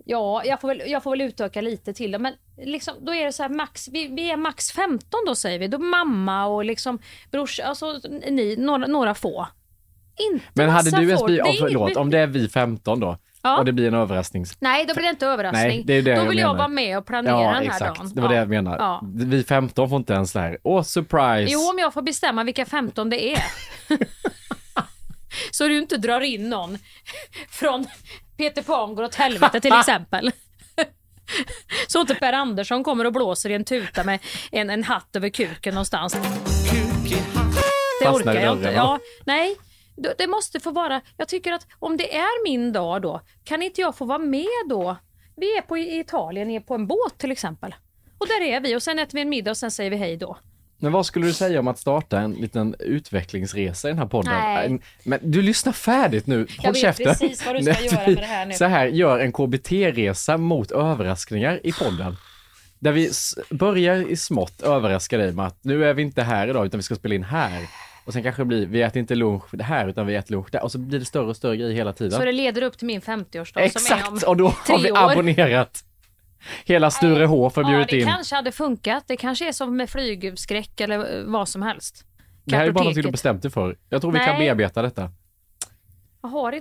Ja, 0.06 0.42
jag 0.46 0.62
får, 0.62 0.68
väl, 0.68 0.82
jag 0.86 1.04
får 1.04 1.12
väl 1.12 1.22
utöka 1.22 1.62
lite 1.62 1.94
till 1.94 2.12
det. 2.12 2.20
Men 2.20 2.34
liksom, 2.58 2.94
då 3.02 3.14
är 3.14 3.26
det 3.26 3.34
så 3.34 3.44
här, 3.44 3.50
max, 3.50 3.88
vi, 3.88 4.08
vi 4.08 4.32
är 4.32 4.38
max 4.38 4.72
15 4.72 5.20
då 5.28 5.36
säger 5.36 5.60
vi. 5.60 5.68
Då 5.68 5.78
mamma 5.78 6.46
och 6.46 6.66
liksom 6.66 7.00
brors, 7.32 7.60
alltså 7.60 8.00
ni, 8.30 8.56
några, 8.56 8.88
några 8.88 9.14
få. 9.16 9.48
Inte 10.32 10.46
Men 10.54 10.70
hade 10.70 10.92
du 10.92 11.10
ens 11.10 11.24
blivit, 11.24 11.44
Det 11.46 11.50
oh, 11.52 11.56
förlåt, 11.60 11.96
om 11.98 12.10
det 12.10 12.20
är 12.20 12.28
vi 12.28 12.50
15 12.50 13.00
då 13.00 13.18
Ja. 13.46 13.58
och 13.58 13.66
det 13.66 13.72
blir 13.72 13.88
en 13.88 13.94
överraskning. 13.94 14.46
Nej, 14.60 14.86
då 14.86 14.94
blir 14.94 15.04
det 15.04 15.10
inte 15.10 15.28
överraskning. 15.28 15.68
Nej, 15.68 15.84
det 15.86 15.94
är 15.94 16.02
det 16.02 16.16
då 16.16 16.22
jag 16.22 16.30
vill 16.30 16.38
jag 16.38 16.48
menar. 16.48 16.58
vara 16.58 16.68
med 16.68 16.98
och 16.98 17.06
planera 17.06 17.34
Ja, 17.34 17.46
den 17.46 17.56
här 17.56 17.64
exakt. 17.64 17.98
dagen. 17.98 18.12
Det 18.16 18.22
var 18.22 18.28
ja. 18.28 18.34
det 18.34 18.38
jag 18.38 18.50
menar. 18.50 18.78
Ja. 18.78 19.02
Vi 19.16 19.44
15 19.44 19.90
får 19.90 19.98
inte 19.98 20.14
ens 20.14 20.32
så 20.32 20.40
här, 20.40 20.58
åh 20.64 20.84
surprise. 20.84 21.54
Jo, 21.54 21.60
om 21.60 21.80
jag 21.80 21.94
får 21.94 22.02
bestämma 22.02 22.44
vilka 22.44 22.66
15 22.66 23.10
det 23.10 23.34
är. 23.34 23.44
Så 25.52 25.68
du 25.68 25.78
inte 25.78 25.98
drar 25.98 26.22
in 26.22 26.50
någon 26.50 26.78
från 27.50 27.86
Peter 28.38 28.64
Pan 28.64 28.96
går 28.96 29.04
åt 29.04 29.16
helvete 29.16 29.60
till 29.60 29.74
exempel. 29.80 30.32
Så 31.88 32.02
inte 32.02 32.16
Per 32.16 32.34
Andersson 32.34 32.84
kommer 32.84 33.06
och 33.06 33.14
blåser 33.14 33.50
i 33.50 33.54
en 33.54 33.64
tuta 33.66 34.04
med 34.04 34.20
en, 34.52 34.70
en 34.70 34.84
hatt 34.84 35.16
över 35.16 35.30
kuken 35.30 35.74
någonstans. 35.74 36.14
Det 38.02 38.10
orkar 38.10 38.34
jag 38.34 38.58
inte. 38.58 38.72
Ja, 38.72 39.00
nej, 39.26 39.58
det 39.96 40.16
det 40.18 40.28
måste 40.28 40.60
få 40.60 40.72
vara... 40.72 41.02
Jag 41.18 41.28
tycker 41.28 41.52
att 41.54 41.68
om 41.80 41.98
det 41.98 42.16
är 42.16 42.44
min 42.44 42.72
dag 42.74 43.02
då, 43.02 43.22
kan 43.44 43.62
inte 43.62 43.82
jag 43.82 43.96
få 43.96 44.06
vara 44.06 44.20
med 44.20 44.46
då? 44.70 44.98
Vi 45.36 45.58
är 45.58 45.62
på 45.62 45.78
i 45.78 46.00
Italien 46.00 46.50
är 46.52 46.60
på 46.60 46.74
en 46.74 46.88
båt 46.88 47.18
till 47.18 47.32
exempel. 47.32 47.76
Och 48.18 48.28
där 48.28 48.42
är 48.42 48.60
vi 48.60 48.76
och 48.76 48.84
sen 48.84 49.00
äter 49.00 49.14
vi 49.14 49.22
en 49.22 49.30
middag 49.30 49.52
och 49.52 49.58
sen 49.58 49.72
säger 49.72 49.92
vi 49.92 49.98
hej 49.98 50.18
då. 50.18 50.38
Men 50.84 50.92
vad 50.92 51.06
skulle 51.06 51.26
du 51.26 51.34
säga 51.34 51.60
om 51.60 51.68
att 51.68 51.80
starta 51.80 52.20
en 52.20 52.32
liten 52.34 52.76
utvecklingsresa 52.80 53.88
i 53.88 53.92
den 53.92 53.98
här 54.00 54.06
podden? 54.06 54.34
Nej. 54.34 54.66
En- 54.66 54.80
Men 55.04 55.20
du 55.24 55.42
lyssnar 55.42 55.74
färdigt 55.74 56.28
nu, 56.28 56.48
håll 56.58 56.74
vet 56.74 56.82
käften. 56.82 57.06
precis 57.06 57.46
vad 57.46 57.56
du 57.56 57.64
ska 57.64 57.84
göra 57.84 58.08
med 58.08 58.16
det 58.18 58.26
här 58.26 58.46
nu. 58.46 58.54
Så 58.54 58.66
här, 58.66 58.86
gör 58.86 59.20
en 59.20 59.32
KBT-resa 59.32 60.38
mot 60.38 60.72
överraskningar 60.72 61.60
i 61.64 61.72
podden. 61.72 62.16
Där 62.80 62.92
vi 62.92 63.12
börjar 63.50 64.12
i 64.12 64.16
smått 64.16 64.62
överraska 64.62 65.18
dig 65.18 65.32
med 65.32 65.46
att 65.48 65.58
nu 65.64 65.86
är 65.86 65.94
vi 65.94 66.02
inte 66.02 66.22
här 66.24 66.48
idag 66.48 66.66
utan 66.66 66.78
vi 66.78 66.84
ska 66.84 66.96
spela 66.96 67.16
in 67.16 67.24
här. 67.24 67.62
Och 68.06 68.14
sen 68.14 68.24
kanske 68.24 68.42
det 68.42 68.46
blir, 68.46 68.66
vi 68.66 68.82
äter 68.82 69.00
inte 69.00 69.16
lunch 69.16 69.62
här 69.62 69.88
utan 69.88 70.08
vi 70.08 70.16
äter 70.16 70.32
lunch 70.32 70.48
där. 70.52 70.64
Och 70.64 70.72
så 70.72 70.78
blir 70.78 71.00
det 71.00 71.06
större 71.06 71.26
och 71.26 71.36
större 71.36 71.58
grejer 71.58 71.74
hela 71.74 71.94
tiden. 71.94 72.20
Så 72.20 72.26
det 72.26 72.32
leder 72.32 72.62
upp 72.62 72.78
till 72.78 72.88
min 72.88 73.02
50-årsdag 73.02 73.44
som 73.70 73.96
är 73.98 74.08
om 74.08 74.14
Exakt, 74.16 74.24
och 74.24 74.38
då 74.38 74.48
har 74.48 74.78
tre 74.78 74.78
vi 74.84 74.92
år. 74.92 75.12
abonnerat 75.12 75.84
hela 76.66 76.92
Sturehof 76.92 77.58
och 77.58 77.64
Ja, 77.64 77.68
bjudit 77.68 77.90
det 77.90 78.00
in. 78.00 78.08
kanske 78.08 78.36
hade 78.36 78.52
funkat. 78.52 79.04
Det 79.08 79.18
kanske 79.18 79.48
är 79.48 79.52
som 79.52 79.78
med 79.78 79.90
flygskräck 79.90 80.80
eller 80.82 81.24
vad 81.26 81.50
som 81.50 81.62
helst. 81.62 82.06
Det 82.46 82.56
här 82.56 82.68
är 82.68 82.72
bara 82.72 82.84
något 82.84 82.96
du 82.96 83.12
bestämt 83.12 83.42
dig 83.42 83.52
för. 83.52 83.78
Jag 83.90 84.02
tror 84.02 84.12
vi 84.12 84.20
kan 84.20 84.28
Nej. 84.28 84.40
bearbeta 84.40 84.82
detta. 84.82 85.12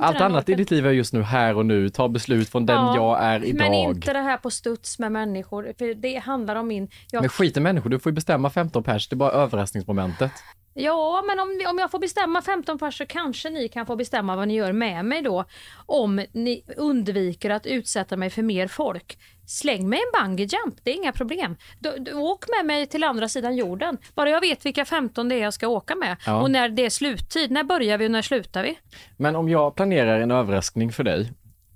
Allt 0.00 0.20
annat 0.20 0.48
i 0.48 0.54
ditt 0.54 0.70
liv 0.70 0.86
är 0.86 0.90
just 0.90 1.12
nu 1.12 1.22
här 1.22 1.56
och 1.56 1.66
nu. 1.66 1.88
Ta 1.88 2.08
beslut 2.08 2.48
från 2.48 2.66
den 2.66 2.76
Ja, 2.76 2.96
jag 2.96 3.24
är 3.24 3.44
idag. 3.44 3.58
Men 3.58 3.74
inte 3.74 4.12
det 4.12 4.18
här 4.18 4.36
på 4.36 4.50
studs 4.50 4.98
med 4.98 5.12
människor. 5.12 5.72
För 5.78 5.94
det 5.94 6.18
handlar 6.18 6.56
om 6.56 6.68
min... 6.68 6.88
Jag, 7.10 7.20
Men 7.20 7.28
skit 7.28 7.56
i 7.56 7.60
människor, 7.60 7.90
du 7.90 7.98
får 7.98 8.10
ju 8.10 8.14
bestämma 8.14 8.50
15 8.50 8.82
pers. 8.82 9.08
Det 9.08 9.14
är 9.14 9.16
bara 9.16 9.30
överraskningsmomentet. 9.30 10.32
Ja, 10.74 11.22
men 11.26 11.40
om, 11.40 11.60
om 11.70 11.78
jag 11.78 11.90
får 11.90 11.98
bestämma 11.98 12.42
15 12.42 12.78
pers 12.78 12.98
så 12.98 13.06
kanske 13.06 13.50
ni 13.50 13.68
kan 13.68 13.86
få 13.86 13.96
bestämma 13.96 14.36
vad 14.36 14.48
ni 14.48 14.54
gör 14.54 14.72
med 14.72 15.04
mig 15.04 15.22
då. 15.22 15.44
Om 15.86 16.24
ni 16.32 16.64
undviker 16.76 17.50
att 17.50 17.66
utsätta 17.66 18.16
mig 18.16 18.30
för 18.30 18.42
mer 18.42 18.68
folk. 18.68 19.18
Släng 19.46 19.88
mig 19.88 19.98
en 19.98 20.22
bungee 20.26 20.46
jump, 20.46 20.74
det 20.82 20.90
är 20.90 20.94
inga 20.94 21.12
problem. 21.12 21.56
Du, 21.80 21.96
du, 21.98 22.14
åk 22.14 22.44
med 22.58 22.66
mig 22.66 22.86
till 22.86 23.04
andra 23.04 23.28
sidan 23.28 23.56
jorden. 23.56 23.98
Bara 24.14 24.30
jag 24.30 24.40
vet 24.40 24.66
vilka 24.66 24.84
15 24.84 25.28
det 25.28 25.34
är 25.34 25.42
jag 25.42 25.54
ska 25.54 25.68
åka 25.68 25.94
med. 25.94 26.16
Ja. 26.26 26.42
Och 26.42 26.50
när 26.50 26.68
det 26.68 26.84
är 26.86 26.90
sluttid. 26.90 27.50
När 27.50 27.64
börjar 27.64 27.98
vi 27.98 28.06
och 28.06 28.10
när 28.10 28.22
slutar 28.22 28.62
vi? 28.62 28.78
Men 29.16 29.36
om 29.36 29.48
jag 29.48 29.74
planerar 29.74 30.20
en 30.20 30.30
överraskning 30.30 30.92
för 30.92 31.04
dig 31.04 31.32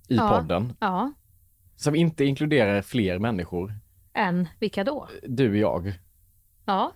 i 0.09 0.17
Ja. 0.17 0.29
podden 0.29 0.73
Ja, 0.81 1.13
som 1.77 1.95
inte 1.95 2.25
inkluderar 2.25 2.83
fler 2.83 3.19
människor, 3.19 3.73
än 4.15 4.49
vilka 4.61 4.85
då? 4.85 5.09
du 5.23 5.51
och 5.51 5.57
jag. 5.57 5.93
Ja, 6.65 6.93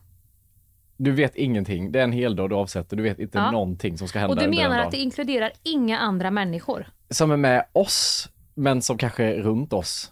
Du 1.02 1.12
vet 1.12 1.36
ingenting. 1.36 1.92
Det 1.92 1.98
är 2.00 2.04
en 2.04 2.12
hel 2.12 2.36
dag 2.36 2.50
du 2.50 2.56
avsätter. 2.56 2.96
Du 2.96 3.02
vet 3.02 3.18
inte 3.18 3.38
Ja. 3.38 3.50
någonting 3.50 3.98
som 3.98 4.08
ska 4.08 4.18
hända 4.18 4.34
och 4.34 4.40
du 4.42 4.48
menar 4.48 4.78
att 4.78 4.90
det 4.90 4.96
inkluderar 4.96 5.50
inga 5.62 5.98
andra 5.98 6.30
människor? 6.30 6.86
Som 7.10 7.30
är 7.30 7.36
med 7.36 7.66
oss, 7.72 8.28
men 8.54 8.82
som 8.82 8.98
kanske 8.98 9.24
är 9.24 9.42
runt 9.42 9.72
oss. 9.72 10.10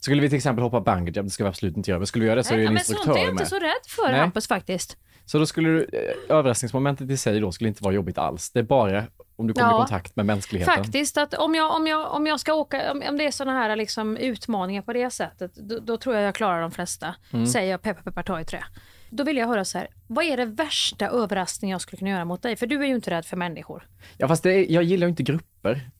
Skulle 0.00 0.22
vi 0.22 0.28
till 0.28 0.36
exempel 0.36 0.62
hoppa 0.62 0.80
bungee 0.80 1.12
jump, 1.16 1.26
det 1.26 1.30
ska 1.30 1.44
vi 1.44 1.48
absolut 1.48 1.76
inte 1.76 1.90
göra, 1.90 1.98
men 1.98 2.06
skulle 2.06 2.22
vi 2.22 2.26
göra 2.26 2.36
det 2.36 2.44
så 2.44 2.54
är 2.54 2.58
det 2.58 2.64
en 2.66 2.74
men 2.74 2.84
sånt 2.84 2.96
är 2.96 3.00
instruktör 3.00 3.20
jag 3.22 3.30
inte 3.30 3.42
med. 3.42 3.48
så 3.48 3.58
rädd 3.58 3.86
för 3.88 4.10
Nej. 4.12 4.20
Hampus 4.20 4.48
faktiskt. 4.48 4.96
Så 5.24 5.38
då 5.38 5.46
skulle 5.46 5.68
du, 5.68 5.84
eh, 5.92 6.36
överraskningsmomentet 6.36 7.10
i 7.10 7.16
sig 7.16 7.40
då 7.40 7.52
skulle 7.52 7.68
inte 7.68 7.84
vara 7.84 7.94
jobbigt 7.94 8.18
alls. 8.18 8.50
Det 8.50 8.58
är 8.58 8.62
bara 8.64 9.04
om 9.40 9.46
du 9.46 9.52
kommer 9.54 9.68
Ja. 9.68 9.76
i 9.76 9.78
kontakt 9.78 10.16
med 10.16 10.26
mänskligheten. 10.26 10.74
Faktiskt 10.84 11.18
att 11.18 11.34
om 11.34 11.54
jag, 11.54 11.76
om 11.76 11.86
jag, 11.86 12.12
om 12.12 12.26
jag 12.26 12.40
ska 12.40 12.54
åka, 12.54 12.92
om, 12.92 13.02
om 13.08 13.18
det 13.18 13.26
är 13.26 13.30
såna 13.30 13.52
här 13.52 13.76
liksom 13.76 14.16
utmaningar 14.16 14.82
på 14.82 14.92
det 14.92 15.10
sättet, 15.10 15.54
då, 15.54 15.78
då 15.78 15.96
tror 15.96 16.14
jag 16.14 16.24
jag 16.24 16.34
klarar 16.34 16.60
de 16.62 16.70
flesta. 16.70 17.14
Mm. 17.32 17.46
Säger 17.46 17.70
jag 17.70 17.82
peppar 17.82 18.02
peppar 18.02 18.22
ta 18.22 18.40
i 18.40 18.44
trä. 18.44 18.64
Då 19.10 19.24
vill 19.24 19.36
jag 19.36 19.46
höra 19.46 19.64
så 19.64 19.78
här, 19.78 19.88
vad 20.06 20.24
är 20.24 20.36
det 20.36 20.44
värsta 20.44 21.08
överraskningen 21.08 21.72
jag 21.74 21.80
skulle 21.80 21.98
kunna 21.98 22.10
göra 22.10 22.24
mot 22.24 22.42
dig? 22.42 22.56
För 22.56 22.66
du 22.66 22.82
är 22.82 22.86
ju 22.86 22.94
inte 22.94 23.10
rädd 23.10 23.26
för 23.26 23.36
människor. 23.36 23.88
Ja 24.18 24.28
fast 24.28 24.46
är, 24.46 24.72
jag 24.72 24.82
gillar 24.84 25.06
ju 25.06 25.10
inte 25.10 25.22
grupper. 25.22 25.90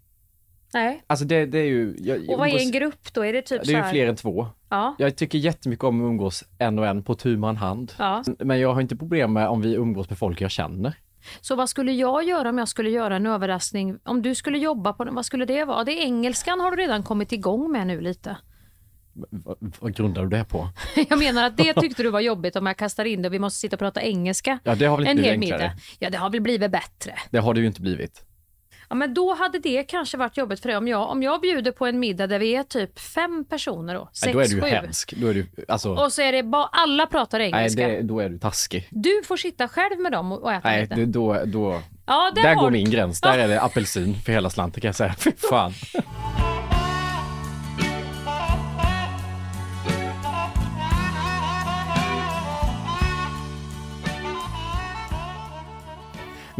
Nej. 0.74 1.03
Alltså 1.07 1.24
det, 1.24 1.46
det 1.46 1.59
är 1.59 1.64
ju... 1.66 1.94
Jag, 1.98 2.29
Och 2.31 2.38
vad 2.38 2.48
är 2.48 2.53
umgås- 2.53 2.62
en 2.62 2.70
grupp 2.70 3.12
då? 3.12 3.24
Är 3.24 3.33
det 3.33 3.42
typ 3.42 3.62
Det 3.64 3.72
är 3.74 3.85
ju 3.85 3.90
fler 3.90 4.07
än 4.07 4.16
två. 4.16 4.46
Ja. 4.68 4.94
Jag 4.98 5.16
tycker 5.16 5.38
jättemycket 5.38 5.85
om 5.85 6.00
att 6.00 6.09
umgås 6.09 6.44
en 6.59 6.79
och 6.79 6.87
en 6.87 7.03
på 7.03 7.14
tu 7.14 7.42
hand. 7.42 7.92
ja. 7.98 8.24
Men 8.38 8.61
jag 8.61 8.74
har 8.74 8.81
inte 8.81 8.96
problem 8.96 9.33
med 9.33 9.48
om 9.48 9.62
vi 9.62 9.74
umgås 9.74 10.09
med 10.09 10.18
folk 10.18 10.40
jag 10.40 10.50
känner. 10.50 10.94
Så 11.40 11.56
vad 11.56 11.68
skulle 11.68 11.92
jag 11.92 12.24
göra 12.24 12.48
om 12.48 12.59
jag 12.59 12.68
skulle 12.68 12.90
göra 12.90 13.16
en 13.16 13.26
överraskning? 13.26 13.98
Om 14.04 14.22
du 14.22 14.35
skulle 14.35 14.59
jobba 14.59 14.92
på 14.92 15.04
den, 15.04 15.14
vad 15.14 15.26
skulle 15.26 15.44
det 15.44 15.64
vara? 15.64 15.85
Det 15.85 15.92
är 15.92 16.04
engelskan 16.04 16.61
har 16.61 16.70
du 16.70 16.76
redan 16.76 17.02
kommit 17.02 17.33
igång 17.33 17.72
med 17.72 17.87
nu 17.87 18.00
lite. 18.00 18.37
Vad, 19.30 19.56
vad 19.80 19.94
grundar 19.96 20.22
du 20.22 20.28
det 20.28 20.44
på? 20.44 20.68
Jag 21.09 21.18
menar 21.18 21.44
att 21.44 21.56
det 21.56 21.74
tyckte 21.74 22.02
du 22.02 22.11
var 22.11 22.20
jobbigt 22.20 22.56
om 22.56 22.66
jag 22.66 22.76
kastar 22.76 23.04
in 23.04 23.22
det 23.22 23.28
och 23.28 23.35
vi 23.35 23.38
måste 23.38 23.59
sitta 23.59 23.76
och 23.76 23.80
prata 23.80 24.02
engelska. 24.02 24.59
Ja, 24.64 24.74
det 24.74 24.85
har 24.85 24.96
väl 24.96 25.06
inte 25.06 25.11
en 25.11 25.16
blivit 25.16 25.52
enklare? 25.52 25.68
middag. 25.68 25.80
Ja, 25.98 26.11
det 26.11 26.18
har 26.18 26.30
väl 26.30 26.40
blivit 26.40 26.70
bättre. 26.70 27.14
Det 27.30 27.38
har 27.38 27.54
det 27.54 27.61
ju 27.61 27.66
inte 27.66 27.80
blivit. 27.80 28.24
Ja, 28.90 28.96
men 28.96 29.14
då 29.14 29.35
hade 29.35 29.59
det 29.59 29.83
kanske 29.83 30.16
varit 30.16 30.37
jobbigt 30.37 30.61
för 30.61 30.68
dig 30.68 30.76
om 30.76 30.88
jag, 30.88 31.11
om 31.11 31.22
jag 31.22 31.40
bjuder 31.40 31.72
på 31.72 31.87
en 31.87 31.98
middag 32.00 32.26
där 32.26 32.38
vi 32.38 32.57
är 32.57 32.62
typ 32.62 32.98
fem 32.98 33.44
personer 33.44 33.94
då, 33.94 34.09
sex, 34.12 34.24
Nej, 34.24 34.35
då 34.35 34.40
är 34.40 34.44
du 34.48 34.55
ju 34.55 34.61
sju. 34.61 34.66
hemsk. 34.66 35.14
Då 35.16 35.26
är 35.26 35.35
du, 35.35 35.46
alltså, 35.68 35.94
Och 35.94 36.12
så 36.12 36.22
är 36.22 36.33
det 36.33 36.42
bara, 36.42 36.64
alla 36.72 37.07
pratar 37.07 37.38
nej, 37.38 37.53
engelska. 37.55 37.88
det, 37.88 38.03
då 38.03 38.20
är 38.20 38.29
du 38.29 38.38
taskig. 38.38 38.88
Du 38.90 39.22
får 39.26 39.37
sitta 39.37 39.68
själv 39.68 40.00
med 40.00 40.12
dem 40.12 40.33
och 40.33 40.42
och 40.42 40.53
äta 40.53 40.68
Nej, 40.68 40.83
lite. 40.83 40.94
det, 40.94 41.07
då, 41.07 41.42
då, 41.44 41.83
ja, 42.07 42.33
där 42.35 42.55
har 42.55 42.62
går 42.62 42.70
min 42.70 42.90
gräns. 42.90 43.20
Där 43.20 43.38
är 43.38 43.48
det 43.48 43.61
apelsin 43.62 44.14
för 44.24 44.33
hela 44.33 44.50
slanten 44.50 44.81
kan 44.81 44.88
jag 44.88 44.96
säga. 44.96 45.14
Fy 45.18 45.33
fan. 45.50 45.72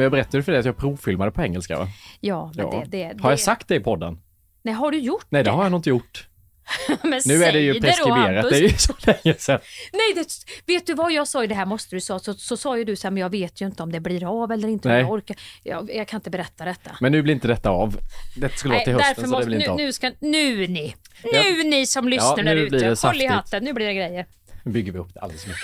Men 0.01 0.05
jag 0.05 0.13
berättade 0.13 0.43
för 0.43 0.53
dig 0.53 0.59
att 0.59 0.67
jag 0.67 0.77
provfilmade 0.77 1.31
på 1.31 1.43
engelska 1.43 1.79
va? 1.79 1.89
Ja, 2.21 2.53
men 2.57 2.67
Ja. 2.67 2.85
det, 2.87 2.99
det, 2.99 3.23
Har 3.23 3.31
jag 3.31 3.39
det- 3.39 3.43
sagt 3.43 3.69
det 3.69 3.75
i 3.75 3.81
podden? 3.81 4.19
Nej, 4.63 4.75
har 4.75 4.91
du 4.91 4.99
gjort 4.99 5.27
Nej, 5.29 5.45
det 5.45 5.51
har 5.51 5.63
jag 5.63 5.71
nog 5.73 5.79
inte 5.79 5.89
gjort. 5.91 6.27
Men 7.03 7.21
Nu 7.27 7.45
är 7.45 7.53
det 7.53 7.61
ju 7.61 7.81
preskriberat, 7.81 8.35
Hampus. 8.45 8.51
det 8.51 8.59
är 8.59 8.69
ju 8.69 8.77
så 8.77 8.93
länge 9.07 9.35
sedan. 9.39 9.61
Nej, 9.93 10.15
det, 10.15 10.27
vet 10.73 10.87
du 10.87 10.95
vad 10.95 11.13
jag 11.13 11.29
sa 11.29 11.45
i 11.45 11.47
det 11.47 11.55
här 11.55 11.67
måste 11.67 11.97
du 11.97 12.01
sa, 12.01 12.19
så, 12.19 12.35
så 12.35 12.57
sa 12.57 12.79
ju 12.79 12.85
du 12.85 12.97
så 12.97 13.07
här, 13.07 13.11
men 13.13 13.21
jag 13.21 13.31
vet 13.31 13.61
ju 13.63 13.67
inte 13.67 13.83
om 13.83 13.93
det 13.93 14.01
blir 14.01 14.43
av 14.43 14.53
eller 14.53 14.69
inte, 14.69 14.89
Nej. 14.89 15.01
jag 15.01 15.11
orkar. 15.11 15.37
Jag, 15.63 15.91
jag 15.95 16.09
kan 16.09 16.19
inte 16.19 16.31
berätta 16.31 16.65
detta. 16.65 16.91
Men 17.01 17.13
nu 17.13 17.23
blir 17.23 17.35
inte 17.35 17.49
detta 17.49 17.71
av. 17.71 17.97
Det 18.37 18.57
skulle 18.59 18.75
vara 18.75 18.85
till 18.85 18.93
hösten 18.95 19.29
så 19.29 19.41
det 19.41 19.47
blir 19.47 19.57
inte 19.57 19.67
nu, 19.67 19.73
av. 19.73 19.77
nu, 19.77 19.93
ska, 19.93 20.11
nu 20.21 20.67
ni, 20.67 20.95
nu 21.25 21.31
Ja. 21.33 21.65
ni 21.65 21.87
som 21.87 22.09
lyssnar 22.09 22.39
Ja, 22.39 22.43
där 22.45 22.57
ute, 22.57 22.77
det 22.79 23.03
håll 23.03 23.21
i 23.23 23.27
hatten, 23.27 23.65
nu 23.65 23.73
blir 23.73 23.87
det 23.87 23.95
grejer. 23.95 24.27
Nu 24.65 24.73
bygger 24.73 24.93
vi 24.93 24.99
upp 24.99 25.15
det 25.15 25.21
alldeles 25.21 25.47
mycket. 25.47 25.63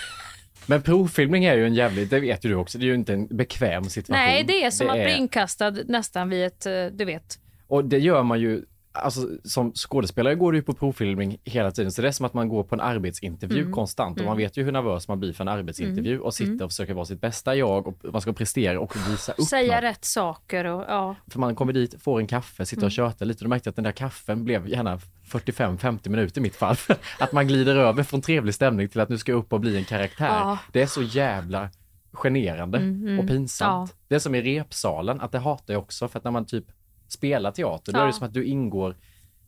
Men 0.66 0.82
provfilmning 0.82 1.44
är 1.44 1.56
ju 1.56 1.66
en 1.66 1.74
jävligt, 1.74 2.10
det 2.10 2.20
vet 2.20 2.44
ju 2.44 2.48
du 2.48 2.54
också, 2.54 2.78
det 2.78 2.84
är 2.84 2.86
ju 2.86 2.94
inte 2.94 3.12
en 3.12 3.26
bekväm 3.26 3.84
situation. 3.84 4.24
Nej, 4.24 4.44
det 4.44 4.64
är 4.64 4.70
som 4.70 4.88
att 4.88 4.94
bli 4.94 5.16
inkastad 5.16 5.70
nästan 5.70 6.28
vid 6.28 6.44
ett, 6.46 6.66
eh, 6.66 6.86
du 6.92 7.04
vet. 7.04 7.38
Och 7.66 7.84
det 7.84 7.98
gör 7.98 8.22
man 8.22 8.40
ju, 8.40 8.64
alltså 9.02 9.28
som 9.44 9.72
skådespelare 9.74 10.34
går 10.34 10.52
du 10.52 10.58
ju 10.58 10.62
på 10.62 10.72
provfilmning 10.74 11.36
hela 11.44 11.70
tiden, 11.70 11.92
så 11.92 12.02
det 12.02 12.08
är 12.08 12.12
som 12.12 12.26
att 12.26 12.34
man 12.34 12.48
går 12.48 12.62
på 12.64 12.74
en 12.74 12.80
arbetsintervju 12.80 13.60
Mm. 13.60 13.72
konstant 13.72 14.18
och 14.20 14.26
man 14.26 14.36
vet 14.36 14.56
ju 14.56 14.62
hur 14.64 14.72
nervös 14.72 15.08
man 15.08 15.20
blir 15.20 15.32
för 15.32 15.44
en 15.44 15.48
arbetsintervju 15.48 16.20
och 16.20 16.34
sitter 16.34 16.64
och 16.64 16.70
försöker 16.70 16.94
vara 16.94 17.04
sitt 17.04 17.20
bästa 17.20 17.54
jag 17.56 17.86
och 17.86 17.98
man 18.12 18.20
ska 18.20 18.32
prestera 18.32 18.80
och 18.80 18.96
visa 19.10 19.32
upp 19.32 19.44
Säga 19.44 19.74
något. 19.74 19.82
rätt 19.82 20.04
saker 20.04 20.64
och 20.64 20.84
ja. 20.88 21.16
För 21.30 21.38
man 21.40 21.54
kommer 21.54 21.72
dit, 21.72 22.02
får 22.02 22.20
en 22.20 22.26
kaffe, 22.26 22.66
sitter 22.66 22.82
och 22.86 22.98
Mm. 22.98 23.10
tjötar 23.10 23.26
lite 23.26 23.38
och 23.38 23.44
då 23.44 23.48
märkte 23.50 23.68
jag 23.68 23.72
att 23.72 23.76
den 23.76 23.84
där 23.84 23.92
kaffen 23.92 24.44
blev 24.44 24.68
gärna 24.68 24.98
45-50 25.26 26.08
minuter 26.08 26.38
i 26.38 26.42
mitt 26.42 26.56
fall. 26.56 26.76
att 27.18 27.32
man 27.32 27.46
glider 27.46 27.76
över 27.76 28.02
från 28.02 28.20
trevlig 28.22 28.54
stämning 28.54 28.88
till 28.88 29.00
att 29.00 29.08
nu 29.08 29.18
ska 29.18 29.32
jag 29.32 29.38
upp 29.38 29.52
och 29.52 29.60
bli 29.60 29.76
en 29.76 29.84
karaktär. 29.84 30.26
Ja. 30.26 30.58
Det 30.72 30.82
är 30.82 30.86
så 30.86 31.02
jävla 31.02 31.68
generande 32.12 32.78
och 33.20 33.28
pinsamt. 33.28 33.90
Ja. 33.90 33.98
Det 34.08 34.14
är 34.14 34.18
som 34.18 34.34
i 34.34 34.42
repsalen, 34.42 35.20
att 35.20 35.32
det 35.32 35.38
hatar 35.38 35.74
jag 35.74 35.82
också 35.82 36.08
för 36.08 36.18
att 36.18 36.24
när 36.24 36.30
man 36.30 36.46
typ 36.46 36.64
spelar 37.08 37.50
teater, 37.50 37.92
då 37.92 37.98
Ja. 37.98 38.02
är 38.02 38.06
det 38.06 38.12
som 38.12 38.26
att 38.26 38.34
du 38.34 38.44
ingår 38.44 38.96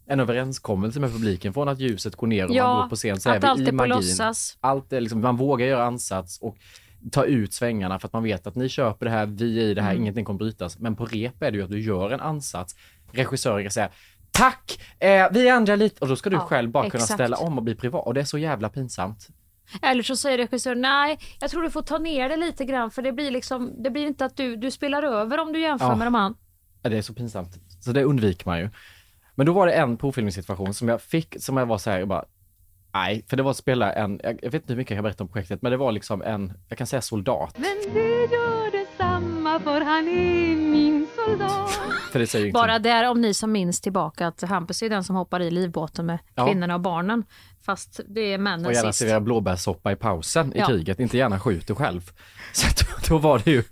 en 0.07 0.21
överenskommelse 0.21 1.01
med 1.01 1.13
publiken 1.13 1.53
från 1.55 1.69
att 1.69 1.79
ljuset 1.79 2.17
går 2.17 2.27
ner 2.27 2.45
och 2.49 2.55
Ja, 2.55 2.67
man 2.75 2.83
går 2.83 2.89
på 2.89 2.97
scen 2.97 3.21
så 3.21 3.31
att 3.31 3.45
allt 3.45 3.69
är 3.69 3.73
på 3.79 3.87
låtsas. 3.87 4.57
Allt 4.61 4.93
är 4.93 5.01
liksom, 5.01 5.21
man 5.21 5.37
vågar 5.37 5.67
göra 5.67 5.85
ansats 5.85 6.39
och 6.39 6.57
ta 7.13 7.25
ut 7.25 7.53
svängarna 7.53 7.99
för 7.99 8.09
att 8.09 8.13
man 8.13 8.23
vet 8.23 8.47
att 8.47 8.55
ni 8.55 8.69
köper 8.69 9.07
det 9.07 9.13
här, 9.13 9.27
vi 9.27 9.59
är 9.65 9.67
i 9.67 9.75
det 9.75 9.83
här, 9.83 9.91
Mm. 9.91 10.03
ingenting 10.03 10.25
kommer 10.25 10.39
brytas. 10.39 10.79
Men 10.79 10.97
på 10.97 11.05
rep 11.07 11.43
är 11.43 11.51
det 11.51 11.57
ju 11.57 11.65
att 11.65 11.71
du 11.71 11.81
gör 11.81 12.11
en 12.11 12.21
ansats. 12.21 12.75
Regissören 13.13 13.63
kan 13.65 13.71
säga 13.71 13.91
Tack! 14.31 14.81
Eh, 14.99 15.27
vi 15.33 15.49
ändrar 15.49 15.77
lite 15.77 16.01
och 16.01 16.09
då 16.09 16.17
ska 16.17 16.31
du 16.31 16.37
Ja, 16.37 16.41
själv 16.41 16.71
bara 16.71 16.91
kunna 16.91 17.03
exakt. 17.03 17.15
ställa 17.15 17.37
om 17.37 17.59
och 17.59 17.65
bli 17.65 17.75
privat 17.75 18.07
och 18.07 18.15
det 18.15 18.21
är 18.21 18.25
så 18.25 18.39
jävla 18.39 18.69
pinsamt. 18.69 19.29
Eller 19.83 20.03
så 20.03 20.17
säger 20.17 20.39
regissören, 20.39 20.81
nej, 20.81 21.19
jag 21.41 21.51
tror 21.51 21.63
du 21.63 21.71
får 21.71 21.83
ta 21.83 21.99
ner 21.99 22.29
det 22.29 22.37
lite 22.37 22.65
grann 22.65 22.91
för 22.91 23.03
det 23.03 23.13
blir 23.13 23.31
liksom, 23.31 23.83
det 23.83 23.91
blir 23.91 24.07
inte 24.07 24.25
att 24.25 24.37
du, 24.37 24.57
du 24.57 24.71
spelar 24.71 25.03
över 25.03 25.39
om 25.41 25.53
du 25.53 25.61
jämför 25.61 25.87
Ja. 25.87 25.95
med 25.97 26.07
de 26.07 26.15
andra. 26.15 26.39
Ja, 26.83 26.91
Det 26.91 26.99
är 26.99 27.03
så 27.03 27.15
pinsamt. 27.15 27.59
Så 27.81 27.93
det 27.93 28.03
undviker 28.05 28.47
man 28.47 28.59
ju. 28.59 28.71
Men 29.35 29.47
då 29.47 29.53
var 29.53 29.67
det 29.67 29.73
en 29.73 29.97
provfilmningssituation 29.97 30.75
som 30.75 30.89
jag 30.89 31.03
fick, 31.03 31.37
som 31.39 31.57
jag 31.57 31.67
var 31.67 31.79
så 31.79 31.91
här, 31.91 31.99
jag 31.99 32.09
bara, 32.09 32.25
nej, 32.95 33.25
för 33.29 33.37
det 33.37 33.43
var 33.43 33.51
att 33.51 33.57
spela 33.57 33.93
en, 33.93 34.21
jag, 34.25 34.39
jag 34.43 34.51
vet 34.51 34.63
inte 34.63 34.73
hur 34.73 34.77
mycket 34.79 34.91
jag 34.91 34.97
kan 34.97 35.03
berätta 35.03 35.25
om 35.25 35.29
projektet, 35.29 35.63
men 35.63 35.73
det 35.73 35.77
var 35.79 35.93
liksom 35.93 36.23
en, 36.23 36.53
jag 36.69 36.79
kan 36.79 36.87
säga 36.87 37.03
soldat. 37.03 37.59
Men 37.59 37.95
det 37.95 38.01
gör 38.35 38.71
detsamma 38.71 39.61
för 39.61 39.81
han 39.81 40.09
är 40.09 40.57
min 40.57 41.07
soldat 41.17 41.71
För 42.13 42.19
det 42.19 42.27
säger 42.27 42.45
ju 42.45 42.49
ingenting. 42.49 42.61
Bara 42.69 42.79
där 42.79 43.11
om 43.11 43.21
ni 43.21 43.35
som 43.35 43.53
minns 43.53 43.81
tillbaka 43.81 44.27
att 44.27 44.43
Hampus 44.43 44.83
är 44.83 44.91
den 44.91 45.05
som 45.05 45.17
hoppar 45.17 45.41
i 45.41 45.51
livbåten 45.51 46.07
med 46.07 46.19
Ja. 46.35 46.47
kvinnorna 46.47 46.75
och 46.75 46.81
barnen. 46.81 47.25
Fast 47.63 48.01
det 48.09 48.21
är 48.21 48.39
männen 48.39 48.67
Och 48.67 48.73
gärna 48.73 48.93
sist. 48.93 48.99
servera 48.99 49.21
blåbärssoppa 49.21 49.93
i 49.93 49.97
pausen 49.97 50.53
i 50.57 50.59
Ja. 50.59 50.67
kriget, 50.67 51.01
inte 51.01 51.17
gärna 51.19 51.41
skjuter 51.41 51.75
själv. 51.75 52.11
Så 52.53 52.67
att, 52.67 53.09
då 53.09 53.19
var 53.19 53.43
det 53.45 53.51
ju, 53.51 53.63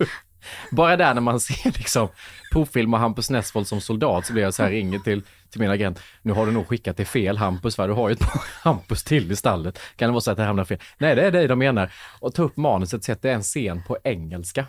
bara 0.70 0.96
där 0.96 1.14
när 1.14 1.20
man 1.20 1.40
ser 1.40 1.72
liksom 1.78 2.08
provfilma 2.52 2.98
Hampus 2.98 3.30
Nessvold 3.30 3.66
som 3.66 3.80
soldat 3.80 4.26
så 4.26 4.32
blir 4.32 4.42
jag 4.42 4.54
så 4.54 4.62
här, 4.62 4.70
ringer 4.70 4.98
till, 4.98 5.22
till 5.50 5.60
min 5.60 5.70
agent, 5.70 6.00
nu 6.22 6.32
har 6.32 6.46
du 6.46 6.52
nog 6.52 6.68
skickat 6.68 6.96
till 6.96 7.06
fel 7.06 7.36
Hampus 7.36 7.78
va, 7.78 7.86
du 7.86 7.92
har 7.92 8.08
ju 8.08 8.12
ett 8.12 8.20
par 8.20 8.42
Hampus 8.62 9.04
till 9.04 9.32
i 9.32 9.36
stallet. 9.36 9.78
Kan 9.96 10.08
det 10.08 10.12
vara 10.12 10.20
så 10.20 10.30
att 10.30 10.36
det 10.36 10.44
hamnar 10.44 10.64
fel? 10.64 10.78
Nej, 10.98 11.14
det 11.14 11.22
är 11.22 11.30
dig 11.30 11.48
de 11.48 11.58
menar. 11.58 11.92
Och 12.20 12.34
ta 12.34 12.42
upp 12.42 12.56
manuset, 12.56 13.04
sätter 13.04 13.28
en 13.28 13.42
scen 13.42 13.82
på 13.86 13.98
engelska. 14.04 14.66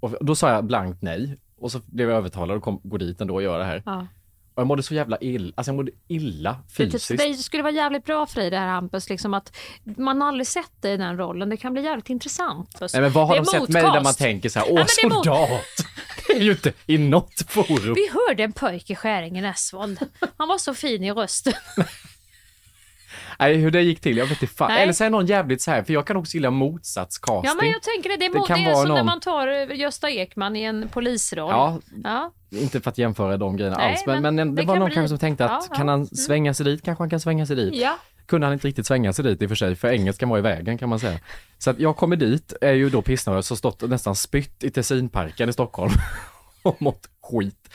Och 0.00 0.14
då 0.20 0.34
sa 0.34 0.50
jag 0.50 0.64
blankt 0.64 1.02
nej. 1.02 1.38
Och 1.56 1.72
så 1.72 1.80
blev 1.86 2.08
jag 2.08 2.18
övertalad 2.18 2.56
och 2.56 2.62
kom, 2.62 2.80
gå 2.84 2.98
dit 2.98 3.20
ändå 3.20 3.34
och 3.34 3.42
göra 3.42 3.58
det 3.58 3.64
här. 3.64 3.82
Ja. 3.86 4.06
Och 4.54 4.60
jag 4.60 4.66
mådde 4.66 4.82
så 4.82 4.94
jävla 4.94 5.18
illa, 5.20 5.52
alltså 5.56 5.70
jag 5.70 5.76
mådde 5.76 5.92
illa 6.08 6.56
Det, 6.66 6.74
fysiskt. 6.74 7.08
det 7.22 7.34
skulle 7.34 7.62
vara 7.62 7.72
jävligt 7.72 8.04
bra 8.04 8.26
för 8.26 8.40
dig 8.40 8.50
det 8.50 8.58
här 8.58 8.66
Hampus, 8.68 9.08
liksom 9.08 9.34
att 9.34 9.56
man 9.96 10.22
aldrig 10.22 10.46
sett 10.46 10.82
dig 10.82 10.94
i 10.94 10.96
den 10.96 11.16
rollen. 11.16 11.48
Det 11.48 11.56
kan 11.56 11.72
bli 11.72 11.82
jävligt 11.82 12.10
intressant. 12.10 12.80
Nej 12.80 13.02
men 13.02 13.12
vad 13.12 13.26
har 13.28 13.34
Det 13.34 13.40
de 13.40 13.46
sett 13.46 13.68
mig 13.68 13.82
där 13.82 14.02
man 14.02 14.14
tänker 14.14 14.48
så 14.48 14.58
här, 14.58 14.66
åh 14.70 14.74
men 14.74 14.86
det 14.96 15.02
är 15.02 15.08
mot- 15.08 15.24
soldat! 15.24 15.60
Det 16.26 16.32
är 16.32 16.40
ju 16.42 16.50
inte 16.50 16.72
i 16.86 16.98
något 16.98 17.42
forum. 17.48 17.94
Vi 17.94 18.08
hörde 18.28 18.42
en 18.44 18.52
pojk 18.52 18.90
i 18.90 18.94
Skäringen 18.94 19.44
Esvold. 19.44 19.98
Han 20.36 20.48
var 20.48 20.58
så 20.58 20.74
fin 20.74 21.04
i 21.04 21.12
rösten. 21.12 21.52
Nej 23.38 23.56
hur 23.56 23.70
det 23.70 23.82
gick 23.82 24.00
till, 24.00 24.16
jag 24.16 24.26
vet 24.26 24.42
inte 24.42 24.54
fan. 24.54 24.70
Nej. 24.70 24.82
Eller 24.82 24.92
så 24.92 25.04
är 25.04 25.10
någon 25.10 25.26
jävligt 25.26 25.62
så 25.62 25.70
här, 25.70 25.82
för 25.82 25.92
jag 25.92 26.06
kan 26.06 26.16
också 26.16 26.34
gilla 26.34 26.50
motsatscasting. 26.50 27.50
Ja 27.50 27.54
men 27.54 27.70
jag 27.70 27.82
tänker 27.82 28.08
det, 28.08 28.16
det 28.16 28.28
Det 28.38 28.46
kan 28.46 28.58
det 28.64 28.70
är 28.70 28.74
som 28.74 28.88
när 28.88 28.96
någon- 28.96 29.06
man 29.06 29.20
tar 29.20 29.48
eh, 29.70 29.76
Gösta 29.78 30.10
Ekman 30.10 30.56
i 30.56 30.62
en 30.62 30.88
polisroll. 30.88 31.50
Ja, 31.50 31.78
Ja. 32.04 32.32
inte 32.50 32.80
för 32.80 32.90
att 32.90 32.98
jämföra 32.98 33.36
de 33.36 33.56
grejerna 33.56 33.76
Nej, 33.78 33.90
alls, 33.92 34.02
men, 34.06 34.22
men, 34.22 34.34
men 34.34 34.54
det, 34.54 34.62
det 34.62 34.66
var 34.66 34.74
kan 34.74 34.78
någon 34.80 34.86
bli- 34.86 34.94
kanske 34.94 35.08
som 35.08 35.18
tänkte 35.18 35.44
att 35.44 35.50
Ja, 35.50 35.66
ja. 35.70 35.76
kan 35.76 35.88
han 35.88 35.98
Mm. 35.98 36.06
svänga 36.06 36.54
sig 36.54 36.64
dit, 36.66 36.84
kanske 36.84 37.02
han 37.02 37.10
kan 37.10 37.20
svänga 37.20 37.46
sig 37.46 37.56
dit. 37.56 37.74
ja. 37.74 37.98
Kunde 38.26 38.46
han 38.46 38.54
inte 38.54 38.68
riktigt 38.68 38.86
svänga 38.86 39.12
sig 39.12 39.24
dit 39.24 39.42
i 39.42 39.44
och 39.44 39.48
för 39.50 39.56
sig, 39.56 39.76
för 39.76 39.88
engelskan 39.88 40.28
var 40.28 40.38
i 40.38 40.40
vägen 40.40 40.78
kan 40.78 40.88
man 40.88 41.00
säga. 41.00 41.18
Så 41.58 41.70
att 41.70 41.78
jag 41.78 41.96
kommer 41.96 42.16
dit, 42.16 42.52
är 42.60 42.72
ju 42.72 42.90
då 42.90 43.02
pissnödig, 43.02 43.44
så 43.44 43.56
stått 43.56 43.82
och 43.82 43.88
nästan 43.90 44.14
spytt 44.16 44.64
i 44.64 44.70
Tessinparken 44.70 45.48
i 45.48 45.52
Stockholm 45.52 45.92
och 46.62 46.82
mått 46.82 47.08
skit. 47.22 47.68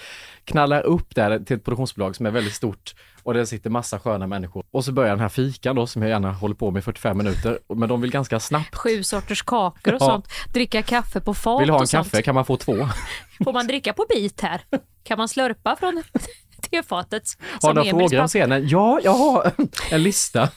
Knallar 0.48 0.82
upp 0.86 1.16
där 1.16 1.40
till 1.40 1.56
ett 1.58 1.64
produktionsbolag 1.66 2.16
som 2.16 2.26
är 2.26 2.32
väldigt 2.32 2.54
stort 2.54 2.96
och 3.24 3.34
där 3.34 3.46
sitter 3.46 3.70
massa 3.70 4.00
sköna 4.00 4.28
människor. 4.28 4.66
Och 4.72 4.86
så 4.86 4.92
börjar 4.92 5.10
den 5.10 5.20
här 5.20 5.30
fikan 5.30 5.76
då 5.76 5.88
som 5.88 6.02
jag 6.02 6.10
gärna 6.10 6.32
håller 6.32 6.56
på 6.56 6.72
med 6.72 6.80
i 6.80 6.84
45 6.84 7.18
minuter, 7.18 7.60
men 7.76 7.90
de 7.90 8.02
vill 8.02 8.12
ganska 8.12 8.40
snabbt. 8.40 8.76
Sju 8.76 9.04
sorters 9.04 9.42
kakor 9.42 9.94
och 9.94 10.02
Ja. 10.02 10.06
sånt. 10.06 10.26
Dricka 10.54 10.82
kaffe 10.84 11.22
på 11.22 11.34
fat 11.34 11.62
Vill 11.62 11.70
ha 11.70 11.78
en 11.78 11.82
och 11.82 11.90
sånt. 11.90 12.12
kaffe, 12.12 12.22
kan 12.22 12.36
man 12.36 12.46
få 12.46 12.58
två? 12.58 12.90
Får 13.44 13.54
man 13.54 13.68
dricka 13.68 13.94
på 13.94 14.06
bit 14.10 14.42
här? 14.42 14.62
Kan 15.04 15.18
man 15.18 15.28
slurpa 15.28 15.76
från 15.76 16.04
tefatet? 16.72 17.24
Har 17.62 17.74
du 17.74 17.76
några 17.76 17.90
frågor 17.90 18.20
om 18.22 18.28
scenen? 18.28 18.68
Ja, 18.68 19.00
jag 19.04 19.14
har 19.14 19.52
en 19.92 20.04
lista. 20.04 20.50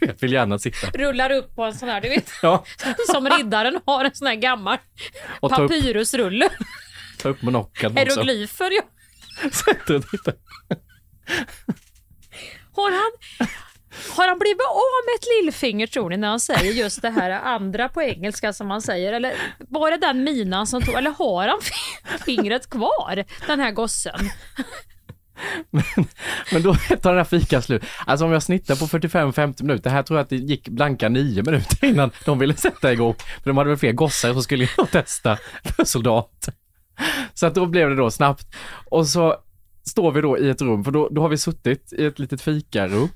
Du 0.00 0.06
vet, 0.06 0.22
vill 0.22 0.32
gärna 0.32 0.58
sitta. 0.58 0.86
Rullar 0.94 1.30
upp 1.30 1.54
på 1.56 1.64
en 1.64 1.74
sån 1.74 1.88
här, 1.88 2.00
du 2.00 2.08
vet, 2.08 2.30
Ja, 2.42 2.64
som 3.12 3.28
riddaren 3.28 3.80
har 3.86 4.04
en 4.04 4.14
sån 4.14 4.26
här 4.26 4.34
gammal 4.34 4.78
papyrusrulle. 5.40 6.48
ta 7.22 7.28
upp 7.28 7.42
monokeln 7.42 7.92
också. 7.92 8.04
Hieroglyfer 8.04 8.70
ja. 8.70 8.82
Sätter 9.52 9.96
och 9.96 10.10
tittar. 10.10 10.34
Har 12.72 12.90
han, 12.90 13.12
har 14.16 14.28
han 14.28 14.38
blivit 14.38 14.60
av 14.60 15.04
med 15.06 15.14
ett 15.18 15.26
lillfinger 15.40 15.86
tror 15.86 16.10
ni 16.10 16.16
när 16.16 16.28
han 16.28 16.40
säger 16.40 16.72
just 16.72 17.02
det 17.02 17.10
här 17.10 17.30
andra 17.30 17.88
på 17.88 18.02
engelska 18.02 18.52
som 18.52 18.70
han 18.70 18.82
säger? 18.82 19.12
Eller 19.12 19.34
var 19.58 19.90
det 19.90 19.96
den 19.96 20.24
minan 20.24 20.66
som 20.66 20.82
tog, 20.82 20.94
eller 20.94 21.10
har 21.10 21.48
han 21.48 21.60
fingret 22.24 22.70
kvar, 22.70 23.24
den 23.46 23.60
här 23.60 23.70
gossen? 23.70 24.30
Men 26.52 26.62
då 26.62 26.74
tar 26.74 27.10
den 27.10 27.16
här 27.16 27.24
fikan 27.24 27.62
slut. 27.62 27.84
Alltså 28.06 28.26
om 28.26 28.32
jag 28.32 28.42
snittar 28.42 28.76
på 28.76 28.86
45-50 28.86 29.62
minuter, 29.62 29.90
här 29.90 30.02
tror 30.02 30.18
jag 30.18 30.24
att 30.24 30.30
det 30.30 30.36
gick 30.36 30.68
blanka 30.68 31.08
9 31.08 31.42
minuter 31.42 31.84
innan 31.84 32.10
de 32.24 32.38
ville 32.38 32.56
sätta 32.56 32.92
igång. 32.92 33.14
För 33.42 33.50
de 33.50 33.56
hade 33.56 33.70
väl 33.70 33.78
fler 33.78 33.92
gossar 33.92 34.32
som 34.32 34.42
skulle 34.42 34.64
in 34.64 34.70
och 34.78 34.90
testa 34.90 35.38
för 35.76 35.84
soldat. 35.84 36.48
Så 37.34 37.46
att 37.46 37.54
då 37.54 37.66
blev 37.66 37.88
det 37.88 37.96
då 37.96 38.10
snabbt. 38.10 38.54
Och 38.90 39.06
så 39.06 39.36
står 39.86 40.12
vi 40.12 40.20
då 40.20 40.38
i 40.38 40.48
ett 40.48 40.62
rum, 40.62 40.84
för 40.84 40.90
då, 40.90 41.08
då 41.08 41.20
har 41.20 41.28
vi 41.28 41.38
suttit 41.38 41.92
i 41.92 42.04
ett 42.04 42.18
litet 42.18 42.42
fikarum. 42.42 43.08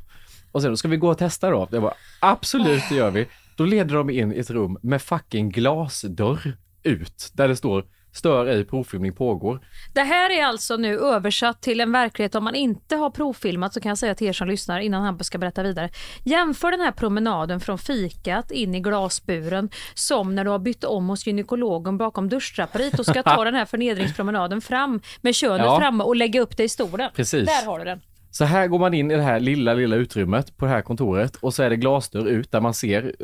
Och 0.52 0.62
sen 0.62 0.70
då 0.70 0.76
ska 0.76 0.88
vi 0.88 0.96
gå 0.96 1.08
och 1.10 1.18
testa 1.18 1.50
då. 1.50 1.68
Jag 1.70 1.82
bara, 1.82 1.94
absolut 2.20 2.82
det 2.88 2.94
gör 2.94 3.10
vi. 3.10 3.26
Då 3.56 3.64
leder 3.64 3.94
de 3.94 4.10
in 4.10 4.32
i 4.32 4.38
ett 4.38 4.50
rum 4.50 4.78
med 4.82 5.02
fucking 5.02 5.50
glasdörr 5.50 6.56
ut, 6.82 7.30
där 7.32 7.48
det 7.48 7.56
står 7.56 7.84
stör 8.12 8.46
ej 8.46 8.64
provfilmning 8.64 9.12
pågår. 9.14 9.60
Det 9.94 10.00
här 10.00 10.30
är 10.30 10.44
alltså 10.44 10.76
nu 10.76 10.98
översatt 10.98 11.60
till 11.62 11.80
en 11.80 11.92
verklighet 11.92 12.34
om 12.34 12.44
man 12.44 12.54
inte 12.54 12.96
har 12.96 13.10
provfilmat 13.10 13.74
så 13.74 13.80
kan 13.80 13.88
jag 13.88 13.98
säga 13.98 14.14
till 14.14 14.26
er 14.26 14.32
som 14.32 14.48
lyssnar 14.48 14.80
innan 14.80 15.02
Hampus 15.02 15.26
ska 15.26 15.38
berätta 15.38 15.62
vidare. 15.62 15.90
Jämför 16.24 16.70
den 16.70 16.80
här 16.80 16.92
promenaden 16.92 17.60
från 17.60 17.78
fikat 17.78 18.50
in 18.50 18.74
i 18.74 18.80
glasburen 18.80 19.70
som 19.94 20.34
när 20.34 20.44
du 20.44 20.50
har 20.50 20.58
bytt 20.58 20.84
om 20.84 21.08
hos 21.08 21.26
gynekologen 21.26 21.98
bakom 21.98 22.28
duschdraperiet 22.28 22.98
och 22.98 23.06
ska 23.06 23.22
ta 23.22 23.44
den 23.48 23.54
här 23.54 23.64
förnedringspromenaden 23.64 24.60
fram 24.60 25.00
med 25.20 25.34
könet 25.34 25.66
Ja. 25.66 25.78
framme 25.78 26.04
och 26.04 26.16
lägga 26.16 26.40
upp 26.40 26.56
det 26.56 26.64
i 26.64 26.68
stolen. 26.68 27.10
Precis. 27.14 27.46
Där 27.46 27.66
har 27.66 27.78
du 27.78 27.84
den. 27.84 28.00
Så 28.30 28.44
här 28.44 28.66
går 28.66 28.78
man 28.78 28.94
in 28.94 29.10
i 29.10 29.14
det 29.14 29.22
här 29.22 29.40
lilla, 29.40 29.74
lilla 29.74 29.96
utrymmet 29.96 30.56
på 30.56 30.64
det 30.64 30.70
här 30.70 30.82
kontoret 30.82 31.36
och 31.36 31.54
så 31.54 31.62
är 31.62 31.70
det 31.70 31.76
glasdörr 31.76 32.26
ut 32.26 32.52
där 32.52 32.60
man 32.60 32.74
ser 32.74 33.14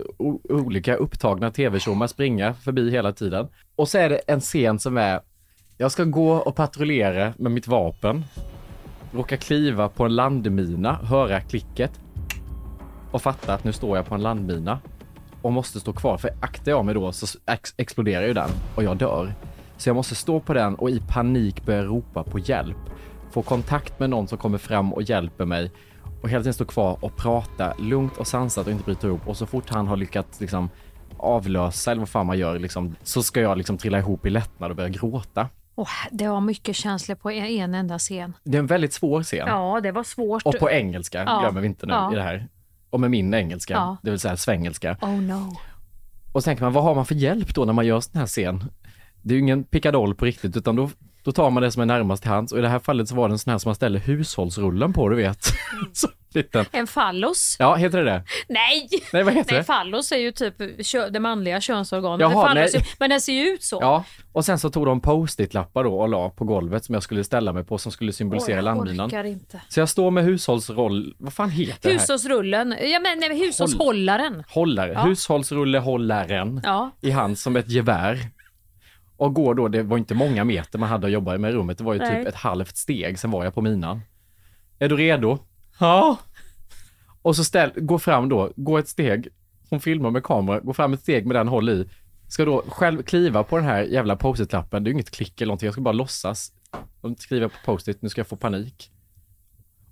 olika 0.48 0.94
upptagna 0.96 1.50
tv-tjommar 1.50 2.06
springa 2.06 2.54
förbi 2.54 2.90
hela 2.90 3.12
tiden. 3.12 3.48
Och 3.76 3.88
så 3.88 3.98
är 3.98 4.08
det 4.08 4.16
en 4.16 4.40
scen 4.40 4.78
som 4.78 4.96
är, 4.96 5.20
jag 5.78 5.92
ska 5.92 6.04
gå 6.04 6.32
och 6.32 6.54
patrullera 6.54 7.32
med 7.38 7.52
mitt 7.52 7.68
vapen, 7.68 8.24
råka 9.12 9.36
kliva 9.36 9.88
på 9.88 10.04
en 10.04 10.14
landmina, 10.14 10.92
höra 10.94 11.40
klicket 11.40 12.00
och 13.10 13.22
fatta 13.22 13.54
att 13.54 13.64
nu 13.64 13.72
står 13.72 13.96
jag 13.96 14.06
på 14.06 14.14
en 14.14 14.22
landmina 14.22 14.78
och 15.42 15.52
måste 15.52 15.80
stå 15.80 15.92
kvar. 15.92 16.18
För 16.18 16.30
aktar 16.40 16.72
jag 16.72 16.84
mig 16.84 16.94
då 16.94 17.12
så 17.12 17.38
ex- 17.46 17.74
exploderar 17.76 18.26
ju 18.26 18.32
den 18.32 18.50
och 18.74 18.84
jag 18.84 18.96
dör. 18.96 19.34
Så 19.76 19.88
jag 19.88 19.96
måste 19.96 20.14
stå 20.14 20.40
på 20.40 20.54
den 20.54 20.74
och 20.74 20.90
i 20.90 21.02
panik 21.08 21.66
börja 21.66 21.84
ropa 21.84 22.22
på 22.22 22.38
hjälp 22.38 22.76
få 23.34 23.42
kontakt 23.42 23.98
med 24.00 24.10
någon 24.10 24.28
som 24.28 24.38
kommer 24.38 24.58
fram 24.58 24.92
och 24.92 25.02
hjälper 25.02 25.44
mig 25.44 25.70
och 26.22 26.28
hela 26.28 26.40
tiden 26.42 26.54
stå 26.54 26.64
kvar 26.64 26.98
och 27.00 27.16
prata 27.16 27.74
lugnt 27.78 28.16
och 28.16 28.26
sansat 28.26 28.66
och 28.66 28.72
inte 28.72 28.84
bryta 28.84 29.06
ihop. 29.06 29.28
Och 29.28 29.36
så 29.36 29.46
fort 29.46 29.70
han 29.70 29.86
har 29.86 29.96
lyckats 29.96 30.40
liksom 30.40 30.70
avlösa 31.16 31.90
eller 31.90 31.98
vad 32.00 32.08
fan 32.08 32.26
man 32.26 32.38
gör 32.38 32.58
liksom, 32.58 32.96
så 33.02 33.22
ska 33.22 33.40
jag 33.40 33.58
liksom 33.58 33.78
trilla 33.78 33.98
ihop 33.98 34.26
i 34.26 34.30
lättnad 34.30 34.70
och 34.70 34.76
börja 34.76 34.88
gråta. 34.88 35.48
Åh, 35.74 35.88
det 36.10 36.28
var 36.28 36.40
mycket 36.40 36.76
känslor 36.76 37.16
på 37.16 37.30
en 37.30 37.74
enda 37.74 37.98
scen. 37.98 38.32
Det 38.44 38.56
är 38.56 38.58
en 38.58 38.66
väldigt 38.66 38.92
svår 38.92 39.22
scen. 39.22 39.46
Ja, 39.48 39.80
det 39.82 39.92
var 39.92 40.04
svårt. 40.04 40.42
Och 40.46 40.58
på 40.58 40.70
engelska, 40.70 41.24
Ja. 41.26 41.40
glömmer 41.40 41.60
vi 41.60 41.66
inte 41.66 41.86
nu 41.86 41.92
Ja. 41.92 42.12
i 42.12 42.16
det 42.16 42.22
här. 42.22 42.48
Och 42.90 43.00
med 43.00 43.10
min 43.10 43.34
engelska, 43.34 43.74
Ja. 43.74 43.96
det 44.02 44.10
vill 44.10 44.20
säga 44.20 44.36
svengelska. 44.36 44.96
Oh 45.00 45.20
no. 45.20 45.56
Och 46.32 46.42
så 46.42 46.44
tänker 46.44 46.64
man, 46.64 46.72
vad 46.72 46.84
har 46.84 46.94
man 46.94 47.06
för 47.06 47.14
hjälp 47.14 47.54
då 47.54 47.64
när 47.64 47.72
man 47.72 47.86
gör 47.86 48.00
sån 48.00 48.18
här 48.18 48.26
scen? 48.26 48.64
Det 49.22 49.34
är 49.34 49.36
ju 49.36 49.40
ingen 49.42 49.64
pickadoll 49.64 50.14
på 50.14 50.24
riktigt, 50.24 50.56
utan 50.56 50.76
då, 50.76 50.90
då 51.24 51.32
tar 51.32 51.50
man 51.50 51.62
det 51.62 51.70
som 51.70 51.82
är 51.82 51.86
närmast 51.86 52.22
till 52.22 52.30
hands. 52.32 52.52
Och 52.52 52.58
i 52.58 52.62
det 52.62 52.68
här 52.68 52.78
fallet 52.78 53.08
så 53.08 53.14
var 53.14 53.28
det 53.28 53.34
en 53.34 53.38
sån 53.38 53.50
här 53.50 53.58
som 53.58 53.68
man 53.68 53.74
ställer 53.74 53.98
hushållsrullen 54.00 54.92
på, 54.92 55.08
du 55.08 55.16
vet. 55.16 55.44
så 55.92 56.08
liten. 56.34 56.64
En 56.72 56.86
fallos? 56.86 57.56
Ja, 57.58 57.74
heter 57.74 57.98
det 57.98 58.10
det? 58.10 58.24
Nej! 58.48 58.88
Nej, 59.12 59.22
vad 59.22 59.34
heter 59.34 59.52
Nej, 59.52 59.60
det? 59.60 59.64
fallos 59.64 60.12
är 60.12 60.16
ju 60.16 60.32
typ 60.32 60.54
det 61.10 61.20
manliga 61.20 61.60
könsorganet. 61.60 62.20
Jaha, 62.20 62.54
Det 62.54 62.70
fallos 62.70 62.96
men 62.98 63.10
den 63.10 63.20
ser 63.20 63.32
ju 63.32 63.42
ut 63.48 63.62
så. 63.62 63.78
Ja, 63.80 64.04
och 64.32 64.44
sen 64.44 64.58
så 64.58 64.70
tog 64.70 64.86
de 64.86 65.00
post-it-lappar 65.00 65.84
då 65.84 66.00
och 66.00 66.08
la 66.08 66.30
på 66.30 66.44
golvet 66.44 66.84
som 66.84 66.92
jag 66.94 67.02
skulle 67.02 67.24
ställa 67.24 67.52
mig 67.52 67.64
på 67.64 67.78
som 67.78 67.92
skulle 67.92 68.12
symbolisera 68.12 68.56
jag 68.56 68.64
landminan. 68.64 69.26
inte. 69.26 69.60
Så 69.68 69.80
jag 69.80 69.88
står 69.88 70.10
med 70.10 70.24
hushållsroll, 70.24 71.14
vad 71.18 71.32
fan 71.32 71.50
heter 71.50 71.90
det 71.90 72.68
här? 72.68 72.84
Ja 72.92 73.00
men 73.00 73.18
nej, 73.18 73.38
hushållshållaren. 73.38 74.44
Hållare, 74.48 74.92
Ja. 74.92 75.00
hushållsrullehållaren 75.02 76.60
Ja. 76.64 76.90
i 77.00 77.10
hand 77.10 77.38
som 77.38 77.56
ett 77.56 77.68
gevär. 77.70 78.18
Och 79.24 79.34
går 79.34 79.54
då, 79.54 79.68
det 79.68 79.82
var 79.82 79.98
inte 79.98 80.14
många 80.14 80.44
meter 80.44 80.78
man 80.78 80.88
hade 80.88 81.06
att 81.06 81.12
jobba 81.12 81.38
med 81.38 81.50
i 81.50 81.54
rummet, 81.54 81.78
det 81.78 81.84
var 81.84 81.94
ju 81.94 81.98
Nej. 81.98 82.18
typ 82.18 82.28
ett 82.28 82.34
halvt 82.34 82.76
steg, 82.76 83.18
sen 83.18 83.30
var 83.30 83.44
jag 83.44 83.54
på 83.54 83.60
minan. 83.60 84.00
Är 84.78 84.88
du 84.88 84.96
redo? 84.96 85.38
Ja. 85.78 86.18
Och 87.22 87.36
så 87.36 87.44
ställ, 87.44 87.72
gå 87.76 87.98
fram 87.98 88.28
då, 88.28 88.52
gå 88.56 88.78
ett 88.78 88.88
steg, 88.88 89.28
hon 89.70 89.80
filmar 89.80 90.10
med 90.10 90.24
kamera, 90.24 90.60
gå 90.60 90.72
fram 90.72 90.92
ett 90.92 91.00
steg 91.00 91.26
med 91.26 91.36
den 91.36 91.48
håll 91.48 91.68
i. 91.68 91.88
Ska 92.28 92.44
då 92.44 92.64
själv 92.68 93.02
kliva 93.02 93.42
på 93.42 93.56
den 93.56 93.64
här 93.64 93.82
jävla 93.82 94.16
post-it-lappen, 94.16 94.84
det 94.84 94.88
är 94.88 94.90
ju 94.90 94.94
inget 94.94 95.10
klick 95.10 95.40
eller 95.40 95.46
någonting, 95.46 95.66
jag 95.66 95.74
ska 95.74 95.82
bara 95.82 95.92
låtsas. 95.92 96.52
De 97.00 97.16
skriver 97.16 97.48
på 97.48 97.56
post-it, 97.64 98.02
nu 98.02 98.08
ska 98.08 98.18
jag 98.18 98.28
få 98.28 98.36
panik. 98.36 98.90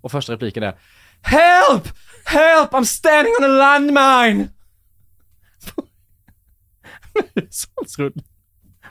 Och 0.01 0.11
första 0.11 0.33
repliken 0.33 0.63
är 0.63 0.75
Help! 1.21 1.87
Help! 2.25 2.71
I'm 2.71 2.85
standing 2.85 3.33
on 3.39 3.45
a 3.45 3.47
landmine! 3.47 4.49
Hushållsrulle. 7.35 8.23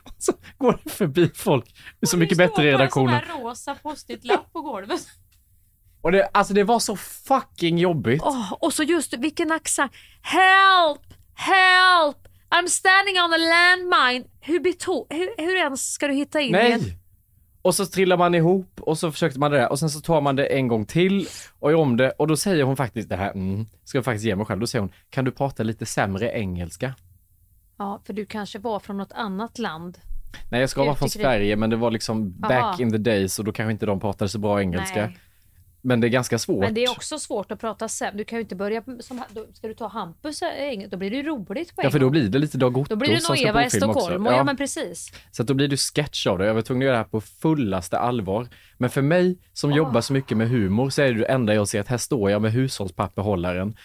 Och 0.03 0.15
så 0.19 0.33
går 0.59 0.81
det 0.85 0.91
förbi 0.91 1.31
folk. 1.35 1.75
Det 2.01 2.05
är 2.05 2.07
så 2.07 2.17
mycket 2.17 2.39
bättre 2.39 2.65
i 2.65 2.73
redaktionen. 2.73 3.23
Det 3.27 3.33
en 3.33 3.41
rosa 3.43 3.75
post-it-lapp 3.75 4.53
på 4.53 4.61
golvet. 4.61 5.01
Och 6.03 6.13
det, 6.13 6.29
alltså 6.33 6.55
det 6.55 6.65
var 6.65 6.79
så 6.79 6.97
fucking 6.97 7.79
jobbigt. 7.79 8.23
Åh, 8.25 8.53
och 8.53 8.73
så 8.73 8.83
just 8.83 9.15
vilken 9.19 9.53
accent. 9.53 9.93
Help! 10.23 11.01
Help! 11.35 12.17
I'm 12.51 12.67
standing 12.67 13.15
on 13.15 13.33
a 13.33 13.37
landmine. 13.37 14.29
Hur, 14.41 14.61
beto- 14.61 15.07
hur, 15.11 15.35
hur 15.39 15.57
ens 15.57 15.93
ska 15.93 16.09
du 16.09 16.15
hitta 16.15 16.41
in. 16.41 16.53
Nej! 16.53 16.99
Och 17.63 17.75
så 17.75 17.87
trillar 17.87 18.17
man 18.17 18.35
ihop 18.35 18.81
och 18.81 18.99
så 18.99 19.13
försökte 19.13 19.39
man 19.41 19.51
det 19.51 19.57
där 19.57 19.71
och 19.71 19.79
sen 19.79 19.91
så 19.91 20.01
tar 20.01 20.21
man 20.21 20.37
det 20.37 20.47
en 20.47 20.69
gång 20.69 20.87
till 20.87 21.29
och 21.59 21.71
gör 21.71 21.79
om 21.79 21.97
det 21.97 22.11
och 22.11 22.29
då 22.29 22.37
säger 22.37 22.65
hon 22.65 22.77
faktiskt 22.77 23.09
det 23.09 23.17
här, 23.17 23.31
mm, 23.31 23.67
ska 23.85 23.99
jag 23.99 24.05
faktiskt 24.05 24.25
ge 24.25 24.37
mig 24.37 24.47
själv, 24.47 24.61
då 24.61 24.67
säger 24.67 24.81
hon, 24.81 24.93
kan 25.11 25.25
du 25.25 25.31
prata 25.31 25.63
lite 25.63 25.87
sämre 25.87 26.33
engelska? 26.33 26.95
Ja, 27.83 28.01
för 28.05 28.13
du 28.13 28.27
kanske 28.27 28.59
var 28.59 28.81
från 28.81 28.97
något 28.97 29.13
annat 29.13 29.59
land. 29.59 29.99
Nej 30.51 30.61
jag 30.61 30.71
ska 30.71 30.85
vara 30.85 30.95
från. 30.95 31.11
Sverige 31.11 31.57
men 31.57 31.71
det 31.71 31.77
var 31.77 31.91
liksom 31.91 32.41
back 32.41 32.53
Aha. 32.53 32.77
in 32.81 32.91
the 32.91 32.99
days 32.99 33.39
och 33.39 33.45
då 33.45 33.53
kanske 33.53 33.73
inte 33.73 33.87
de 33.87 34.01
pratade 34.01 34.29
så 34.29 34.39
bra 34.39 34.61
engelska. 34.61 35.07
Nej. 35.07 35.19
Men 35.81 36.01
det 36.01 36.07
är 36.07 36.09
ganska 36.09 36.39
svårt. 36.39 36.65
Men 36.65 36.75
det 36.75 36.85
är 36.85 36.91
också 36.91 37.19
svårt 37.19 37.53
att 37.53 37.61
prata 37.61 37.89
sämre. 37.89 38.19
Du 38.19 38.25
kan 38.25 38.39
ju 38.39 38.43
inte 38.43 38.55
börja 38.55 38.83
som... 39.01 39.23
då- 39.31 39.47
Ska 39.55 39.69
du 39.69 39.75
ta 39.75 39.89
Hampus 39.89 40.43
engelska, 40.43 40.91
då 40.91 40.97
blir 40.97 41.11
det 41.11 41.17
ju 41.17 41.23
roligt 41.23 41.77
på 41.77 41.83
Ja 41.85 41.91
för 41.91 41.99
då 41.99 42.11
blir 42.11 42.29
det 42.29 42.39
lite 42.39 42.59
Dag 42.59 42.77
Otto 42.77 42.89
Då 42.89 42.97
blir 42.97 43.09
det 43.09 43.29
nog 43.29 43.39
Eva 43.39 43.65
också. 43.65 43.77
Estocolm. 43.77 44.27
Ja. 44.27 44.37
ja 44.37 44.45
men 44.45 44.57
precis. 44.57 45.13
Så 45.31 45.43
då 45.43 45.55
blir 45.55 45.69
det 45.69 45.77
sketch 45.77 46.27
av 46.27 46.39
det. 46.39 46.47
Jag 46.47 46.55
var 46.55 46.63
tvungen 46.63 46.83
att 46.83 46.87
göra 46.87 46.97
det 46.97 47.03
här 47.03 47.11
på 47.11 47.21
fullaste 47.21 47.99
allvar. 47.99 48.49
Men 48.79 48.91
för 48.91 49.03
mig 49.03 49.39
som 49.53 49.73
jobbar 49.73 50.01
så 50.01 50.13
mycket 50.13 50.37
med 50.37 50.49
humor 50.49 50.91
så 50.91 51.03
är 51.03 51.13
det 51.13 51.19
det 51.19 51.27
enda 51.27 51.55
jag 51.55 51.69
ser 51.69 51.81
att 51.81 51.89
här 51.89 51.99
står 51.99 52.31
jag 52.31 52.43
med 52.43 52.53
hushållspapperhållaren 52.53 53.77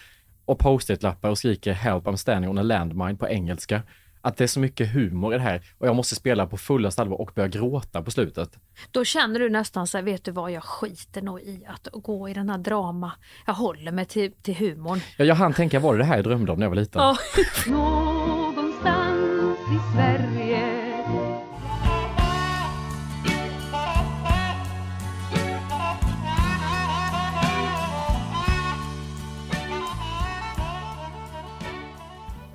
och 0.47 0.59
post-it-lappar 0.59 1.29
och 1.29 1.37
skriker 1.37 1.73
“Help, 1.73 2.03
I'm 2.03 2.15
standing 2.15 2.49
on 2.49 2.57
a 2.57 2.63
landmine” 2.63 3.15
på 3.17 3.27
engelska. 3.27 3.81
Att 4.21 4.37
det 4.37 4.43
är 4.43 4.47
så 4.47 4.59
mycket 4.59 4.93
humor 4.93 5.33
i 5.33 5.37
det 5.37 5.43
här 5.43 5.61
och 5.77 5.87
jag 5.87 5.95
måste 5.95 6.15
spela 6.15 6.47
på 6.47 6.57
fullaste 6.57 7.01
allvar 7.01 7.21
och 7.21 7.31
börja 7.35 7.47
gråta 7.47 8.01
på 8.01 8.11
slutet. 8.11 8.57
Då 8.91 9.05
känner 9.05 9.39
du 9.39 9.49
nästan 9.49 9.87
så 9.87 9.97
här, 9.97 10.05
vet 10.05 10.23
du 10.23 10.31
vad, 10.31 10.51
jag 10.51 10.63
skiter 10.63 11.21
nog 11.21 11.41
i 11.41 11.65
att 11.67 11.87
gå 11.91 12.29
i 12.29 12.33
den 12.33 12.49
här 12.49 12.57
drama. 12.57 13.11
Jag 13.45 13.53
håller 13.53 13.91
mig 13.91 14.05
till, 14.05 14.31
till 14.31 14.55
humorn. 14.55 14.99
Ja, 15.17 15.25
jag 15.25 15.35
hann 15.35 15.53
tänka, 15.53 15.79
var 15.79 15.93
det 15.93 15.99
det 15.99 16.05
här 16.05 16.15
jag 16.15 16.23
drömde 16.23 16.51
om 16.51 16.59
när 16.59 16.65
jag 16.65 16.69
var 16.69 16.75
liten? 16.75 17.01
Ja. 17.01 17.17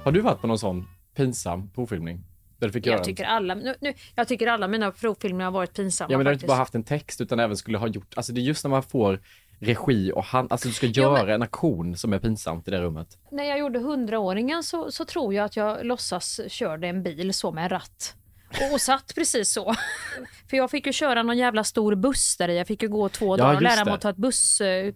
Har 0.04 0.12
du 0.12 0.20
varit 0.20 0.40
på 0.40 0.46
någon 0.46 0.58
sån 0.58 0.88
pinsam 1.16 1.70
provfilmning? 1.70 2.24
Där 2.58 2.66
du 2.66 2.72
fick 2.72 2.86
göra 2.86 2.96
Jag 2.96 3.04
tycker, 3.04 3.24
alla, 3.24 3.54
nu, 3.54 3.74
nu, 3.80 3.94
jag 4.14 4.28
tycker 4.28 4.46
alla 4.46 4.68
mina 4.68 4.90
provfilmer 4.92 5.44
har 5.44 5.50
varit 5.52 5.74
pinsamma 5.74 6.12
Ja 6.12 6.18
men 6.18 6.24
du 6.24 6.28
har 6.28 6.34
inte 6.34 6.46
bara 6.46 6.56
haft 6.56 6.74
en 6.74 6.84
text 6.84 7.20
utan 7.20 7.40
även 7.40 7.56
skulle 7.56 7.78
ha 7.78 7.86
gjort, 7.88 8.14
alltså 8.16 8.32
det 8.32 8.40
är 8.40 8.42
just 8.42 8.64
när 8.64 8.70
man 8.70 8.82
får 8.82 9.20
regi 9.58 10.12
och 10.14 10.24
hand, 10.24 10.52
alltså 10.52 10.68
du 10.68 10.74
ska 10.74 10.86
Jo, 10.86 10.92
göra 11.02 11.22
men- 11.24 11.34
en 11.34 11.42
aktion 11.42 11.96
som 11.96 12.12
är 12.12 12.18
pinsamt 12.18 12.68
i 12.68 12.70
det 12.70 12.80
rummet. 12.80 13.18
När 13.30 13.44
jag 13.44 13.58
gjorde 13.58 13.78
hundraåringen 13.78 14.62
så, 14.62 14.90
så 14.90 15.04
tror 15.04 15.34
jag 15.34 15.44
att 15.44 15.56
jag 15.56 15.86
låtsas 15.86 16.40
körde 16.48 16.86
en 16.88 17.02
bil 17.02 17.34
så 17.34 17.52
med 17.52 17.62
en 17.64 17.68
ratt. 17.70 18.16
Och, 18.60 18.72
och 18.72 18.80
satt 18.80 19.14
precis 19.14 19.52
så. 19.52 19.74
För 20.50 20.56
jag 20.56 20.70
fick 20.70 20.86
ju 20.86 20.92
köra 20.92 21.22
någon 21.22 21.38
jävla 21.38 21.64
stor 21.64 21.94
buss 21.94 22.36
där 22.36 22.48
i. 22.48 22.58
Jag 22.58 22.66
fick 22.66 22.82
ju 22.82 22.88
gå 22.88 23.08
två 23.08 23.36
dagar 23.36 23.54
och 23.54 23.62
lära 23.62 23.84
mig 23.84 23.94
att 23.94 24.00
ta 24.00 24.10
ett 24.10 24.16
buss, 24.16 24.60
eh, 24.60 24.94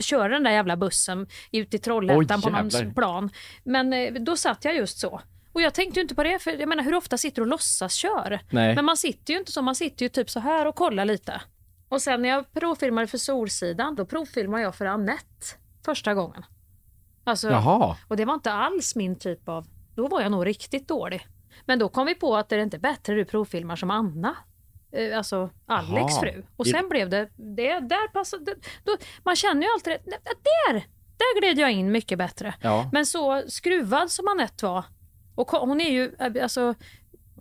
köra 0.00 0.28
den 0.28 0.42
där 0.42 0.50
jävla 0.50 0.76
bussen 0.76 1.26
ut 1.52 1.74
i 1.74 1.78
Trollhättan 1.78 2.38
Oj, 2.38 2.42
på 2.42 2.50
någon 2.50 2.68
jävlar. 2.68 2.92
plan. 2.92 3.30
Men 3.64 3.92
eh, 3.92 4.12
då 4.12 4.36
satt 4.36 4.64
jag 4.64 4.76
just 4.76 4.98
så. 4.98 5.20
Och 5.52 5.62
jag 5.62 5.74
tänkte 5.74 6.00
ju 6.00 6.02
inte 6.02 6.14
på 6.14 6.22
det, 6.22 6.38
för 6.38 6.50
jag 6.50 6.68
menar 6.68 6.84
hur 6.84 6.94
ofta 6.94 7.18
sitter 7.18 7.36
du 7.36 7.42
och 7.42 7.48
låtsas 7.48 7.94
kör? 7.94 8.40
Nej. 8.50 8.74
Men 8.74 8.84
man 8.84 8.96
sitter 8.96 9.32
ju 9.32 9.38
inte 9.38 9.52
så, 9.52 9.62
man 9.62 9.74
sitter 9.74 10.04
ju 10.04 10.08
typ 10.08 10.30
så 10.30 10.40
här 10.40 10.66
och 10.66 10.74
kollar 10.74 11.04
lite. 11.04 11.40
Och 11.88 12.02
sen 12.02 12.22
när 12.22 12.28
jag 12.28 12.52
provfilmade 12.52 13.06
för 13.06 13.18
Solsidan, 13.18 13.94
då 13.94 14.06
provfilmade 14.06 14.62
jag 14.62 14.74
för 14.74 14.86
Annette 14.86 15.46
första 15.84 16.14
gången. 16.14 16.44
Alltså, 17.24 17.50
Jaha. 17.50 17.96
och 18.08 18.16
det 18.16 18.24
var 18.24 18.34
inte 18.34 18.52
alls 18.52 18.96
min 18.96 19.18
typ 19.18 19.48
av... 19.48 19.66
Då 19.94 20.08
var 20.08 20.20
jag 20.20 20.30
nog 20.30 20.46
riktigt 20.46 20.88
dålig. 20.88 21.26
Men 21.64 21.78
då 21.78 21.88
kom 21.88 22.06
vi 22.06 22.14
på 22.14 22.36
att 22.36 22.48
det 22.48 22.56
är 22.56 22.60
inte 22.60 22.78
bättre 22.78 23.14
du 23.14 23.24
provfilmar 23.24 23.76
som 23.76 23.90
Anna. 23.90 24.36
Eh, 24.92 25.18
Alltså 25.18 25.50
Alex 25.66 25.92
Jaha. 26.12 26.20
fru. 26.20 26.44
Och 26.56 26.66
sen 26.66 26.88
blev 26.88 27.08
det... 27.10 27.28
det 27.36 27.80
där 27.80 28.08
passade, 28.08 28.54
då, 28.84 28.96
man 29.24 29.36
känner 29.36 29.62
ju 29.62 29.68
alltid... 29.74 29.92
det- 30.04 30.20
Där! 30.70 30.86
Där 31.18 31.40
gled 31.40 31.58
jag 31.58 31.72
in 31.72 31.92
mycket 31.92 32.18
bättre. 32.18 32.54
Ja. 32.62 32.88
Men 32.92 33.06
så 33.06 33.42
skruvad 33.48 34.10
som 34.10 34.28
Anette 34.28 34.64
var. 34.66 34.84
Och 35.34 35.50
hon 35.50 35.80
är 35.80 35.90
ju... 35.90 36.14
eh, 36.18 36.42
Alltså, 36.42 36.74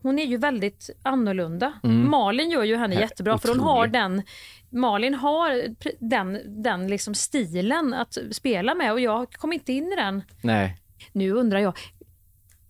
hon 0.01 0.19
är 0.19 0.25
ju 0.25 0.37
väldigt 0.37 0.89
annorlunda. 1.03 1.73
Malin 1.83 2.49
gör 2.49 2.63
ju 2.63 2.75
henne 2.77 2.95
jättebra 2.95 3.37
för 3.37 3.49
hon 3.49 3.59
har 3.59 3.73
otrolig. 3.79 3.91
den 3.93 4.23
Malin 4.69 5.13
har 5.13 5.63
den, 5.99 6.41
den 6.63 6.87
liksom 6.87 7.13
stilen 7.15 7.93
att 7.93 8.17
spela 8.31 8.75
med 8.75 8.91
och 8.91 8.99
jag 8.99 9.33
kom 9.33 9.53
inte 9.53 9.73
in 9.73 9.91
i 9.93 9.95
den. 9.95 10.23
Nej. 10.41 10.77
Nu 11.11 11.31
undrar 11.31 11.59
jag, 11.59 11.77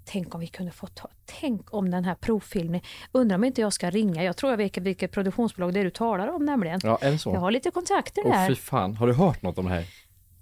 tänk 0.06 0.36
om 0.36 0.41
vi 0.41 0.47
kunde 0.47 0.72
få 0.72 0.88
ta, 0.88 1.10
tänk 1.26 1.74
om 1.74 1.91
den 1.91 2.06
här 2.06 2.16
provfilmen, 2.16 2.82
undrar 3.12 3.36
om 3.36 3.43
inte 3.43 3.62
jag 3.62 3.74
ska 3.74 3.89
ringa, 3.89 4.24
jag 4.24 4.38
tror 4.38 4.51
jag 4.51 4.58
vet 4.58 4.78
vilket 4.78 5.12
produktionsbolag 5.12 5.74
det 5.74 5.80
är 5.80 5.84
du 5.84 5.89
talar 5.89 6.28
om 6.28 6.45
nämligen. 6.45 6.80
Ja, 6.84 6.97
det 7.01 7.18
så? 7.18 7.30
Jag 7.30 7.39
har 7.39 7.51
lite 7.51 7.72
kontakter 7.72 8.22
Åh 8.26 8.32
där. 8.32 8.47
fy 8.47 8.56
fan, 8.56 8.95
har 8.95 9.08
du 9.08 9.14
hört 9.14 9.41
något 9.41 9.58
om 9.58 9.66
det 9.66 9.72
här? 9.72 9.86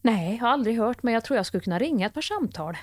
Nej, 0.01 0.33
jag 0.35 0.41
har 0.45 0.49
aldrig 0.49 0.77
hört, 0.77 1.03
men 1.03 1.13
jag 1.13 1.23
tror 1.23 1.37
jag 1.37 1.45
skulle 1.45 1.61
kunna 1.63 1.79
ringa 1.79 2.05
ett 2.05 2.13
par 2.13 2.21
samtal. 2.21 2.77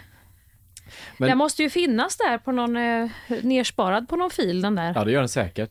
Men- 1.19 1.29
Den 1.29 1.39
måste 1.39 1.63
ju 1.63 1.71
finnas 1.71 2.17
där 2.17 2.39
på 2.39 2.53
någon, 2.53 2.77
eh, 2.77 3.11
nersparad 3.43 4.09
på 4.09 4.17
någon 4.17 4.31
fil 4.31 4.63
den 4.63 4.75
där. 4.75 4.93
Ja, 4.95 5.05
det 5.05 5.13
gör 5.13 5.21
den 5.21 5.29
säkert. 5.29 5.71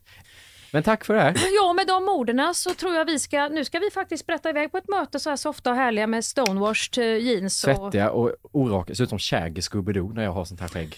Men 0.72 0.82
tack 0.82 1.04
för 1.04 1.14
det 1.14 1.20
här. 1.20 1.34
Ja, 1.56 1.72
med 1.72 1.86
de 1.86 2.08
orden 2.08 2.54
så 2.54 2.74
tror 2.74 2.94
jag 2.94 3.04
vi 3.04 3.18
ska, 3.18 3.48
nu 3.48 3.64
ska 3.64 3.78
vi 3.78 3.90
faktiskt 3.90 4.26
berätta 4.26 4.50
iväg 4.50 4.72
på 4.72 4.78
ett 4.78 4.88
möte 4.88 5.20
så 5.20 5.30
här 5.30 5.36
softa 5.36 5.70
och 5.70 5.76
härliga 5.76 6.06
med 6.06 6.24
stonewashed 6.24 6.98
eh, 6.98 7.16
jeans. 7.18 7.64
Och, 7.64 7.76
Svettiga 7.76 8.10
och 8.10 8.32
oraka, 8.52 8.94
ser 8.94 9.04
ut 9.04 9.10
som 9.10 9.18
Shaggy 9.18 9.60
Scooby-Doo 9.60 10.14
när 10.14 10.22
jag 10.22 10.32
har 10.32 10.44
sånt 10.44 10.60
här 10.60 10.68
skägg. 10.68 10.96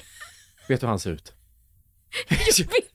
Vet 0.69 0.81
du 0.81 0.87
hur 0.87 0.91
han 0.91 0.99
ser 0.99 1.11
ut? 1.11 1.33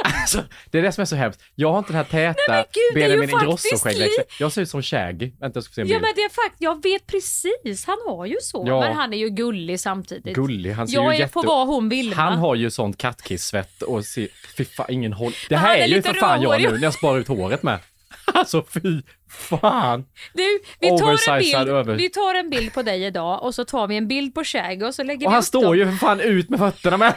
Alltså, 0.04 0.44
det 0.70 0.78
är 0.78 0.82
det 0.82 0.92
som 0.92 1.02
är 1.02 1.06
så 1.06 1.16
hemskt. 1.16 1.42
Jag 1.54 1.72
har 1.72 1.78
inte 1.78 1.92
den 1.92 1.96
här 1.96 2.04
täta 2.04 2.40
men 2.48 2.64
gud, 2.72 3.02
är 3.02 3.08
ju 3.08 3.16
Benjamin 3.16 3.30
Ingrosso-skäggväxten. 3.30 4.24
Jag 4.38 4.52
ser 4.52 4.62
ut 4.62 4.68
som 4.68 4.82
Shaggy. 4.82 5.32
Vänta, 5.40 5.56
jag 5.56 5.64
ska 5.64 5.74
se 5.74 5.80
en 5.80 5.88
Ja 5.88 5.94
bild. 5.94 6.02
men 6.02 6.12
det 6.16 6.22
är 6.22 6.28
fakt 6.28 6.56
jag 6.58 6.82
vet 6.82 7.06
precis, 7.06 7.86
han 7.86 7.98
har 8.06 8.26
ju 8.26 8.36
så. 8.40 8.64
Ja. 8.66 8.80
Men 8.80 8.96
han 8.96 9.12
är 9.12 9.16
ju 9.18 9.28
gullig 9.28 9.80
samtidigt. 9.80 10.34
Gullig, 10.36 10.72
han 10.72 10.88
ser 10.88 10.94
jag 10.94 11.04
ju 11.04 11.16
är, 11.16 11.18
jätte... 11.20 11.32
får 11.32 11.46
vara 11.46 11.64
hon 11.64 11.88
Vilma. 11.88 12.16
Han 12.16 12.38
har 12.38 12.54
ju 12.54 12.70
sånt 12.70 12.98
kattkissvett 12.98 13.82
och 13.82 14.04
ser... 14.04 14.28
Fy 14.56 14.64
fan, 14.64 14.86
ingen 14.88 15.12
håll... 15.12 15.32
Det 15.32 15.54
Men 15.54 15.58
här 15.58 15.68
han 15.68 15.76
är, 15.76 15.82
är 15.82 15.86
ju 15.86 16.02
för 16.02 16.14
fan 16.14 16.42
jag 16.42 16.60
nu 16.62 16.70
när 16.70 16.82
jag 16.82 16.94
sparar 16.94 17.18
ut 17.18 17.28
håret 17.28 17.62
med. 17.62 17.78
Alltså 18.34 18.64
fy 18.74 19.02
fan. 19.28 20.04
Du, 20.34 20.60
vi 20.80 20.88
tar, 20.88 21.30
en 21.32 21.38
bild, 21.84 21.96
vi 22.00 22.08
tar 22.10 22.34
en 22.34 22.50
bild 22.50 22.74
på 22.74 22.82
dig 22.82 23.04
idag 23.04 23.42
och 23.42 23.54
så 23.54 23.64
tar 23.64 23.86
vi 23.86 23.96
en 23.96 24.08
bild 24.08 24.34
på 24.34 24.44
Shaggy 24.44 24.84
och 24.84 24.94
så 24.94 25.02
lägger 25.02 25.26
Och 25.26 25.30
vi 25.30 25.34
han 25.34 25.40
upp 25.40 25.46
står 25.46 25.62
dem. 25.64 25.78
ju 25.78 25.86
för 25.86 25.92
fan 25.92 26.20
ut 26.20 26.50
med 26.50 26.58
fötterna 26.58 26.96
med. 26.96 27.14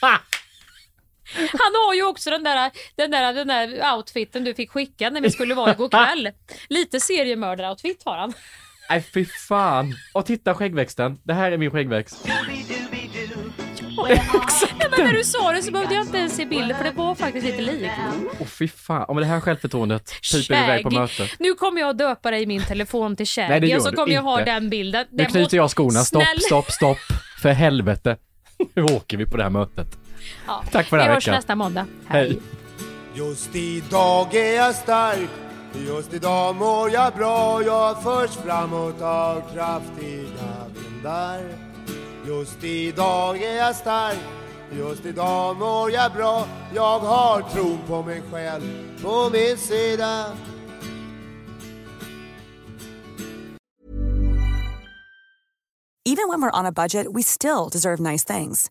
Han 1.52 1.72
har 1.86 1.94
ju 1.94 2.02
också 2.06 2.30
den 2.30 2.42
där, 2.42 2.70
den, 2.96 3.10
där, 3.10 3.32
den 3.32 3.48
där 3.48 3.94
outfiten 3.96 4.44
du 4.44 4.54
fick 4.54 4.70
skicka 4.70 5.10
när 5.10 5.20
vi 5.20 5.30
skulle 5.30 5.54
vara 5.54 5.72
igår 5.72 5.88
kväll. 5.88 6.30
Lite 6.68 6.98
seriemördar-outfit 6.98 8.02
har 8.04 8.18
han. 8.18 8.32
Nej 8.90 9.02
fy 9.14 9.24
fan. 9.48 9.94
Och 10.14 10.26
titta 10.26 10.54
skäggväxten. 10.54 11.18
Det 11.24 11.34
här 11.34 11.52
är 11.52 11.58
min 11.58 11.70
skäggväxt. 11.70 12.28
Nej, 14.08 14.24
men 14.90 15.06
när 15.06 15.12
du 15.12 15.24
sa 15.24 15.52
det 15.52 15.62
så 15.62 15.72
behövde 15.72 15.94
jag 15.94 16.04
inte 16.04 16.18
ens 16.18 16.36
se 16.36 16.46
bilden 16.46 16.76
för 16.76 16.84
det 16.84 16.90
var 16.90 17.14
faktiskt 17.14 17.46
lite 17.46 17.62
likt. 17.62 17.92
Åh 18.40 18.46
fy 18.46 18.68
fan. 18.68 19.04
Och 19.04 19.14
med 19.14 19.22
det 19.22 19.28
här 19.28 19.40
självförtroendet 19.40 20.22
typer 20.32 20.54
vi 20.54 20.64
iväg 20.64 20.82
på 20.82 20.90
Shaggy. 20.90 21.00
möte. 21.00 21.34
Nu 21.38 21.54
kommer 21.54 21.80
jag 21.80 21.96
döpa 21.96 22.30
dig 22.30 22.42
i 22.42 22.46
min 22.46 22.64
telefon 22.64 23.16
till 23.16 23.26
Nej, 23.36 23.48
det 23.48 23.54
Shaggy 23.54 23.66
gör 23.66 23.76
och 23.76 23.82
så 23.82 23.92
kommer 23.92 24.14
jag 24.14 24.22
ha 24.22 24.44
den 24.44 24.70
bilden. 24.70 25.06
Nu 25.10 25.24
knyter 25.24 25.56
jag 25.56 25.70
skorna. 25.70 26.00
Stopp, 26.00 26.22
stopp, 26.46 26.70
stopp. 26.70 26.98
För 27.42 27.50
helvete. 27.50 28.16
Nu 28.74 28.82
åker 28.82 29.16
vi 29.16 29.26
på 29.26 29.36
det 29.36 29.42
här 29.42 29.50
mötet. 29.50 30.05
Ja. 30.46 30.64
Tack 30.72 30.86
för 30.88 30.96
den 30.96 31.04
Vi 31.04 31.08
här 31.08 31.14
hörs 31.14 31.24
veckan. 31.28 31.34
nästa 31.34 31.54
måndag. 31.56 31.86
Hej. 32.06 32.40
Just 33.14 33.54
idag 33.54 34.34
är 34.34 34.56
jag 34.56 34.74
stark 34.74 35.28
Just 35.86 36.14
idag 36.14 36.56
mår 36.56 36.90
jag 36.90 37.14
bra 37.14 37.62
Jag 37.62 38.02
förs 38.02 38.30
framåt 38.30 39.02
av 39.02 39.42
kraftiga 39.54 40.54
vindar 40.74 41.40
Just 42.26 42.64
idag 42.64 43.42
är 43.42 43.56
jag 43.56 43.76
stark 43.76 44.18
Just 44.72 45.06
idag 45.06 45.56
mår 45.56 45.90
jag 45.90 46.12
bra 46.12 46.46
Jag 46.74 46.98
har 46.98 47.42
tron 47.42 47.78
på 47.86 48.02
mig 48.02 48.22
själv 48.32 48.62
på 49.02 49.30
min 49.32 49.56
sida 49.56 50.26
Even 56.04 56.28
when 56.28 56.40
we're 56.40 56.52
on 56.58 56.66
a 56.66 56.72
budget, 56.72 57.12
we 57.12 57.22
still 57.22 57.68
deserve 57.68 57.98
nice 57.98 58.22
things. 58.24 58.70